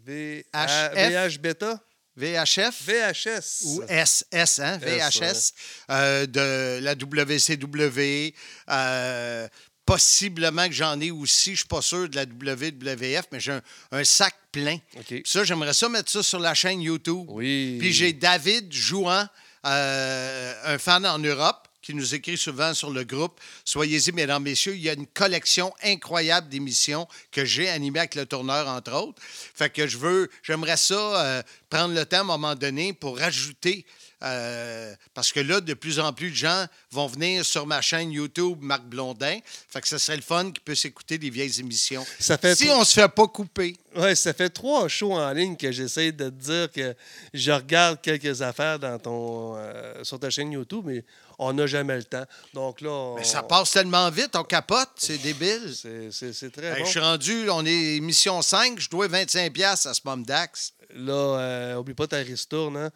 V- 0.05 0.45
HF. 0.53 0.95
VH 0.95 1.39
Beta? 1.41 1.81
VHF 2.19 2.83
VHS. 2.85 3.65
ou 3.65 3.83
SS, 3.89 4.59
hein, 4.59 4.79
S, 4.83 5.17
VHS, 5.17 5.53
euh, 5.91 6.27
de 6.27 6.81
la 6.83 6.95
WCW. 6.95 8.35
euh, 8.71 9.49
possiblement 9.87 10.67
que 10.69 10.75
j'en 10.75 11.01
ai 11.01 11.11
aussi, 11.11 11.47
je 11.47 11.51
ne 11.53 11.57
suis 11.57 11.67
pas 11.67 11.81
sûr 11.81 12.11
de 12.11 12.17
la 12.17 12.25
WWF, 12.25 13.25
mais 13.33 13.41
j'ai 13.41 13.53
un, 13.53 13.63
un 13.93 14.05
sac 14.05 14.35
plein. 14.53 14.77
Ça, 15.25 15.45
j'aimerais 15.45 15.73
ça 15.73 15.89
mettre 15.89 16.11
ça 16.11 16.23
sur 16.23 16.39
la 16.41 16.53
chaîne 16.53 16.83
YouTube. 16.83 17.25
Oui. 17.29 17.77
Puis 17.81 17.93
j'ai 17.95 18.13
David 18.13 18.71
Jouan, 18.71 19.27
euh, 19.65 20.55
un 20.65 20.77
fan 20.79 21.07
en 21.07 21.19
Europe, 21.19 21.68
qui 21.89 21.95
nous 21.95 22.15
écrit 22.15 22.37
souvent 22.37 22.75
sur 22.75 22.91
le 22.91 23.03
groupe. 23.03 23.41
Soyez-y, 23.65 24.13
mesdames, 24.13 24.43
messieurs. 24.43 24.75
Il 24.75 24.83
y 24.83 24.91
a 24.91 24.93
une 24.93 25.07
collection 25.07 25.73
incroyable 25.83 26.51
d'émissions 26.51 27.09
que 27.33 27.47
j'ai 27.47 27.71
animées 27.71 28.01
avec 28.01 28.15
le 28.15 28.27
tourneur, 28.27 28.69
entre 28.69 28.93
autres. 28.93 29.23
Fait 29.23 29.71
que 29.71 29.87
je 29.87 29.97
veux, 29.97 30.29
j'aimerais 30.43 30.77
ça 30.77 30.95
euh, 30.95 31.43
prendre 31.71 31.95
le 31.95 32.05
temps 32.05 32.19
à 32.19 32.21
un 32.21 32.25
moment 32.25 32.55
donné 32.55 32.93
pour 32.93 33.17
rajouter. 33.19 33.87
euh, 34.23 34.95
parce 35.15 35.33
que 35.33 35.41
là, 35.41 35.61
de 35.61 35.75
plus 35.75 36.01
en 36.01 36.13
plus 36.13 36.31
de 36.31 36.35
gens 36.35 36.67
vont 36.91 37.07
venir 37.07 37.45
sur 37.45 37.67
ma 37.67 37.81
chaîne 37.81 38.11
YouTube 38.11 38.59
Marc 38.61 38.83
Blondin. 38.83 39.39
Fait 39.69 39.81
que 39.81 39.89
ce 39.89 39.99
serait 39.99 40.17
le 40.17 40.23
fun 40.23 40.51
qu'ils 40.51 40.63
puissent 40.63 40.85
écouter 40.85 41.19
des 41.19 41.31
vieilles 41.31 41.61
émissions. 41.61 42.05
Ça 42.19 42.37
fait 42.37 42.57
si 42.57 42.69
on 42.71 42.85
se 42.85 43.01
fait 43.01 43.09
pas 43.09 43.29
couper. 43.29 43.77
Ouais, 43.97 44.15
ça 44.15 44.33
fait 44.33 44.51
trois 44.51 44.89
shows 44.89 45.13
en 45.13 45.33
ligne 45.33 45.57
que 45.57 45.71
j'essaie 45.71 46.13
de 46.13 46.29
te 46.29 46.35
dire 46.35 46.71
que 46.73 46.95
je 47.33 47.53
regarde 47.53 48.01
quelques 48.03 48.43
affaires 48.43 48.79
dans 48.79 48.99
ton, 48.99 49.55
euh, 49.57 50.05
sur 50.05 50.19
ta 50.19 50.31
chaîne 50.31 50.53
YouTube, 50.53 50.83
mais 50.85 51.05
on 51.39 51.53
n'a 51.53 51.67
jamais 51.67 51.97
le 51.97 52.05
temps. 52.05 52.25
Donc 52.55 52.81
là, 52.81 52.91
on- 52.91 53.15
Mais 53.17 53.25
ça 53.25 53.43
passe 53.43 53.71
tellement 53.73 54.11
vite, 54.11 54.35
on 54.35 54.45
capote, 54.45 54.91
c'est 54.97 55.19
débile. 55.19 55.73
C'est- 56.11 56.51
très 56.51 56.79
bon. 56.79 56.85
Je 56.85 56.91
suis 56.91 57.01
rendu, 57.01 57.49
on 57.51 57.65
est 57.65 57.97
émission 57.97 58.43
5, 58.43 58.79
je 58.81 58.89
dois 58.91 59.09
25$ 59.09 59.51
piastres 59.51 59.89
à 59.89 59.95
ce 59.95 60.01
Mom 60.05 60.25
Dax. 60.25 60.73
Là, 60.95 61.13
euh, 61.39 61.77
oublie 61.77 61.95
pas 61.95 62.07
ta 62.07 62.17
ristourne. 62.19 62.77
Hein? 62.77 62.91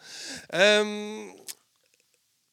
Euh, 0.54 1.26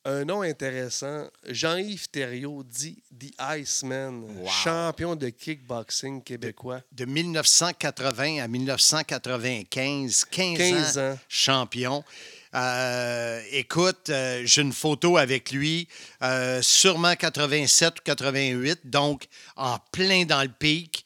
un 0.06 0.26
nom 0.26 0.42
intéressant, 0.42 1.28
Jean-Yves 1.48 2.10
Thériault 2.10 2.64
dit 2.64 3.04
The 3.20 3.32
Iceman, 3.58 4.24
champion 4.64 5.16
de 5.16 5.30
kickboxing 5.30 6.24
québécois. 6.24 6.82
De 6.94 7.06
1980 7.06 8.42
à 8.42 8.48
1995, 8.48 10.26
15, 10.26 10.58
15 10.58 10.98
ans, 10.98 11.02
ans. 11.14 11.20
champion. 11.28 12.04
Euh, 12.56 13.42
écoute, 13.52 14.10
euh, 14.10 14.42
j'ai 14.46 14.62
une 14.64 14.74
photo 14.74 15.18
avec 15.18 15.52
lui, 15.52 15.88
euh, 16.24 16.62
sûrement 16.64 17.16
87 17.16 18.00
ou 18.00 18.02
88, 18.04 18.80
donc 18.86 19.26
en 19.56 19.78
plein 19.92 20.26
dans 20.26 20.42
le 20.42 20.50
pic. 20.50 21.06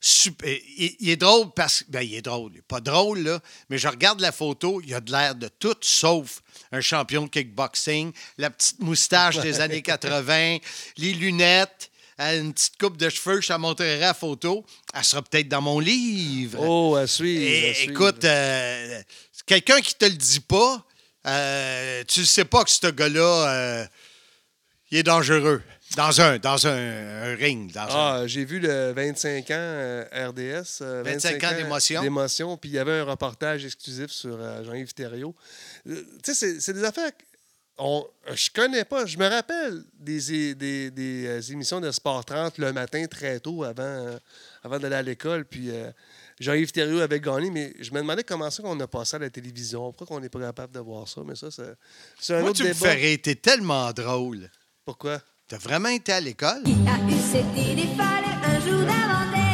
Super- 0.00 0.60
il, 0.78 0.96
il 0.98 1.10
est 1.10 1.16
drôle 1.16 1.52
parce 1.54 1.82
que. 1.82 1.90
Ben, 1.90 2.02
il 2.02 2.14
est 2.14 2.22
drôle. 2.22 2.52
Il 2.54 2.58
est 2.58 2.62
pas 2.62 2.80
drôle, 2.80 3.20
là, 3.20 3.40
mais 3.70 3.78
je 3.78 3.86
regarde 3.86 4.20
la 4.20 4.32
photo, 4.32 4.80
il 4.84 4.92
a 4.94 5.00
de 5.00 5.12
l'air 5.12 5.34
de 5.34 5.48
tout 5.48 5.76
sauf 5.80 6.40
un 6.72 6.80
champion 6.80 7.24
de 7.24 7.28
kickboxing. 7.28 8.12
La 8.38 8.50
petite 8.50 8.80
moustache 8.80 9.38
des 9.38 9.60
années 9.60 9.82
80, 9.82 10.58
les 10.96 11.14
lunettes, 11.14 11.91
une 12.30 12.52
petite 12.52 12.76
coupe 12.78 12.96
de 12.96 13.08
cheveux, 13.08 13.40
je 13.40 13.46
te 13.48 13.52
la 13.52 13.58
montrerai 13.58 13.98
la 13.98 14.14
photo. 14.14 14.64
Elle 14.94 15.04
sera 15.04 15.22
peut-être 15.22 15.48
dans 15.48 15.60
mon 15.62 15.80
livre. 15.80 16.58
Oh, 16.60 16.96
à 16.96 17.06
suivre. 17.06 17.42
Et- 17.42 17.70
à 17.70 17.74
suivre. 17.74 17.90
écoute, 17.92 18.24
euh, 18.24 19.02
quelqu'un 19.46 19.80
qui 19.80 19.94
te 19.94 20.04
le 20.04 20.12
dit 20.12 20.40
pas, 20.40 20.84
euh, 21.26 22.02
tu 22.08 22.20
ne 22.20 22.24
sais 22.24 22.44
pas 22.44 22.64
que 22.64 22.70
ce 22.70 22.86
gars-là, 22.90 23.48
euh, 23.80 23.86
il 24.90 24.98
est 24.98 25.02
dangereux. 25.02 25.62
Dans 25.96 26.20
un, 26.22 26.38
dans 26.38 26.66
un, 26.66 26.72
un 27.32 27.34
ring. 27.36 27.70
Dans 27.72 27.82
un- 27.82 27.86
Ah, 27.90 28.22
j'ai 28.26 28.46
vu 28.46 28.60
le 28.60 28.92
25 28.92 29.50
ans 29.50 29.54
euh, 29.54 30.04
RDS. 30.10 30.78
euh, 30.80 31.02
25 31.04 31.44
ans 31.44 31.54
d'émotion. 31.54 32.00
D'émotion, 32.00 32.56
puis 32.56 32.70
il 32.70 32.74
y 32.74 32.78
avait 32.78 33.00
un 33.00 33.04
reportage 33.04 33.66
exclusif 33.66 34.10
sur 34.10 34.36
euh, 34.40 34.64
Jean-Yves 34.64 34.94
Thériault. 34.94 35.34
Tu 35.86 35.94
sais, 36.34 36.58
c'est- 36.60 36.72
des 36.72 36.84
affaires 36.84 37.10
on, 37.84 38.06
je 38.32 38.48
connais 38.54 38.84
pas. 38.84 39.06
Je 39.06 39.18
me 39.18 39.26
rappelle 39.28 39.82
des, 39.98 40.54
des, 40.54 40.90
des, 40.90 41.26
euh, 41.26 41.40
émissions 41.50 41.80
de 41.80 41.90
Sport 41.90 42.24
30 42.24 42.58
le 42.58 42.72
matin 42.72 43.04
très 43.06 43.40
tôt 43.40 43.64
avant, 43.64 43.82
euh, 43.82 44.18
avant 44.62 44.78
d'aller 44.78 44.94
à 44.96 45.02
l'école. 45.02 45.44
Puis 45.44 45.70
euh, 45.70 45.90
Jean-Yves 46.38 46.70
Thériault 46.70 47.00
avait 47.00 47.18
gagné, 47.20 47.50
mais 47.50 47.74
je 47.80 47.90
me 47.92 47.98
demandais 47.98 48.22
comment 48.22 48.50
ça 48.50 48.62
qu'on 48.62 48.78
a 48.78 48.86
passé 48.86 49.16
à 49.16 49.18
la 49.18 49.30
télévision. 49.30 49.92
Pourquoi 49.92 50.18
on 50.18 50.20
n'est 50.20 50.28
pas 50.28 50.40
capable 50.40 50.72
de 50.72 50.80
voir 50.80 51.08
ça? 51.08 51.22
Mais 51.26 51.34
ça, 51.34 51.50
c'est 51.50 51.74
c'est 52.20 52.36
un 52.36 52.40
Moi, 52.40 52.50
autre 52.50 52.58
tu 52.62 52.68
me 52.68 52.72
débat. 52.72 52.90
rire. 52.92 53.18
T'es 53.22 53.34
tellement 53.34 53.92
drôle. 53.92 54.48
Pourquoi? 54.84 55.20
T'as 55.48 55.58
vraiment 55.58 55.88
été 55.88 56.12
à 56.12 56.20
l'école? 56.20 56.62
A 56.64 56.68
eu 56.68 57.14
un 58.44 58.60
jour 58.60 58.86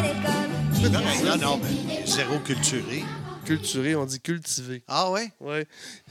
l'école. 0.03 1.25
Non, 1.25 1.37
non, 1.39 1.61
mais 1.63 2.07
zéro 2.07 2.39
culturé. 2.41 3.03
Culturé, 3.49 3.97
on 3.97 4.05
dit 4.05 4.21
cultivé. 4.21 4.83
Ah 4.87 5.11
ouais? 5.11 5.33
Oui. 5.41 5.63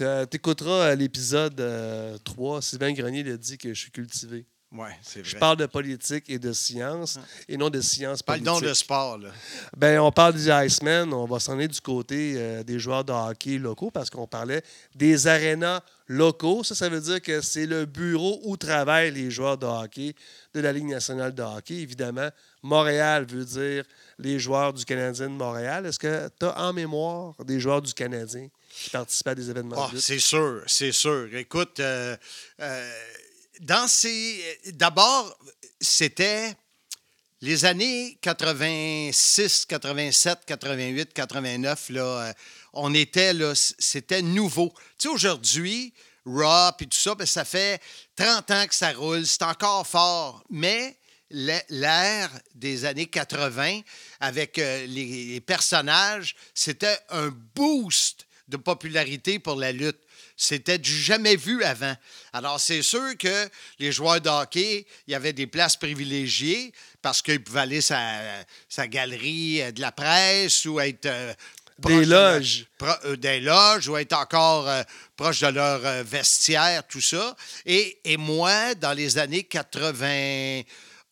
Euh, 0.02 0.26
T'écouteras 0.26 0.88
euh, 0.90 0.96
l'épisode 0.96 1.60
euh, 1.62 2.18
3. 2.24 2.64
Sylvain 2.64 2.92
Grenier 2.94 3.22
l'a 3.22 3.38
dit 3.38 3.60
que 3.60 3.70
je 3.76 3.80
suis 3.80 3.92
cultivé. 3.92 4.48
Oui, 4.72 4.90
c'est 5.02 5.22
vrai. 5.22 5.30
Je 5.30 5.38
parle 5.38 5.58
de 5.58 5.66
politique 5.66 6.26
et 6.30 6.40
de 6.40 6.52
science, 6.52 7.18
et 7.48 7.56
non 7.56 7.70
de 7.70 7.80
science 7.80 8.22
Parle 8.22 8.40
politique. 8.40 8.62
donc 8.62 8.70
de 8.70 8.74
sport, 8.74 9.18
là. 9.18 9.30
Ben, 9.78 10.00
on 10.00 10.12
parle 10.12 10.34
des 10.34 10.50
Icemen, 10.50 11.14
on 11.14 11.26
va 11.26 11.40
s'en 11.40 11.54
aller 11.54 11.70
du 11.70 11.80
côté 11.80 12.34
euh, 12.36 12.64
des 12.64 12.78
joueurs 12.78 13.06
de 13.06 13.14
hockey 13.14 13.60
locaux 13.60 13.92
parce 13.92 14.10
qu'on 14.10 14.28
parlait 14.28 14.62
des 14.94 15.28
arénas 15.28 15.82
locaux. 16.08 16.66
Ça, 16.66 16.76
ça 16.76 16.90
veut 16.90 17.00
dire 17.00 17.22
que 17.22 17.40
c'est 17.40 17.66
le 17.66 17.86
bureau 17.86 18.42
où 18.44 18.58
travaillent 18.58 19.12
les 19.12 19.32
joueurs 19.32 19.58
de 19.58 19.66
hockey 19.66 20.14
de 20.54 20.60
la 20.60 20.74
Ligue 20.74 20.88
nationale 20.90 21.34
de 21.34 21.44
hockey. 21.44 21.76
Évidemment, 21.76 22.30
Montréal 22.68 23.26
veut 23.26 23.46
dire 23.46 23.84
les 24.20 24.40
joueurs 24.40 24.74
du 24.74 24.84
Canadien 24.86 25.30
de 25.30 25.36
Montréal. 25.36 25.86
Est-ce 25.86 26.00
que 26.00 26.30
tu 26.40 26.46
as 26.46 26.60
en 26.60 26.74
mémoire 26.74 27.34
des 27.46 27.60
joueurs 27.60 27.82
du 27.82 27.94
Canadien 27.94 28.50
qui 28.70 28.90
participaient 28.90 29.32
à 29.32 29.36
des 29.36 29.50
événements 29.50 29.88
de 29.88 29.94
lutte? 29.94 30.04
c'est 30.04 30.20
sûr, 30.20 30.62
c'est 30.68 30.92
sûr. 30.92 31.34
Écoute, 31.34 31.80
euh, 31.80 32.16
euh, 32.60 32.92
dans 33.62 33.88
ces. 33.88 34.44
D'abord, 34.74 35.38
c'était 35.80 36.54
les 37.42 37.66
années 37.66 38.18
86, 38.22 39.66
87, 39.66 40.40
88, 40.46 41.14
89. 41.14 41.90
Là, 41.90 42.02
euh, 42.02 42.34
on 42.74 42.94
était 42.94 43.34
là, 43.34 43.54
c'était 43.56 44.22
nouveau. 44.22 44.74
Tu 44.98 45.08
sais, 45.08 45.10
aujourd'hui, 45.10 45.94
Raw 46.26 46.72
et 46.80 46.86
tout 46.86 46.98
ça, 46.98 47.16
ben, 47.16 47.26
ça 47.26 47.46
fait 47.46 47.82
30 48.16 48.52
ans 48.52 48.68
que 48.68 48.76
ça 48.76 48.92
roule, 48.92 49.26
c'est 49.26 49.44
encore 49.44 49.88
fort, 49.88 50.44
mais 50.50 50.98
l'ère 51.32 52.30
des 52.56 52.86
années 52.86 53.08
80 53.08 53.82
avec 54.20 54.58
euh, 54.60 54.86
les, 54.88 55.26
les 55.34 55.42
personnages, 55.42 56.36
c'était 56.54 56.98
un 57.10 57.30
boost 57.56 58.26
de 58.48 58.58
popularité 58.58 59.40
pour 59.40 59.56
la 59.58 59.72
lutte. 59.72 59.98
C'était 60.40 60.78
du 60.78 60.96
jamais 61.02 61.36
vu 61.36 61.64
avant. 61.64 61.96
Alors, 62.32 62.60
c'est 62.60 62.84
sûr 62.84 63.18
que 63.18 63.50
les 63.80 63.92
joueurs 63.92 64.22
de 64.22 64.30
hockey, 64.30 64.86
il 65.08 65.12
y 65.12 65.16
avait 65.16 65.34
des 65.34 65.48
places 65.48 65.76
privilégiées 65.76 66.72
parce 67.02 67.22
qu'ils 67.24 67.44
pouvaient 67.44 67.62
aller 67.62 67.82
sa, 67.82 68.22
sa 68.70 68.88
galerie 68.88 69.62
euh, 69.64 69.72
de 69.72 69.82
la 69.82 69.92
presse 69.92 70.66
ou 70.66 70.80
être. 70.80 71.08
euh, 71.08 71.34
Des 71.80 72.06
de 72.06 72.10
leur- 72.10 72.34
loges. 72.36 72.66
pro- 72.78 72.88
euh, 73.06 73.16
des 73.18 73.40
loges 73.40 73.88
ou 73.88 73.98
être 73.98 74.14
encore 74.14 74.68
euh, 74.70 74.84
proche 75.16 75.42
de 75.42 75.48
leur 75.48 75.84
euh, 75.86 76.04
vestiaire, 76.04 76.86
tout 76.88 77.02
ça. 77.02 77.36
Et, 77.66 78.00
et 78.06 78.18
moi, 78.18 78.76
dans 78.76 78.94
les 78.94 79.18
années 79.18 79.44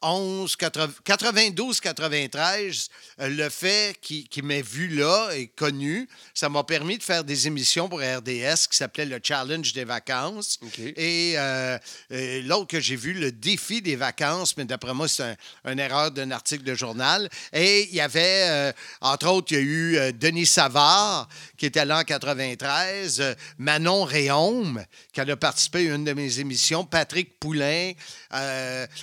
91, 0.09 0.55
80 0.55 0.91
92, 1.03 1.79
93, 1.81 2.89
euh, 3.21 3.27
le 3.29 3.49
fait 3.49 3.97
qu'il 4.01 4.27
qu'il 4.27 4.43
m'ait 4.43 4.61
vu 4.61 4.87
là 4.89 5.29
et 5.33 5.47
connu, 5.47 6.07
ça 6.35 6.47
m'a 6.47 6.63
permis 6.63 6.97
de 6.99 7.03
faire 7.03 7.23
des 7.23 7.47
émissions 7.47 7.89
pour 7.89 7.99
RDS 8.01 8.67
qui 8.69 8.77
s'appelait 8.77 9.05
le 9.05 9.19
Challenge 9.23 9.73
des 9.73 9.83
vacances. 9.83 10.59
Et 10.95 11.33
euh, 11.37 11.77
euh, 12.11 12.41
l'autre 12.43 12.67
que 12.67 12.79
j'ai 12.79 12.95
vu, 12.95 13.13
le 13.13 13.31
défi 13.31 13.81
des 13.81 13.95
vacances, 13.95 14.55
mais 14.57 14.65
d'après 14.65 14.93
moi, 14.93 15.07
c'est 15.07 15.23
un- 15.23 15.71
une 15.71 15.79
erreur 15.79 16.11
d'un 16.11 16.29
article 16.31 16.63
de 16.63 16.75
journal. 16.75 17.27
Et 17.51 17.87
il 17.89 17.95
y 17.95 18.01
avait, 18.01 18.47
euh, 18.49 18.71
entre 19.01 19.27
autres, 19.27 19.51
il 19.53 19.55
y 19.55 19.59
a 19.59 19.63
eu 19.63 19.97
euh, 19.97 20.11
Denis 20.11 20.45
Savard, 20.45 21.27
qui 21.57 21.65
était 21.65 21.85
là 21.85 21.99
en 21.99 22.03
93, 22.03 23.21
euh, 23.21 23.33
Manon 23.57 24.03
Réaume, 24.03 24.83
qui 25.13 25.21
a 25.21 25.35
participé 25.35 25.89
à 25.89 25.95
une 25.95 26.03
de 26.05 26.13
mes 26.13 26.39
émissions, 26.39 26.85
Patrick 26.85 27.39
Poulain. 27.39 27.93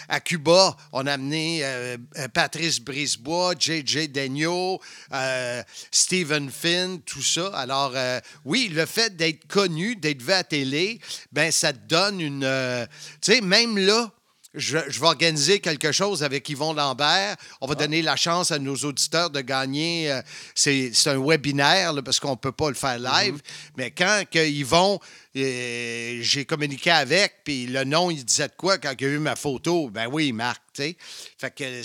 à 0.08 0.20
Cuba, 0.20 0.76
on 0.92 1.06
a 1.06 1.14
amené 1.14 1.60
euh, 1.62 1.96
euh, 2.18 2.28
Patrice 2.28 2.78
Brisebois, 2.80 3.54
J.J. 3.58 4.08
Daigneault, 4.08 4.80
euh, 5.12 5.62
Stephen 5.90 6.50
Finn, 6.50 7.00
tout 7.00 7.22
ça. 7.22 7.48
Alors, 7.54 7.92
euh, 7.94 8.20
oui, 8.44 8.68
le 8.72 8.86
fait 8.86 9.16
d'être 9.16 9.46
connu, 9.46 9.96
d'être 9.96 10.22
vu 10.22 10.32
à 10.32 10.36
la 10.36 10.44
télé, 10.44 11.00
ben 11.32 11.50
ça 11.50 11.72
te 11.72 11.78
donne 11.88 12.20
une... 12.20 12.86
tu 13.20 13.32
sais, 13.32 13.40
même 13.40 13.78
là, 13.78 14.10
je, 14.54 14.78
je 14.88 15.00
vais 15.00 15.06
organiser 15.06 15.60
quelque 15.60 15.92
chose 15.92 16.22
avec 16.22 16.46
Yvon 16.48 16.74
Lambert. 16.74 17.36
On 17.60 17.66
va 17.66 17.74
donner 17.74 18.02
la 18.02 18.16
chance 18.16 18.50
à 18.50 18.58
nos 18.58 18.76
auditeurs 18.76 19.30
de 19.30 19.40
gagner. 19.40 20.12
euh, 20.12 20.20
c'est 20.54 20.92
un 21.06 21.18
webinaire 21.18 21.94
là, 21.94 22.02
parce 22.02 22.20
qu'on 22.20 22.32
ne 22.32 22.36
peut 22.36 22.52
pas 22.52 22.68
le 22.68 22.74
faire 22.74 22.98
live. 22.98 23.40
Mais 23.76 23.90
quand 23.90 24.24
que 24.30 24.46
Yvon, 24.46 25.00
j'ai 25.34 26.44
communiqué 26.46 26.90
avec, 26.90 27.42
puis 27.44 27.66
le 27.66 27.84
nom, 27.84 28.10
il 28.10 28.24
disait 28.24 28.48
de 28.48 28.54
quoi 28.56 28.78
quand 28.78 28.94
il 28.98 29.04
a 29.06 29.08
vu 29.08 29.18
ma 29.18 29.36
photo? 29.36 29.88
Ben 29.90 30.06
oui, 30.06 30.32
Marc, 30.32 30.62
tu 30.74 30.82
sais. 30.82 30.96
Fait 31.38 31.54
que, 31.54 31.80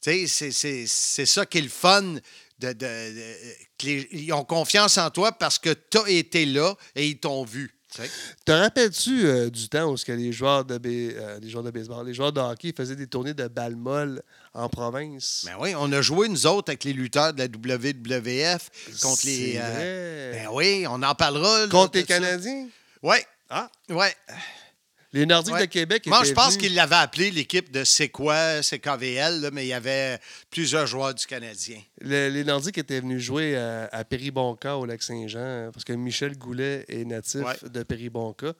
tu 0.00 0.28
sais, 0.28 0.86
c'est- 0.86 1.26
ça 1.26 1.46
qui 1.46 1.58
est 1.58 1.62
le 1.62 1.68
fun. 1.68 2.16
De, 2.58 2.74
de- 2.74 4.06
ils 4.12 4.30
ont 4.34 4.44
confiance 4.44 4.98
en 4.98 5.08
toi 5.08 5.32
parce 5.32 5.58
que 5.58 5.70
tu 5.72 5.96
as 5.96 6.10
été 6.10 6.44
là 6.44 6.74
et 6.94 7.08
ils 7.08 7.18
t'ont 7.18 7.42
vu. 7.42 7.74
Te 8.44 8.52
rappelles-tu 8.52 9.26
euh, 9.26 9.50
du 9.50 9.68
temps 9.68 9.90
où 9.90 9.96
ce 9.96 10.04
que 10.04 10.12
les 10.12 10.32
joueurs 10.32 10.64
de 10.64 10.80
euh, 10.84 11.38
les 11.40 11.50
joueurs 11.50 11.64
de 11.64 11.70
baseball, 11.70 12.06
les 12.06 12.14
joueurs 12.14 12.32
de 12.32 12.40
hockey 12.40 12.72
faisaient 12.76 12.96
des 12.96 13.06
tournées 13.06 13.34
de 13.34 13.48
balles 13.48 13.76
molles 13.76 14.22
en 14.54 14.68
province? 14.68 15.44
Ben 15.46 15.56
oui, 15.58 15.74
on 15.76 15.90
a 15.92 16.00
joué, 16.00 16.28
nous 16.28 16.46
autres, 16.46 16.70
avec 16.70 16.84
les 16.84 16.92
lutteurs 16.92 17.32
de 17.32 17.38
la 17.40 17.46
WWF 17.46 18.70
contre 19.02 19.26
les. 19.26 19.52
C'est 19.52 19.60
euh, 19.60 20.30
vrai. 20.32 20.40
ben 20.40 20.48
oui, 20.52 20.86
on 20.88 21.02
en 21.02 21.14
parlera. 21.14 21.66
Contre 21.68 21.98
les. 21.98 22.04
Canadiens? 22.04 22.68
Oui. 23.02 23.16
Ah. 23.48 23.68
Ouais. 23.88 24.14
Les 25.12 25.26
Nordiques 25.26 25.54
ouais. 25.54 25.60
de 25.66 25.72
Québec 25.72 26.06
Moi, 26.06 26.22
je 26.24 26.32
pense 26.32 26.54
venus- 26.54 26.58
qu'il 26.68 26.74
l'avait 26.76 26.94
appelé 26.96 27.30
l'équipe 27.32 27.70
de 27.72 27.82
C'est 27.82 28.10
quoi, 28.10 28.62
c'est 28.62 28.78
KVL, 28.78 29.40
là, 29.40 29.50
mais 29.52 29.64
il 29.64 29.68
y 29.68 29.72
avait 29.72 30.18
plusieurs 30.50 30.86
joueurs 30.86 31.14
du 31.14 31.26
Canadien. 31.26 31.78
Le- 32.00 32.28
les 32.28 32.44
Nordiques 32.44 32.78
étaient 32.78 33.00
venus 33.00 33.20
jouer 33.20 33.56
à, 33.56 33.88
à 33.90 34.04
Péribonca 34.04 34.76
au 34.76 34.86
Lac-Saint-Jean 34.86 35.70
parce 35.72 35.84
que 35.84 35.92
Michel 35.94 36.38
Goulet 36.38 36.84
est 36.88 37.04
natif 37.04 37.40
Ouais. 37.42 37.68
de 37.68 37.82
Péribonca 37.82 38.52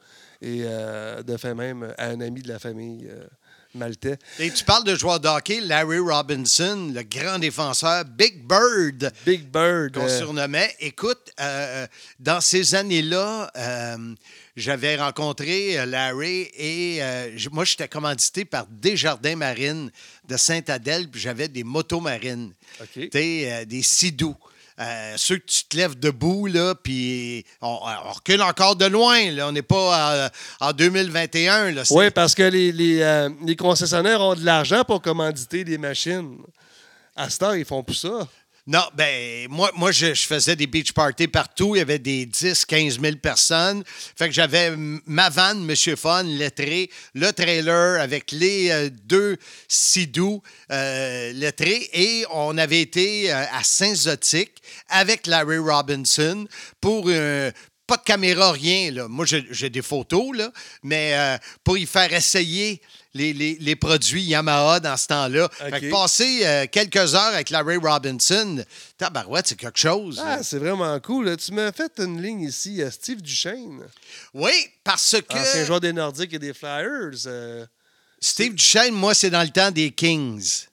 et 0.42 0.62
euh, 0.64 1.22
de 1.22 1.36
fait 1.36 1.55
même 1.55 1.94
à 1.96 2.07
un 2.09 2.20
ami 2.20 2.42
de 2.42 2.48
la 2.48 2.59
famille 2.59 3.07
euh, 3.09 3.26
maltais. 3.75 4.18
Et 4.39 4.51
tu 4.51 4.64
parles 4.64 4.85
de 4.85 4.95
joueurs 4.95 5.21
de 5.21 5.29
hockey, 5.29 5.61
Larry 5.61 5.99
Robinson, 5.99 6.93
le 6.95 7.03
grand 7.03 7.39
défenseur, 7.39 8.05
Big 8.05 8.47
Bird. 8.47 9.12
Big 9.25 9.45
Bird. 9.51 9.93
qu'on 9.95 10.07
euh, 10.09 10.18
surnommait. 10.18 10.75
Écoute, 10.81 11.31
euh, 11.41 11.87
dans 12.18 12.41
ces 12.41 12.75
années-là, 12.75 13.51
euh, 13.57 14.14
j'avais 14.57 14.97
rencontré 14.97 15.79
euh, 15.79 15.87
Larry 15.87 16.49
et 16.55 16.99
euh, 17.01 17.31
moi, 17.53 17.64
j'étais 17.64 17.89
commandité 17.89 18.45
par 18.45 18.66
Desjardins 18.66 19.37
Marines 19.37 19.91
de 20.29 20.37
Sainte-Adèle, 20.37 21.09
puis 21.09 21.21
j'avais 21.21 21.49
des 21.49 21.64
motos 21.64 22.01
marines. 22.01 22.53
Euh, 23.14 23.64
des 23.64 23.83
sidous. 23.83 24.37
Euh, 24.81 25.14
ceux 25.18 25.37
que 25.37 25.45
tu 25.47 25.64
te 25.64 25.76
lèves 25.76 25.99
debout, 25.99 26.47
là, 26.47 26.74
puis 26.74 27.45
on, 27.61 27.78
on 28.07 28.12
recule 28.12 28.41
encore 28.41 28.76
de 28.76 28.87
loin, 28.87 29.31
là. 29.31 29.49
On 29.49 29.53
n'est 29.53 29.61
pas 29.61 30.31
en 30.61 30.72
2021, 30.72 31.72
là. 31.72 31.85
C'est- 31.85 31.95
Oui, 31.95 32.11
parce 32.11 32.35
que 32.35 32.43
les, 32.45 32.72
les, 32.72 33.03
euh, 33.03 33.28
les 33.45 33.57
concessionnaires 33.57 34.22
ont 34.22 34.35
de 34.35 34.45
l'argent 34.45 34.83
pour 34.85 35.03
commanditer 35.03 35.64
des 35.64 35.76
machines. 35.76 36.39
À 37.14 37.28
ce 37.28 37.39
temps, 37.39 37.53
ils 37.53 37.66
font 37.66 37.83
plus 37.83 37.97
ça. 37.97 38.26
Non, 38.67 38.83
ben 38.95 39.49
moi, 39.49 39.71
moi 39.75 39.91
je, 39.91 40.15
faisais 40.15 40.55
des 40.55 40.67
beach 40.67 40.93
parties 40.93 41.29
partout. 41.29 41.75
Il 41.75 41.79
y 41.79 41.83
avait 41.83 41.99
des 41.99 42.27
10, 42.27 42.67
15 42.67 43.01
000 43.01 43.17
personnes. 43.17 43.83
Fait 43.87 44.29
que 44.29 44.35
j'avais 44.35 44.75
ma 44.77 45.31
vanne, 45.31 45.65
Monsieur 45.65 45.97
Fun, 45.97 46.23
lettré, 46.25 46.91
le 47.15 47.33
trailer 47.33 48.01
avec 48.01 48.33
les 48.33 48.71
euh, 48.71 48.91
deux 49.05 49.39
sidous 49.67 50.43
euh, 50.71 51.33
lettrés. 51.33 51.89
Et 51.95 52.25
on 52.31 52.59
avait 52.59 52.83
été 52.83 53.33
euh, 53.33 53.45
à 53.51 53.65
Saint-Zotique 53.65 54.63
avec 54.89 55.27
Larry 55.27 55.59
Robinson 55.59 56.47
pour 56.81 57.11
pas 57.87 57.97
de 57.97 58.03
caméra, 58.05 58.53
rien. 58.53 58.93
Là. 58.93 59.09
Moi, 59.09 59.25
j'ai 59.27 59.71
des 59.71 59.83
photos, 59.83 60.37
là, 60.37 60.53
mais 60.83 61.39
pour 61.65 61.77
y 61.77 61.87
faire 61.87 62.13
essayer 62.13 62.81
les, 63.15 63.33
les- 63.33 63.57
les 63.61 63.77
produits 63.77 64.23
Yamaha 64.23 64.81
dans 64.81 64.97
ce 64.97 65.07
temps-là. 65.09 65.49
Fait 65.53 65.71
que 65.81 65.87
OK. 65.87 65.91
passer 65.93 66.41
euh, 66.47 66.67
quelques 66.71 67.15
heures 67.15 67.35
avec 67.35 67.51
Larry 67.51 67.77
Robinson, 67.77 68.65
tabarouette, 68.99 69.49
c'est 69.49 69.57
quelque 69.57 69.79
chose. 69.79 70.21
Ah, 70.25 70.43
c'est 70.43 70.59
vraiment 70.59 70.99
cool. 71.01 71.37
Tu 71.37 71.53
m'as 71.53 71.73
fait 71.73 71.93
une 71.99 72.23
ligne 72.23 72.43
ici, 72.43 72.81
euh, 72.83 72.91
Steve 72.91 73.21
Duchesne, 73.21 73.83
Oui, 74.35 74.53
parce 74.85 75.17
que 75.29 75.35
ancien 75.37 75.65
joueur 75.65 75.81
des 75.81 75.93
Nordiques 75.93 76.33
et 76.35 76.39
des 76.39 76.55
Flyers. 76.55 77.27
euh, 77.27 77.67
Steve 78.21 78.55
Duchesne, 78.55 78.95
moi, 78.95 79.15
c'est 79.15 79.31
dans 79.31 79.43
le 79.43 79.49
temps 79.51 79.71
des 79.71 79.91
Kings. 79.93 80.67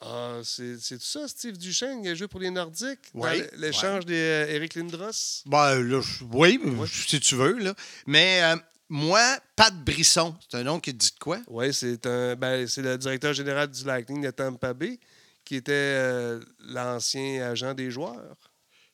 ah, 0.00 0.40
c'est 0.42 0.78
c'est 0.80 0.96
tout 0.98 1.04
ça, 1.04 1.28
Steve 1.28 1.56
Duchesne, 1.56 2.02
qui 2.02 2.08
a 2.08 2.14
joué 2.16 2.26
pour 2.26 2.40
les 2.40 2.50
Nordiques? 2.50 2.98
Oui, 3.14 3.40
L'échange 3.56 4.04
d'Éric 4.04 4.74
Lindros? 4.74 5.42
Ben, 5.46 5.80
là, 5.80 6.00
oui, 6.32 6.60
si 7.06 7.20
tu 7.20 7.36
veux. 7.36 7.56
Là. 7.58 7.72
Mais 8.06 8.40
euh, 8.42 8.56
moi, 8.92 9.38
Pat 9.56 9.74
Brisson, 9.74 10.36
c'est 10.38 10.58
un 10.58 10.64
nom 10.64 10.78
qui 10.78 10.92
dit 10.92 11.12
de 11.12 11.18
quoi? 11.18 11.40
Oui, 11.48 11.72
c'est 11.72 12.04
un 12.04 12.36
ben, 12.36 12.66
c'est 12.68 12.82
le 12.82 12.98
directeur 12.98 13.32
général 13.32 13.70
du 13.70 13.84
Lightning 13.84 14.22
de 14.22 14.30
Tampa 14.30 14.74
Bay, 14.74 15.00
qui 15.46 15.56
était 15.56 15.72
euh, 15.72 16.44
l'ancien 16.58 17.42
agent 17.50 17.72
des 17.72 17.90
joueurs. 17.90 18.36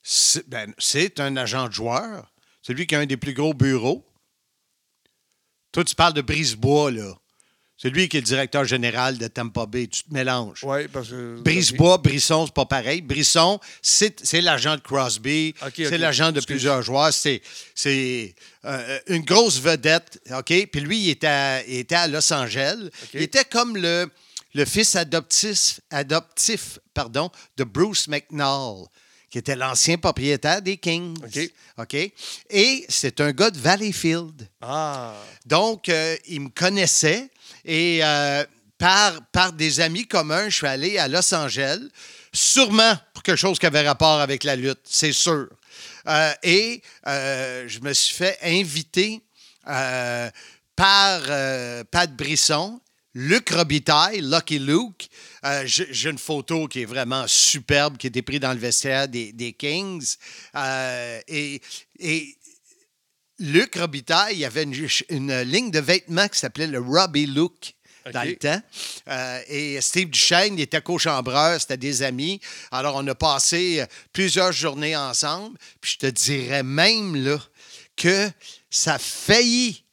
C'est 0.01 0.49
ben, 0.49 0.73
un 1.19 1.37
agent 1.37 1.67
de 1.67 1.73
joueur. 1.73 2.33
C'est 2.63 2.75
lui 2.75 2.87
qui 2.87 2.95
a 2.95 3.01
un 3.01 3.07
des 3.07 3.17
plus 3.17 3.35
gros 3.35 3.55
bureaux. 3.55 4.07
Toi, 5.73 5.83
tu 5.83 5.97
parles 5.97 6.15
de 6.15 6.23
Brisebois, 6.23 6.93
là. 6.93 7.19
C'est 7.81 7.91
lui 7.91 8.09
qui 8.09 8.17
est 8.17 8.21
le 8.21 8.27
directeur 8.27 8.65
général 8.65 9.19
de 9.19 9.29
Tampa 9.29 9.65
Bay. 9.65 9.87
Tu 9.87 10.03
te 10.03 10.13
mélanges. 10.13 10.65
Oui, 10.65 10.89
parce 10.89 11.11
que. 11.11 11.41
Brisebois, 11.41 11.99
Brisson, 11.99 12.47
c'est 12.47 12.55
pas 12.55 12.67
pareil. 12.67 13.03
Brisson, 13.03 13.61
c'est 13.81 14.41
l'agent 14.41 14.75
de 14.75 14.81
Crosby, 14.81 15.55
c'est 15.77 15.97
l'agent 15.97 16.33
de 16.33 16.41
plusieurs 16.41 16.83
joueurs. 16.83 17.13
C'est 17.13 17.41
c'est, 17.77 18.35
euh, 18.65 18.99
une 19.07 19.23
grosse 19.23 19.61
vedette, 19.61 20.21
OK? 20.33 20.67
Puis 20.73 20.81
lui, 20.81 20.99
il 20.99 21.11
était 21.11 21.29
à, 21.29 21.65
il 21.67 21.77
était 21.77 21.95
à 21.95 22.09
Los 22.09 22.33
Angeles. 22.33 22.91
Il 23.15 23.23
était 23.23 23.45
comme 23.45 23.77
le, 23.77 24.11
le 24.55 24.65
fils 24.65 24.97
adoptif, 24.97 25.79
adoptif 25.91 26.81
pardon, 26.93 27.31
de 27.57 27.63
Bruce 27.63 28.09
McNall, 28.09 28.87
qui 29.31 29.39
était 29.39 29.55
l'ancien 29.55 29.99
propriétaire 29.99 30.61
des 30.61 30.79
Kings. 30.79 31.17
OK. 31.25 31.51
OK? 31.79 32.13
Et 32.51 32.85
c'est 32.89 33.21
un 33.21 33.31
gars 33.31 33.53
de 33.53 33.59
Valleyfield. 33.59 34.49
Ah. 34.61 35.15
Donc, 35.47 35.89
euh, 35.89 36.17
il 36.27 36.41
me 36.41 36.49
connaissait 36.49 37.31
et 37.65 38.01
euh, 38.03 38.45
par, 38.79 39.21
par 39.33 39.53
des 39.53 39.81
amis 39.81 40.07
communs, 40.07 40.49
je 40.49 40.57
suis 40.57 40.67
allé 40.67 40.99
à 40.99 41.09
Los 41.09 41.35
Angeles, 41.35 41.81
sûrement 42.33 42.97
pour 43.13 43.23
quelque 43.23 43.37
chose 43.37 43.59
qui 43.59 43.67
avait 43.67 43.87
rapport 43.87 44.21
avec 44.21 44.45
la 44.45 44.57
lutte, 44.57 44.81
c'est 44.85 45.13
sûr. 45.13 45.49
Euh, 46.07 46.33
et 46.43 46.83
euh, 47.07 47.65
je 47.69 47.81
me 47.81 47.93
suis 47.93 48.15
fait 48.15 48.39
inviter 48.43 49.21
par 50.77 51.21
Pat 51.91 52.11
Brisson, 52.17 52.81
Luc 53.15 53.51
Robitaille, 53.51 54.23
Lucky 54.23 54.59
Luke. 54.59 55.11
J'ai 55.65 56.09
une 56.09 56.19
photo 56.19 56.69
qui 56.69 56.83
est 56.83 56.87
vraiment 56.87 57.25
superbe, 57.27 57.99
qui 57.99 58.07
a 58.07 58.09
été 58.09 58.23
prise 58.23 58.41
dans 58.41 58.53
le 58.53 58.59
vestiaire 58.59 59.09
des, 59.09 59.33
des 59.33 59.53
Kings. 59.53 60.15
Et, 61.27 61.61
et 61.99 62.38
Luc 63.39 63.77
Robitaille, 63.77 64.35
il 64.35 64.41
y 64.41 64.45
avait 64.45 64.65
une, 64.65 64.89
une 65.11 65.41
ligne 65.43 65.71
de 65.71 65.79
vêtements 65.79 66.29
qui 66.29 66.39
s'appelait 66.39 66.67
le 66.67 66.81
Robbie 66.81 67.27
Look 67.27 67.75
dans 68.13 68.23
OK. 68.23 68.27
le 68.27 68.37
temps. 68.37 68.63
Euh, 69.09 69.41
et 69.49 69.81
Steve 69.81 70.11
Duchesne, 70.11 70.55
il 70.55 70.61
était 70.61 70.81
co-chambreur, 70.81 71.61
c'était 71.61 71.77
des 71.77 72.03
amis. 72.03 72.41
Alors, 72.71 72.97
on 72.97 73.07
a 73.07 73.15
passé 73.15 73.81
euh, 73.81 73.87
plusieurs 74.13 74.53
journées 74.53 74.97
ensemble. 74.97 75.57
Puis 75.81 75.93
je 75.93 75.99
te 75.99 76.07
dirais 76.07 76.63
même 76.63 77.17
là 77.17 77.39
que 77.97 78.31
ça 78.71 78.95
a 78.95 78.99
failli 78.99 79.85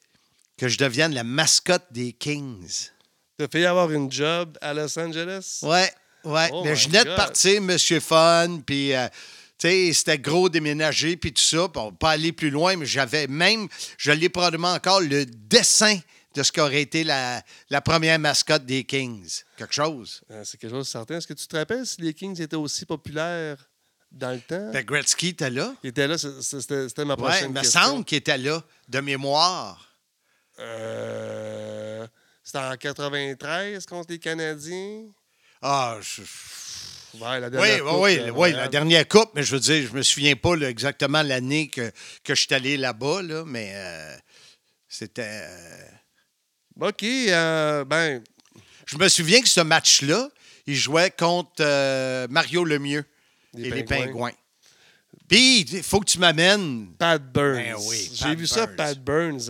que 0.58 0.68
je 0.68 0.78
devienne 0.78 1.14
la 1.14 1.24
mascotte 1.24 1.86
des 1.91 2.14
Kings. 2.14 2.89
T'as 3.38 3.48
failli 3.48 3.66
avoir 3.66 3.91
une 3.91 4.12
job 4.12 4.58
à 4.62 4.74
Los 4.74 4.98
Angeles? 4.98 5.60
Ouais, 5.64 5.91
ouais. 6.24 6.50
Oh 6.54 6.62
Mais 6.64 6.76
je 6.76 6.88
venais 6.88 7.04
de 7.04 7.16
partir, 7.16 7.62
Monsieur 7.62 8.00
Fun, 8.00 8.62
puis, 8.66 8.93
euh, 8.93 9.08
c'était 9.60 10.20
gros 10.20 10.49
déménager, 10.49 11.18
puis 11.18 11.34
tout 11.34 11.41
ça. 11.41 11.68
Peut 11.70 11.80
pas 11.99 12.12
aller 12.12 12.32
plus 12.32 12.49
loin, 12.49 12.76
mais 12.76 12.86
j'avais 12.86 13.28
même, 13.28 13.68
je 13.97 14.12
l'ai 14.12 14.30
probablement 14.30 14.74
encore, 14.74 15.01
le 15.01 15.26
dessin 15.26 15.99
de 16.36 16.43
ce 16.43 16.51
qu'aurait 16.51 16.82
été 16.82 17.03
la, 17.06 17.41
la 17.70 17.80
première 17.82 18.20
mascotte 18.20 18.66
des 18.66 18.84
Kings. 18.84 19.43
Quelque 19.58 19.74
chose. 19.74 20.22
Euh, 20.32 20.43
C'est 20.43 20.60
quelque 20.60 20.72
chose 20.72 20.86
de 20.86 20.91
certain. 20.91 21.18
Est-ce 21.18 21.28
que 21.28 21.34
tu 21.34 21.47
te 21.47 21.56
rappelles 21.56 21.86
si 21.86 22.01
les 22.01 22.14
Kings 22.14 22.39
étaient 22.41 22.58
aussi 22.58 22.86
populaires 22.86 23.70
dans 24.12 24.32
le 24.32 24.41
temps? 24.41 24.72
Ben, 24.74 24.84
Gretzky 24.84 25.30
était 25.30 25.49
là. 25.49 25.74
Ils 25.84 25.89
étaient 25.91 26.08
là, 26.08 26.18
c'était 26.18 27.06
ma 27.06 27.14
Ouais, 27.14 27.22
prochaine 27.24 27.51
il 27.51 27.53
me 27.53 27.62
question. 27.62 27.82
semble 27.82 28.03
qu'il 28.06 28.18
était 28.18 28.38
là, 28.38 28.62
de 28.89 28.99
mémoire. 28.99 29.89
Euh, 30.60 32.06
C'était 32.43 32.60
en 32.60 32.76
93 32.78 33.86
contre 33.88 34.12
les 34.12 34.20
Canadiens? 34.20 35.06
Ah, 35.62 35.97
je- 36.01 36.22
Ouais, 37.22 37.39
la 37.39 37.47
oui, 37.47 37.51
dernière 37.51 37.86
oui, 37.86 37.89
coupe, 37.89 38.01
oui, 38.01 38.18
euh, 38.20 38.32
oui, 38.32 38.51
la 38.51 38.68
dernière 38.68 39.07
coupe, 39.07 39.30
mais 39.36 39.43
je 39.43 39.51
veux 39.55 39.59
dire, 39.59 39.88
je 39.89 39.95
me 39.95 40.01
souviens 40.01 40.36
pas 40.36 40.55
là, 40.55 40.70
exactement 40.70 41.22
l'année 41.22 41.68
que, 41.68 41.91
que 42.24 42.36
je 42.36 42.41
suis 42.41 42.53
allé 42.53 42.78
là-bas, 42.78 43.22
là, 43.22 43.43
mais 43.45 43.72
euh, 43.76 44.16
c'était. 44.88 45.41
euh, 45.43 46.88
OK, 46.88 47.01
ben, 47.88 48.22
Je 48.86 48.97
me 48.97 49.07
souviens 49.07 49.41
que 49.41 49.47
ce 49.49 49.61
match-là, 49.61 50.30
il 50.68 50.76
jouait 50.76 51.11
contre 51.11 52.28
Mario 52.28 52.66
Lemieux 52.66 53.05
Les 53.53 53.68
et 53.68 53.72
les 53.72 53.84
Pingouins. 53.84 54.34
Puis, 55.28 55.61
il 55.61 55.84
faut 55.84 55.99
que 56.01 56.09
tu 56.09 56.20
m'amènes. 56.20 56.93
Pat 56.99 57.22
Burns. 57.22 57.55
Ben 57.55 57.76
oui, 57.88 58.11
J'ai 58.13 58.36
vu 58.36 58.45
ça. 58.45 58.68
Pat 58.68 58.97
Burns. 58.99 59.49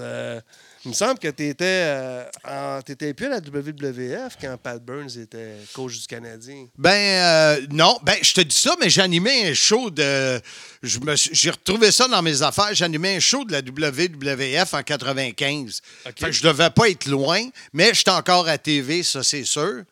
Euh, 0.85 0.89
il 0.89 0.89
me 0.89 0.93
semble 0.93 1.19
que 1.19 1.27
tu 1.27 1.47
étais, 1.47 3.13
plus 3.13 3.25
à 3.25 3.29
la 3.29 3.39
WWF 3.39 4.37
quand 4.39 4.57
Pat 4.57 4.83
Burns 4.83 5.17
était 5.17 5.55
coach 5.73 5.99
du 5.99 6.07
Canadien. 6.07 6.67
Ben, 6.77 6.91
euh, 6.91 7.65
non, 7.71 7.97
ben, 8.03 8.15
je 8.21 8.33
te 8.33 8.41
dis 8.41 8.55
ça, 8.55 8.75
mais 8.79 8.89
j'animais 8.89 9.49
un 9.49 9.53
show 9.53 9.89
de. 9.89 10.39
J'ai 10.83 11.49
retrouvé 11.49 11.91
ça 11.91 12.07
dans 12.07 12.21
mes 12.21 12.41
affaires. 12.41 12.73
J'animais 12.73 13.15
un 13.15 13.19
show 13.19 13.43
de 13.45 13.51
la 13.51 13.59
WWF 13.59 14.73
en 14.73 14.83
95. 14.83 15.81
OK. 16.05 16.13
Fait 16.17 16.25
que 16.27 16.31
je 16.31 16.43
devais 16.43 16.69
pas 16.69 16.89
être 16.89 17.05
loin, 17.07 17.41
mais 17.73 17.93
j'étais 17.93 18.11
encore 18.11 18.47
à 18.47 18.57
TV, 18.57 19.03
ça, 19.03 19.23
c'est 19.23 19.45
sûr. 19.45 19.83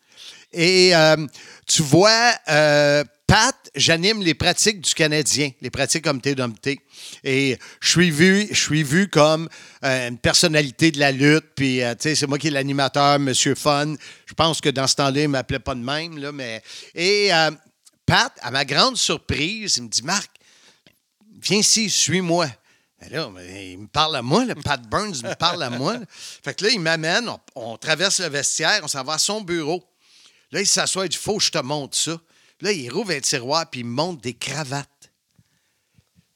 Et 0.53 0.95
euh, 0.95 1.17
tu 1.65 1.81
vois, 1.81 2.33
euh, 2.49 3.03
Pat, 3.25 3.55
j'anime 3.75 4.21
les 4.21 4.33
pratiques 4.33 4.81
du 4.81 4.93
Canadien, 4.93 5.51
les 5.61 5.69
pratiques 5.69 6.07
Humpty 6.07 6.35
Dumpty. 6.35 6.79
Et 7.23 7.57
je 7.81 7.89
suis 7.89 8.11
vu, 8.11 8.47
je 8.51 8.59
suis 8.59 8.83
vu 8.83 9.07
comme 9.07 9.49
euh, 9.83 10.09
une 10.09 10.17
personnalité 10.17 10.91
de 10.91 10.99
la 10.99 11.11
lutte. 11.11 11.45
Puis, 11.55 11.81
euh, 11.81 11.93
tu 11.95 12.03
sais, 12.03 12.15
c'est 12.15 12.27
moi 12.27 12.37
qui 12.37 12.47
est 12.47 12.51
l'animateur, 12.51 13.19
Monsieur 13.19 13.55
Fun. 13.55 13.95
Je 14.25 14.33
pense 14.33 14.61
que 14.61 14.69
dans 14.69 14.87
ce 14.87 14.95
temps-là, 14.95 15.21
il 15.21 15.23
ne 15.23 15.27
m'appelait 15.27 15.59
pas 15.59 15.75
de 15.75 15.81
même. 15.81 16.17
Là, 16.17 16.31
mais... 16.31 16.61
Et 16.95 17.33
euh, 17.33 17.51
Pat, 18.05 18.33
à 18.41 18.51
ma 18.51 18.65
grande 18.65 18.97
surprise, 18.97 19.77
il 19.77 19.83
me 19.83 19.89
dit 19.89 20.03
Marc, 20.03 20.29
viens 21.41 21.59
ici, 21.59 21.89
suis-moi. 21.89 22.47
Ben 23.09 23.33
il 23.49 23.79
me 23.79 23.87
parle 23.87 24.15
à 24.15 24.21
moi, 24.21 24.45
Pat 24.63 24.81
Burns 24.81 25.23
me 25.23 25.35
parle 25.35 25.61
à 25.63 25.69
moi. 25.69 25.97
Fait 26.09 26.53
que 26.53 26.63
là, 26.63 26.71
il 26.71 26.79
m'amène, 26.79 27.29
on, 27.53 27.77
traverse 27.77 28.21
le 28.21 28.29
vestiaire, 28.29 28.79
on 28.81 28.87
s'en 28.87 29.03
va 29.03 29.13
à 29.13 29.17
son 29.17 29.41
bureau. 29.41 29.83
Là, 30.51 30.61
il 30.61 30.67
s'assoit, 30.67 31.05
il 31.05 31.09
dit 31.09 31.17
Faut 31.17 31.37
que 31.37 31.43
je 31.43 31.51
te 31.51 31.57
montre 31.57 31.97
ça. 31.97 32.17
Là, 32.63 32.71
il 32.71 32.89
rouvre 32.89 33.11
un 33.11 33.19
tiroir, 33.19 33.69
puis 33.69 33.81
il 33.81 33.85
me 33.85 33.91
montre 33.91 34.21
des 34.21 34.33
cravates. 34.33 35.11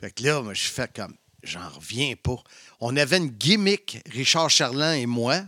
Fait 0.01 0.11
que 0.11 0.23
là, 0.23 0.41
moi, 0.41 0.53
je 0.53 0.67
fais 0.67 0.89
comme 0.93 1.15
J'en 1.41 1.69
reviens 1.69 2.15
pas. 2.21 2.35
On 2.81 2.97
avait 2.97 3.15
une 3.15 3.29
gimmick, 3.29 3.99
Richard 4.11 4.49
Charland 4.49 4.93
et 4.93 5.05
moi, 5.05 5.41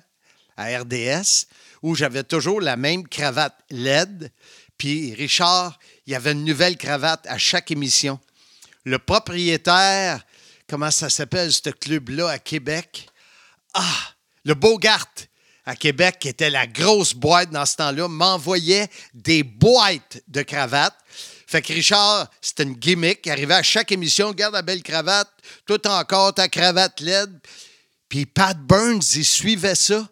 à 0.56 0.80
RDS, 0.80 1.48
où 1.84 1.96
j'avais 1.96 2.24
toujours 2.24 2.62
la 2.62 2.78
même 2.78 3.06
cravate 3.06 3.60
LED. 3.70 4.32
Puis 4.78 5.14
Richard, 5.16 5.78
il 6.08 6.14
y 6.14 6.16
avait 6.16 6.32
une 6.32 6.46
nouvelle 6.46 6.78
cravate 6.78 7.28
à 7.28 7.38
chaque 7.38 7.72
émission. 7.72 8.18
Le 8.86 9.00
propriétaire, 9.00 10.26
comment 10.70 10.92
ça 10.92 11.10
s'appelle, 11.10 11.52
ce 11.52 11.72
club-là 11.72 12.30
à 12.30 12.40
Québec? 12.40 13.10
Ah, 13.74 14.14
le 14.46 14.54
Bogart 14.54 15.14
à 15.70 15.76
Québec, 15.76 16.18
qui 16.20 16.30
était 16.30 16.50
la 16.50 16.66
grosse 16.66 17.14
boîte 17.14 17.52
dans 17.52 17.66
ce 17.66 17.76
temps-là, 17.76 18.08
m'envoyait 18.08 18.88
des 19.14 19.44
boîtes 19.44 20.20
de 20.28 20.42
cravates. 20.42 20.98
Fait 21.46 21.62
que 21.62 21.72
Richard, 21.72 22.28
c'était 22.42 22.64
une 22.64 22.74
gimmick. 22.74 23.20
Il 23.26 23.32
arrivait 23.32 23.54
à 23.54 23.62
chaque 23.62 23.92
émission, 23.92 24.30
regarde 24.30 24.56
la 24.56 24.64
belle 24.64 24.82
cravate, 24.82 25.30
tout 25.68 25.88
encore 25.88 26.34
ta 26.34 26.48
cravate 26.48 27.00
LED. 27.02 27.30
Puis 28.08 28.26
Pat 28.26 28.58
Burns, 28.58 29.04
il 29.16 29.26
suivait 29.26 29.76
ça. 29.76 30.08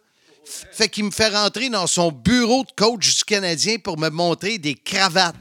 Fait 0.45 0.89
qu'il 0.89 1.05
me 1.05 1.11
fait 1.11 1.29
rentrer 1.29 1.69
dans 1.69 1.87
son 1.87 2.11
bureau 2.11 2.63
de 2.63 2.71
coach 2.77 3.17
du 3.17 3.23
Canadien 3.23 3.77
pour 3.79 3.97
me 3.97 4.09
montrer 4.09 4.59
des 4.59 4.75
cravates. 4.75 5.35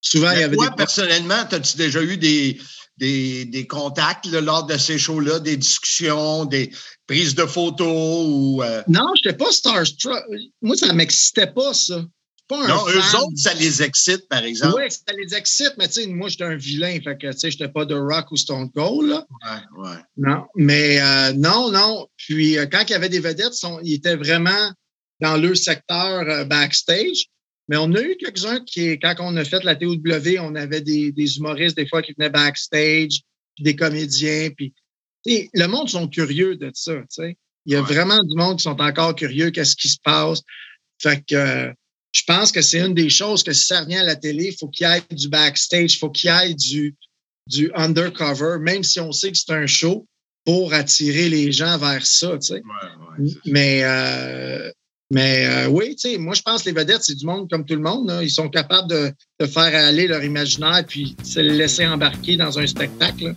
Souvent, 0.01 0.31
il 0.33 0.41
y 0.41 0.43
avait 0.43 0.57
toi, 0.57 0.69
des. 0.71 0.77
personnellement, 0.77 1.43
as-tu 1.51 1.77
déjà 1.77 2.03
eu 2.03 2.17
des, 2.17 2.61
des, 2.99 3.45
des 3.47 3.67
contacts 3.67 4.27
là, 4.27 4.41
lors 4.41 4.65
de 4.67 4.77
ces 4.77 4.99
shows-là, 4.99 5.39
des 5.41 5.57
discussions, 5.57 6.45
des 6.45 6.71
prises 7.07 7.35
de 7.35 7.47
photos 7.47 8.27
ou. 8.29 8.63
euh, 8.63 8.83
Non, 8.89 9.13
je 9.23 9.29
n'étais 9.29 9.37
pas 9.37 9.51
starstruck. 9.53 10.23
Moi, 10.63 10.77
ça 10.77 10.89
ne 10.89 10.93
m'excitait 10.93 11.47
pas, 11.49 11.73
ça. 11.75 12.05
Pas 12.49 12.65
un 12.65 12.69
Non, 12.69 12.83
eux 12.89 13.17
autres, 13.17 13.37
ça 13.37 13.55
les 13.55 13.81
excite, 13.81 14.29
par 14.29 14.43
exemple. 14.43 14.75
Oui, 14.83 14.91
ça 14.91 15.15
les 15.17 15.35
excite, 15.37 15.73
mais 15.79 15.87
tu 15.87 16.03
sais, 16.03 16.07
moi, 16.09 16.29
j'étais 16.29 16.43
un 16.45 16.57
vilain. 16.57 16.99
Fait 17.01 17.17
que, 17.17 17.31
tu 17.31 17.39
sais, 17.39 17.51
j'étais 17.53 17.69
pas 17.69 17.85
de 17.85 17.95
Rock 17.95 18.33
ou 18.33 18.37
Stone 18.37 18.71
Cold, 18.73 19.09
là. 19.09 19.25
Ouais, 19.47 19.85
ouais. 19.89 19.97
Non, 20.17 20.45
mais 20.57 21.01
euh, 21.01 21.33
non, 21.35 21.71
non. 21.71 22.09
Puis 22.17 22.59
euh, 22.59 22.67
quand 22.67 22.83
il 22.89 22.91
y 22.91 22.95
avait 22.95 23.09
des 23.09 23.21
vedettes, 23.21 23.53
ils 23.85 23.95
étaient 23.95 24.17
vraiment 24.17 24.73
dans 25.21 25.37
leur 25.37 25.57
secteur 25.57 26.25
euh, 26.29 26.45
backstage. 26.45 27.27
Mais 27.71 27.77
on 27.77 27.93
a 27.95 28.03
eu 28.03 28.17
quelques-uns 28.17 28.59
qui, 28.65 28.99
quand 28.99 29.15
on 29.21 29.37
a 29.37 29.45
fait 29.45 29.63
la 29.63 29.77
TOW, 29.77 29.95
on 30.41 30.57
avait 30.57 30.81
des, 30.81 31.13
des 31.13 31.37
humoristes 31.37 31.77
des 31.77 31.87
fois 31.87 32.03
qui 32.03 32.13
venaient 32.19 32.29
backstage, 32.29 33.21
puis 33.55 33.63
des 33.63 33.77
comédiens. 33.77 34.51
Puis, 34.57 34.75
le 35.25 35.67
monde 35.67 35.89
sont 35.89 36.09
curieux 36.09 36.57
de 36.57 36.73
ça. 36.75 36.95
Il 37.19 37.73
y 37.73 37.77
a 37.77 37.81
Ouais. 37.81 37.87
vraiment 37.95 38.19
du 38.25 38.37
monde 38.37 38.57
qui 38.57 38.65
sont 38.65 38.81
encore 38.81 39.15
curieux, 39.15 39.51
qu'est-ce 39.53 39.77
qui 39.77 39.89
se 39.89 39.99
passe. 40.03 40.41
Fait 41.01 41.25
que 41.25 41.37
euh, 41.37 41.73
je 42.13 42.23
pense 42.27 42.51
que 42.51 42.61
c'est 42.61 42.81
une 42.81 42.93
des 42.95 43.09
choses 43.09 43.45
que 43.45 43.53
si 43.53 43.67
ça 43.67 43.83
revient 43.83 43.99
à 43.99 44.03
la 44.05 44.17
télé, 44.17 44.47
il 44.49 44.57
faut 44.59 44.67
qu'il 44.67 44.89
y 44.89 44.91
ait 44.91 45.15
du 45.15 45.29
backstage, 45.29 45.95
il 45.95 45.99
faut 45.99 46.11
qu'il 46.11 46.29
y 46.29 46.51
ait 46.51 46.55
du, 46.55 46.97
du 47.47 47.71
undercover, 47.77 48.57
même 48.61 48.83
si 48.83 48.99
on 48.99 49.13
sait 49.13 49.31
que 49.31 49.39
c'est 49.39 49.53
un 49.53 49.69
show, 49.69 50.09
pour 50.45 50.75
attirer 50.75 51.29
les 51.29 51.53
gens 51.53 51.79
vers 51.79 52.05
ça, 52.05 52.37
tu 52.39 52.49
sais. 52.49 52.55
Ouais, 52.55 53.25
ouais. 53.25 53.33
Mais, 53.47 53.83
euh, 53.85 54.73
mais 55.11 55.45
euh, 55.47 55.69
oui, 55.69 55.97
tu 55.97 56.13
sais, 56.13 56.19
moi, 56.19 56.35
je 56.35 56.43
pense 56.43 56.63
que 56.63 56.69
les 56.69 56.75
vedettes, 56.75 57.03
c'est 57.03 57.17
du 57.17 57.27
monde 57.27 57.51
comme 57.51 57.65
tout 57.65 57.75
le 57.75 57.83
monde. 57.83 58.17
Ils 58.23 58.31
sont 58.31 58.49
capables 58.49 58.89
de, 58.89 59.13
faire 59.47 59.75
aller 59.75 60.07
leur 60.07 60.23
imaginaire 60.23 60.85
puis 60.87 61.17
se 61.25 61.41
laisser 61.41 61.87
embarquer 61.87 62.37
dans 62.37 62.59
un 62.59 62.67
spectacle. 62.67 63.35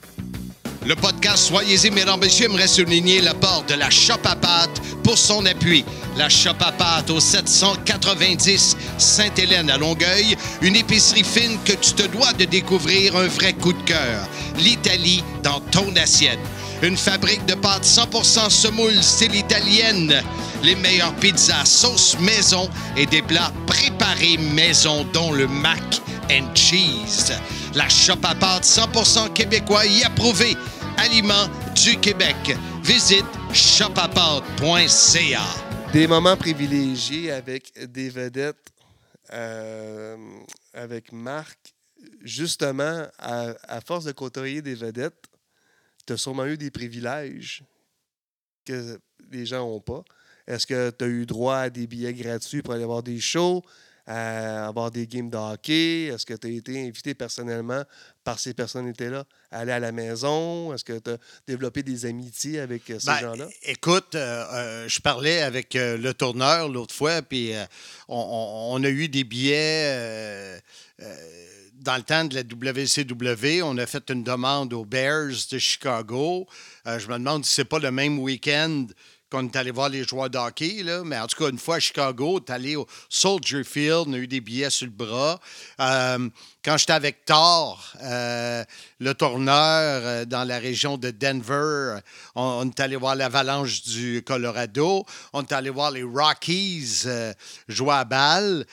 Le 0.86 0.96
podcast 0.96 1.48
Soyez-y, 1.48 1.90
mesdames, 1.92 2.20
messieurs, 2.20 2.46
aimerait 2.46 2.68
souligner 2.68 3.22
l'apport 3.22 3.64
de 3.68 3.74
la 3.74 3.90
Shop 3.90 4.20
à 4.26 4.36
pâte 4.36 4.82
pour 5.02 5.18
son 5.18 5.46
appui. 5.46 5.84
La 6.18 6.30
Shop 6.30 6.58
à 6.60 6.74
pâte 6.74 7.10
au 7.10 7.20
790 7.20 8.78
Sainte-Hélène 8.98 9.70
à 9.70 9.78
Longueuil, 9.78 10.36
une 10.62 10.76
épicerie 10.76 11.24
fine 11.24 11.58
que 11.64 11.72
tu 11.72 11.94
te 11.94 12.06
dois 12.08 12.34
de 12.34 12.46
découvrir 12.46 13.16
un 13.16 13.28
vrai 13.28 13.54
coup 13.54 13.74
de 13.74 13.82
cœur. 13.84 14.28
L'Italie 14.60 15.24
dans 15.42 15.62
ton 15.72 15.96
assiette. 15.96 16.40
Une 16.84 16.98
fabrique 16.98 17.46
de 17.46 17.56
pâtes 17.56 17.86
100% 17.86 18.50
semoule 18.50 19.02
style 19.02 19.36
italienne. 19.36 20.22
Les 20.64 20.76
meilleures 20.76 21.14
pizzas 21.18 21.66
sauce 21.66 22.18
maison 22.20 22.70
et 22.96 23.06
des 23.06 23.22
plats 23.22 23.52
préparés 23.68 24.38
maison 24.38 25.04
dont 25.12 25.34
le 25.34 25.46
mac 25.46 25.82
and 26.32 26.56
cheese. 26.56 27.34
La 27.76 27.90
shop 27.90 28.20
à 28.24 28.34
pâtes 28.34 28.64
100% 28.64 29.34
québécois 29.34 29.86
y 29.86 30.04
approuvé. 30.04 30.56
Aliments 30.98 31.50
du 31.76 32.00
Québec. 32.00 32.38
Visite 32.82 33.26
shopapâtes.ca. 33.54 35.42
Des 35.92 36.08
moments 36.08 36.38
privilégiés 36.38 37.32
avec 37.32 37.74
des 37.92 38.10
vedettes, 38.10 38.72
euh, 39.34 40.16
avec 40.74 41.12
Marc. 41.12 41.60
Justement, 42.22 43.06
à, 43.20 43.54
à 43.68 43.82
force 43.82 44.06
de 44.06 44.14
côtoyer 44.14 44.62
des 44.62 44.76
vedettes, 44.76 45.26
tu 46.08 46.14
as 46.14 46.18
sûrement 46.18 46.46
eu 46.46 46.58
des 46.58 46.72
privilèges 46.72 47.64
que 48.66 48.98
les 49.30 49.46
gens 49.46 49.60
n'ont 49.60 49.82
pas. 49.82 50.04
Est-ce 50.48 50.68
que 50.68 50.90
tu 50.92 51.06
as 51.06 51.08
eu 51.08 51.26
droit 51.26 51.58
à 51.58 51.70
des 51.70 51.88
billets 51.88 52.14
gratuits 52.14 52.62
pour 52.62 52.74
aller 52.74 52.86
voir 52.86 53.04
des 53.04 53.20
shows, 53.20 53.64
à 54.06 54.68
avoir 54.68 54.92
des 54.92 55.08
games 55.08 55.30
de 55.30 55.38
hockey? 55.38 56.06
Est-ce 56.06 56.26
que 56.26 56.34
tu 56.34 56.48
as 56.48 56.50
été 56.50 56.86
invité 56.86 57.14
personnellement 57.14 57.84
par 58.24 58.40
ces 58.40 58.54
personnalités-là 58.54 59.24
à 59.52 59.60
aller 59.60 59.72
à 59.72 59.80
la 59.80 59.92
maison? 59.92 60.74
Est-ce 60.74 60.84
que 60.84 61.00
tu 61.00 61.12
as 61.12 61.18
développé 61.48 61.84
des 61.84 62.06
amitiés 62.06 62.60
avec 62.60 62.90
euh, 62.90 63.00
ces 63.00 63.08
Ben, 63.08 63.20
gens-là? 63.20 63.48
Écoute, 63.64 64.16
euh, 64.16 64.46
euh, 64.54 64.88
je 64.88 65.00
parlais 65.00 65.42
avec 65.42 65.76
euh, 65.76 65.98
le 65.98 66.14
tourneur 66.14 66.68
l'autre 66.68 66.94
fois, 66.94 67.22
puis 67.22 67.54
on, 68.10 68.82
a 68.84 68.90
eu 68.90 69.08
des 69.08 69.24
billets 69.24 70.60
dans 71.84 71.98
le 71.98 72.04
temps 72.04 72.24
de 72.26 72.36
la 72.36 72.42
WCW. 72.42 73.62
On 73.62 73.78
a 73.78 73.86
fait 73.86 74.10
une 74.10 74.24
demande 74.24 74.74
aux 74.74 74.86
Bears 74.86 75.34
de 75.52 75.58
Chicago. 75.58 76.48
Euh, 76.88 76.98
je 76.98 77.08
me 77.08 77.14
demande 77.14 77.46
si 77.46 77.54
c'est 77.54 77.66
pas 77.66 77.80
le 77.80 77.92
même 77.92 78.20
week-end 78.20 78.86
qu'on 79.34 79.48
est 79.48 79.56
allé 79.56 79.72
voir 79.72 79.90
les 79.90 80.04
joueurs 80.04 80.30
de 80.30 80.38
hockey, 80.38 80.84
là. 80.84 81.02
mais 81.04 81.18
en 81.18 81.26
tout 81.26 81.44
cas, 81.44 81.50
une 81.50 81.58
fois 81.58 81.78
à 81.78 81.80
Chicago, 81.80 82.38
est 82.38 82.52
allé 82.52 82.76
au 82.76 82.86
Soldier 83.10 83.64
Field, 83.64 84.04
on 84.06 84.14
a 84.14 84.18
eu 84.18 84.28
des 84.28 84.42
billets 84.42 84.70
sur 84.70 84.86
le 84.86 84.92
bras. 84.92 85.40
Euh, 85.80 86.30
quand 86.64 86.78
j'étais 86.78 86.94
avec 86.94 87.26
Thor, 87.26 87.84
euh, 88.04 88.64
le 89.00 89.14
tourneur 89.16 90.02
euh, 90.06 90.26
dans 90.26 90.44
la 90.44 90.60
région 90.60 91.00
de 91.00 91.10
Denver, 91.10 91.98
on, 92.36 92.44
on 92.44 92.70
est 92.70 92.80
allé 92.80 92.96
voir 92.96 93.16
l'Avalanche 93.16 93.82
du 93.82 94.22
Colorado, 94.24 95.04
on 95.34 95.42
est 95.42 95.52
allé 95.52 95.72
voir 95.72 95.90
les 95.90 96.04
Rockies 96.04 97.06
jouer 97.68 97.94
à 97.94 98.06
balle, 98.06 98.68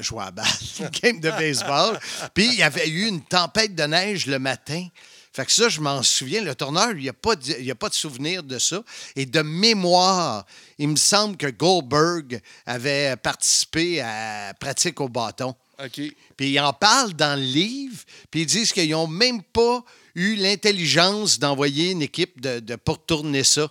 jouer 0.00 0.24
à 0.24 0.30
balle, 0.30 0.44
game 1.02 1.20
de 1.20 1.30
baseball. 1.30 1.98
Puis 2.34 2.48
il 2.48 2.56
y 2.56 2.62
avait 2.62 2.86
eu 2.86 3.06
une 3.06 3.22
tempête 3.22 3.74
de 3.74 3.84
neige 3.84 4.26
le 4.26 4.38
matin. 4.38 4.86
Fait 5.34 5.46
que 5.46 5.52
ça, 5.52 5.68
je 5.70 5.80
m'en 5.80 6.02
souviens. 6.02 6.42
Le 6.42 6.54
tourneur, 6.54 6.90
il 6.92 6.98
n'y 7.02 7.08
a, 7.08 7.12
pas 7.14 7.36
de- 7.36 7.56
il 7.58 7.70
a 7.70 7.74
pas 7.74 7.88
de 7.88 7.94
souvenir 7.94 8.42
de 8.42 8.58
ça. 8.58 8.82
Et 9.16 9.24
de 9.24 9.40
mémoire, 9.40 10.44
il 10.78 10.88
me 10.88 10.96
semble 10.96 11.36
que 11.36 11.46
Goldberg 11.46 12.40
avait 12.66 13.16
participé 13.16 14.00
à 14.00 14.52
Pratique 14.60 15.00
au 15.00 15.08
bâton. 15.08 15.54
OK. 15.82 16.00
Puis 16.36 16.50
ils 16.52 16.60
en 16.60 16.72
parlent 16.72 17.14
dans 17.14 17.38
le 17.38 17.44
livre, 17.44 17.96
puis 18.30 18.42
ils 18.42 18.46
disent 18.46 18.72
qu'ils 18.72 18.90
n'ont 18.90 19.06
même 19.06 19.42
pas 19.42 19.82
eu 20.14 20.34
l'intelligence 20.36 21.38
d'envoyer 21.38 21.90
une 21.92 22.02
équipe 22.02 22.40
de, 22.40 22.60
de- 22.60 22.76
pour 22.76 23.02
tourner 23.04 23.42
ça. 23.42 23.68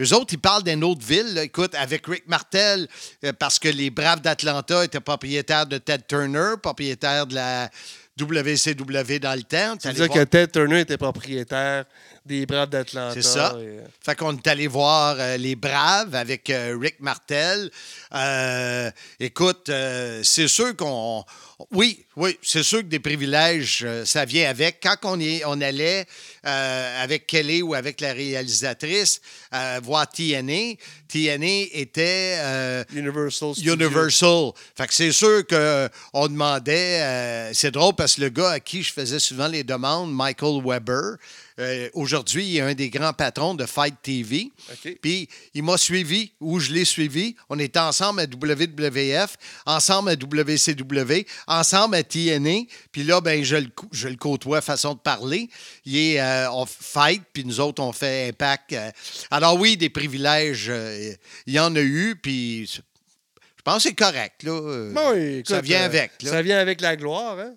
Eux 0.00 0.14
autres, 0.14 0.34
ils 0.34 0.38
parlent 0.38 0.62
d'une 0.62 0.84
autre 0.84 1.04
ville. 1.04 1.34
là. 1.34 1.42
Écoute, 1.42 1.74
avec 1.74 2.06
Rick 2.06 2.28
Martel, 2.28 2.86
euh, 3.24 3.32
parce 3.32 3.58
que 3.58 3.68
les 3.68 3.90
Braves 3.90 4.20
d'Atlanta 4.20 4.84
étaient 4.84 5.00
propriétaires 5.00 5.66
de 5.66 5.78
Ted 5.78 6.04
Turner, 6.06 6.52
propriétaire 6.62 7.26
de 7.26 7.34
la 7.34 7.68
WCW 8.18 9.18
dans 9.20 9.34
le 9.36 9.42
temps. 9.42 9.76
Ça 9.78 9.88
veut 9.90 9.94
dire 9.94 10.06
voir- 10.06 10.18
que 10.18 10.24
Ted 10.24 10.48
Turner 10.52 10.80
était 10.80 10.96
propriétaire 10.98 11.84
des 12.28 12.46
Braves 12.46 12.68
d'Atlanta. 12.70 13.14
C'est 13.14 13.22
ça. 13.22 13.56
et- 13.60 13.78
Fait 14.04 14.14
qu'on 14.14 14.36
est 14.36 14.46
allé 14.46 14.66
voir 14.68 15.16
euh, 15.18 15.36
les 15.36 15.56
Braves 15.56 16.14
avec 16.14 16.48
euh, 16.50 16.76
Rick 16.80 17.00
Martel. 17.00 17.70
Euh, 18.14 18.90
écoute, 19.18 19.68
euh, 19.70 20.20
c'est 20.22 20.48
sûr 20.48 20.76
qu'on. 20.76 21.24
Oui, 21.72 22.04
oui, 22.14 22.38
c'est 22.40 22.62
sûr 22.62 22.78
que 22.82 22.84
des 22.86 23.00
privilèges, 23.00 23.82
euh, 23.84 24.04
ça 24.04 24.24
vient 24.24 24.48
avec. 24.48 24.78
Quand 24.80 24.94
on, 25.02 25.18
est, 25.18 25.42
on 25.44 25.60
allait 25.60 26.06
euh, 26.46 27.02
avec 27.02 27.26
Kelly 27.26 27.62
ou 27.62 27.74
avec 27.74 28.00
la 28.00 28.12
réalisatrice 28.12 29.20
euh, 29.52 29.80
voir 29.82 30.08
TNA, 30.08 30.74
TNA 31.08 31.66
était. 31.72 32.36
euh, 32.38 32.84
Universal. 32.94 33.54
Universal. 33.60 34.52
Fait 34.76 34.86
que 34.86 34.94
c'est 34.94 35.10
sûr 35.12 35.44
qu'on 35.48 36.28
demandait. 36.28 37.00
euh, 37.02 37.50
c'est 37.54 37.72
drôle 37.72 37.94
parce 37.94 38.14
que 38.14 38.20
le 38.20 38.28
gars 38.28 38.50
à 38.50 38.60
qui 38.60 38.84
je 38.84 38.92
faisais 38.92 39.18
souvent 39.18 39.48
les 39.48 39.64
demandes, 39.64 40.12
Michael 40.14 40.62
Weber, 40.64 41.16
euh, 41.58 41.88
aujourd'hui, 41.94 42.44
il 42.46 42.56
est 42.58 42.60
un 42.60 42.74
des 42.74 42.88
grands 42.90 43.12
patrons 43.12 43.54
de 43.54 43.66
Fight 43.66 43.94
TV. 44.02 44.50
Puis 45.02 45.28
il 45.54 45.62
m'a 45.62 45.76
suivi, 45.76 46.32
ou 46.40 46.60
je 46.60 46.72
l'ai 46.72 46.84
suivi. 46.84 47.34
On 47.48 47.58
était 47.58 47.78
ensemble 47.80 48.20
à 48.20 48.24
WWF, 48.24 49.36
ensemble 49.66 50.10
à 50.10 50.14
WCW, 50.14 51.26
ensemble 51.46 51.96
à 51.96 52.02
TNA. 52.02 52.60
Puis 52.92 53.02
là, 53.02 53.20
ben, 53.20 53.42
je, 53.44 53.56
le, 53.56 53.68
cou- 53.68 53.88
je 53.92 54.08
le 54.08 54.16
côtoie, 54.16 54.60
façon 54.60 54.94
de 54.94 55.00
parler. 55.00 55.48
Il 55.84 55.96
est, 55.96 56.20
euh, 56.20 56.50
on 56.52 56.64
fight, 56.66 57.22
puis 57.32 57.44
nous 57.44 57.60
autres, 57.60 57.82
on 57.82 57.92
fait 57.92 58.28
Impact. 58.28 58.72
euh. 58.74 58.90
Alors 59.30 59.58
oui, 59.58 59.76
des 59.76 59.90
privilèges, 59.90 60.70
il 61.46 61.52
y 61.54 61.58
en 61.58 61.74
a 61.74 61.80
eu, 61.80 62.14
puis 62.22 62.66
je 62.66 62.80
pense 63.64 63.82
que 63.82 63.88
c'est 63.90 63.94
correct. 63.94 64.42
Là. 64.44 65.12
Oui, 65.12 65.42
ça 65.46 65.60
vient 65.60 65.82
avec. 65.82 66.22
Là. 66.22 66.30
Ça 66.30 66.42
vient 66.42 66.58
avec 66.58 66.80
la 66.80 66.96
gloire, 66.96 67.38
hein? 67.38 67.54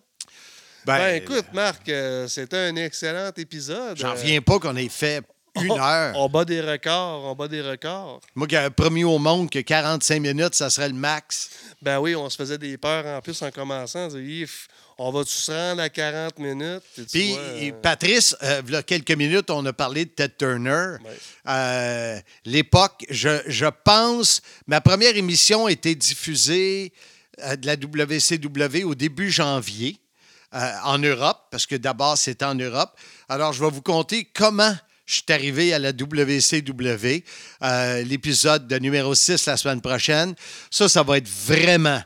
Ben, 0.86 0.98
Ben, 0.98 1.16
écoute, 1.22 1.46
Marc, 1.54 1.88
euh, 1.90 2.28
c'était 2.28 2.58
un 2.58 2.76
excellent 2.76 3.32
épisode. 3.38 3.98
J'en 3.98 4.10
Euh, 4.10 4.14
reviens 4.14 4.42
pas 4.42 4.60
qu'on 4.60 4.76
ait 4.76 4.90
fait 4.90 5.22
une 5.62 5.72
heure. 5.72 6.14
On 6.16 6.30
bat 6.30 6.46
des 6.46 6.62
records, 6.62 7.24
on 7.26 7.36
bat 7.36 7.48
des 7.48 7.62
records. 7.62 8.22
Moi, 8.36 8.48
qui 8.48 8.56
avais 8.56 8.70
promis 8.70 9.04
au 9.04 9.18
monde 9.20 9.50
que 9.50 9.60
45 9.60 10.20
minutes, 10.22 10.56
ça 10.56 10.70
serait 10.70 10.88
le 10.88 10.96
max. 10.96 11.50
Ben 11.82 12.00
oui, 12.00 12.16
on 12.16 12.30
se 12.30 12.38
faisait 12.38 12.58
des 12.58 12.78
peurs 12.78 13.06
en 13.06 13.22
plus 13.22 13.42
en 13.42 13.52
commençant. 13.52 14.06
On 14.06 14.08
disait, 14.08 14.46
on 14.98 15.12
va-tu 15.12 15.32
se 15.34 15.52
rendre 15.52 15.82
à 15.82 15.90
40 15.90 16.40
minutes? 16.40 16.84
Puis, 17.12 17.32
vois, 17.34 17.40
euh, 17.42 17.72
Patrice, 17.82 18.36
euh, 18.44 18.62
il 18.68 18.74
y 18.74 18.76
a 18.78 18.84
quelques 18.84 19.12
minutes, 19.12 19.50
on 19.50 19.66
a 19.66 19.74
parlé 19.74 20.06
de 20.06 20.12
Ted 20.12 20.34
Turner. 20.38 20.96
Ouais. 21.04 21.12
Euh, 21.50 22.20
L'époque, 22.46 23.06
je, 23.10 23.42
je 23.48 23.66
pense, 23.84 24.42
ma 24.68 24.80
première 24.80 25.16
émission 25.18 25.66
a 25.66 25.72
été 25.72 25.96
diffusée 25.96 26.94
euh, 27.44 27.56
de 27.56 27.66
la 27.68 27.76
WCW 27.76 28.84
au 28.86 28.96
début 28.96 29.32
janvier 29.32 29.98
euh, 30.54 30.72
en 30.84 30.98
Europe, 30.98 31.48
parce 31.52 31.66
que 31.66 31.76
d'abord, 31.76 32.18
c'était 32.18 32.46
en 32.46 32.56
Europe. 32.56 32.92
Alors, 33.30 33.54
je 33.54 33.64
vais 33.64 33.70
vous 33.72 33.82
conter 33.82 34.28
comment 34.34 34.76
je 35.06 35.16
suis 35.16 35.24
arrivé 35.30 35.74
à 35.74 35.80
la 35.80 35.92
WCW, 35.92 37.24
euh, 37.64 38.02
l'épisode 38.04 38.68
de 38.68 38.78
numéro 38.80 39.14
6 39.14 39.46
la 39.46 39.58
semaine 39.58 39.82
prochaine. 39.82 40.36
Ça, 40.70 40.88
ça 40.88 41.04
va 41.04 41.18
être 41.18 41.28
vraiment. 41.28 42.02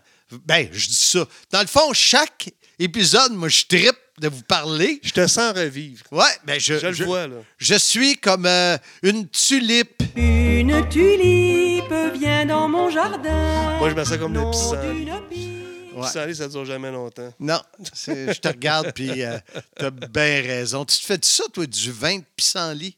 Ben, 0.46 0.68
je 0.72 0.88
dis 0.88 0.96
ça. 0.96 1.26
Dans 1.52 1.62
le 1.62 1.68
fond, 1.68 1.94
chaque 1.94 2.50
épisode, 2.80 3.34
moi, 3.34 3.50
je 3.50 3.66
trippe 3.66 3.98
de 4.20 4.28
vous 4.28 4.42
parler. 4.44 5.00
Je 5.04 5.12
te 5.12 5.28
sens 5.28 5.54
revivre. 5.54 6.04
Ouais, 6.12 6.24
ben, 6.46 6.60
je, 6.60 6.80
Je 6.80 6.88
le 6.88 7.06
vois, 7.06 7.28
là. 7.28 7.36
je 7.58 7.76
suis 7.76 8.18
comme 8.18 8.46
euh, 8.46 8.78
une 9.04 9.28
tulipe. 9.30 10.02
Une 10.16 10.88
tulipe 10.90 11.94
vient 12.20 12.46
dans 12.46 12.68
mon 12.68 12.90
jardin. 12.90 13.78
Moi, 13.78 13.90
je 13.90 13.96
me 13.96 14.04
sens 14.04 14.18
comme 14.18 14.34
le 14.34 14.40
Nom 14.40 14.52
pissenlit. 14.52 15.65
Ouais. 15.96 16.34
Ça 16.34 16.48
dure 16.48 16.66
jamais 16.66 16.92
longtemps. 16.92 17.34
Non, 17.40 17.62
je 18.06 18.40
te 18.40 18.48
regarde, 18.48 18.92
puis 18.94 19.24
euh, 19.24 19.38
t'as 19.78 19.90
bien 19.90 20.42
raison. 20.42 20.84
Tu 20.86 20.98
te 20.98 21.06
fais 21.06 21.20
ça, 21.22 21.46
toi, 21.54 21.66
du 21.66 21.92
vin 21.92 22.18
de 22.18 22.24
pissenlit? 22.36 22.96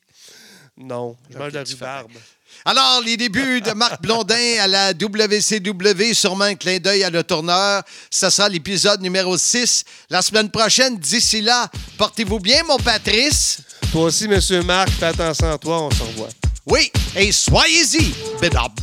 Non, 0.78 1.16
je 1.32 1.38
mange 1.38 1.52
de 1.52 1.58
la 1.58 1.64
rhubarbe. 1.64 2.12
Alors, 2.66 3.02
les 3.02 3.18
débuts 3.18 3.62
de 3.62 3.72
Marc 3.72 4.02
Blondin 4.02 4.60
à 4.60 4.68
la 4.68 4.91
WCW, 4.91 6.14
sûrement 6.14 6.45
un 6.45 6.56
clin 6.56 6.80
d'œil 6.80 7.04
à 7.04 7.10
le 7.10 7.24
tourneur. 7.24 7.84
Ça 8.10 8.30
sera 8.30 8.50
l'épisode 8.50 9.02
numéro 9.02 9.38
6 9.38 9.84
la 10.10 10.22
semaine 10.22 10.50
prochaine. 10.50 10.98
D'ici 10.98 11.41
là, 11.41 11.70
portez-vous 11.98 12.39
bien, 12.39 12.64
mon 12.64 12.78
Patrice. 12.78 13.60
Toi 13.91 14.04
aussi, 14.04 14.28
Monsieur 14.28 14.62
Marc, 14.64 14.89
fais 14.89 15.06
attention 15.06 15.52
à 15.52 15.58
toi, 15.58 15.84
on 15.84 15.91
se 15.91 16.04
revoit. 16.04 16.30
Oui, 16.66 16.91
et 17.16 17.32
soyez-y, 17.32 18.14
Bédard. 18.41 18.74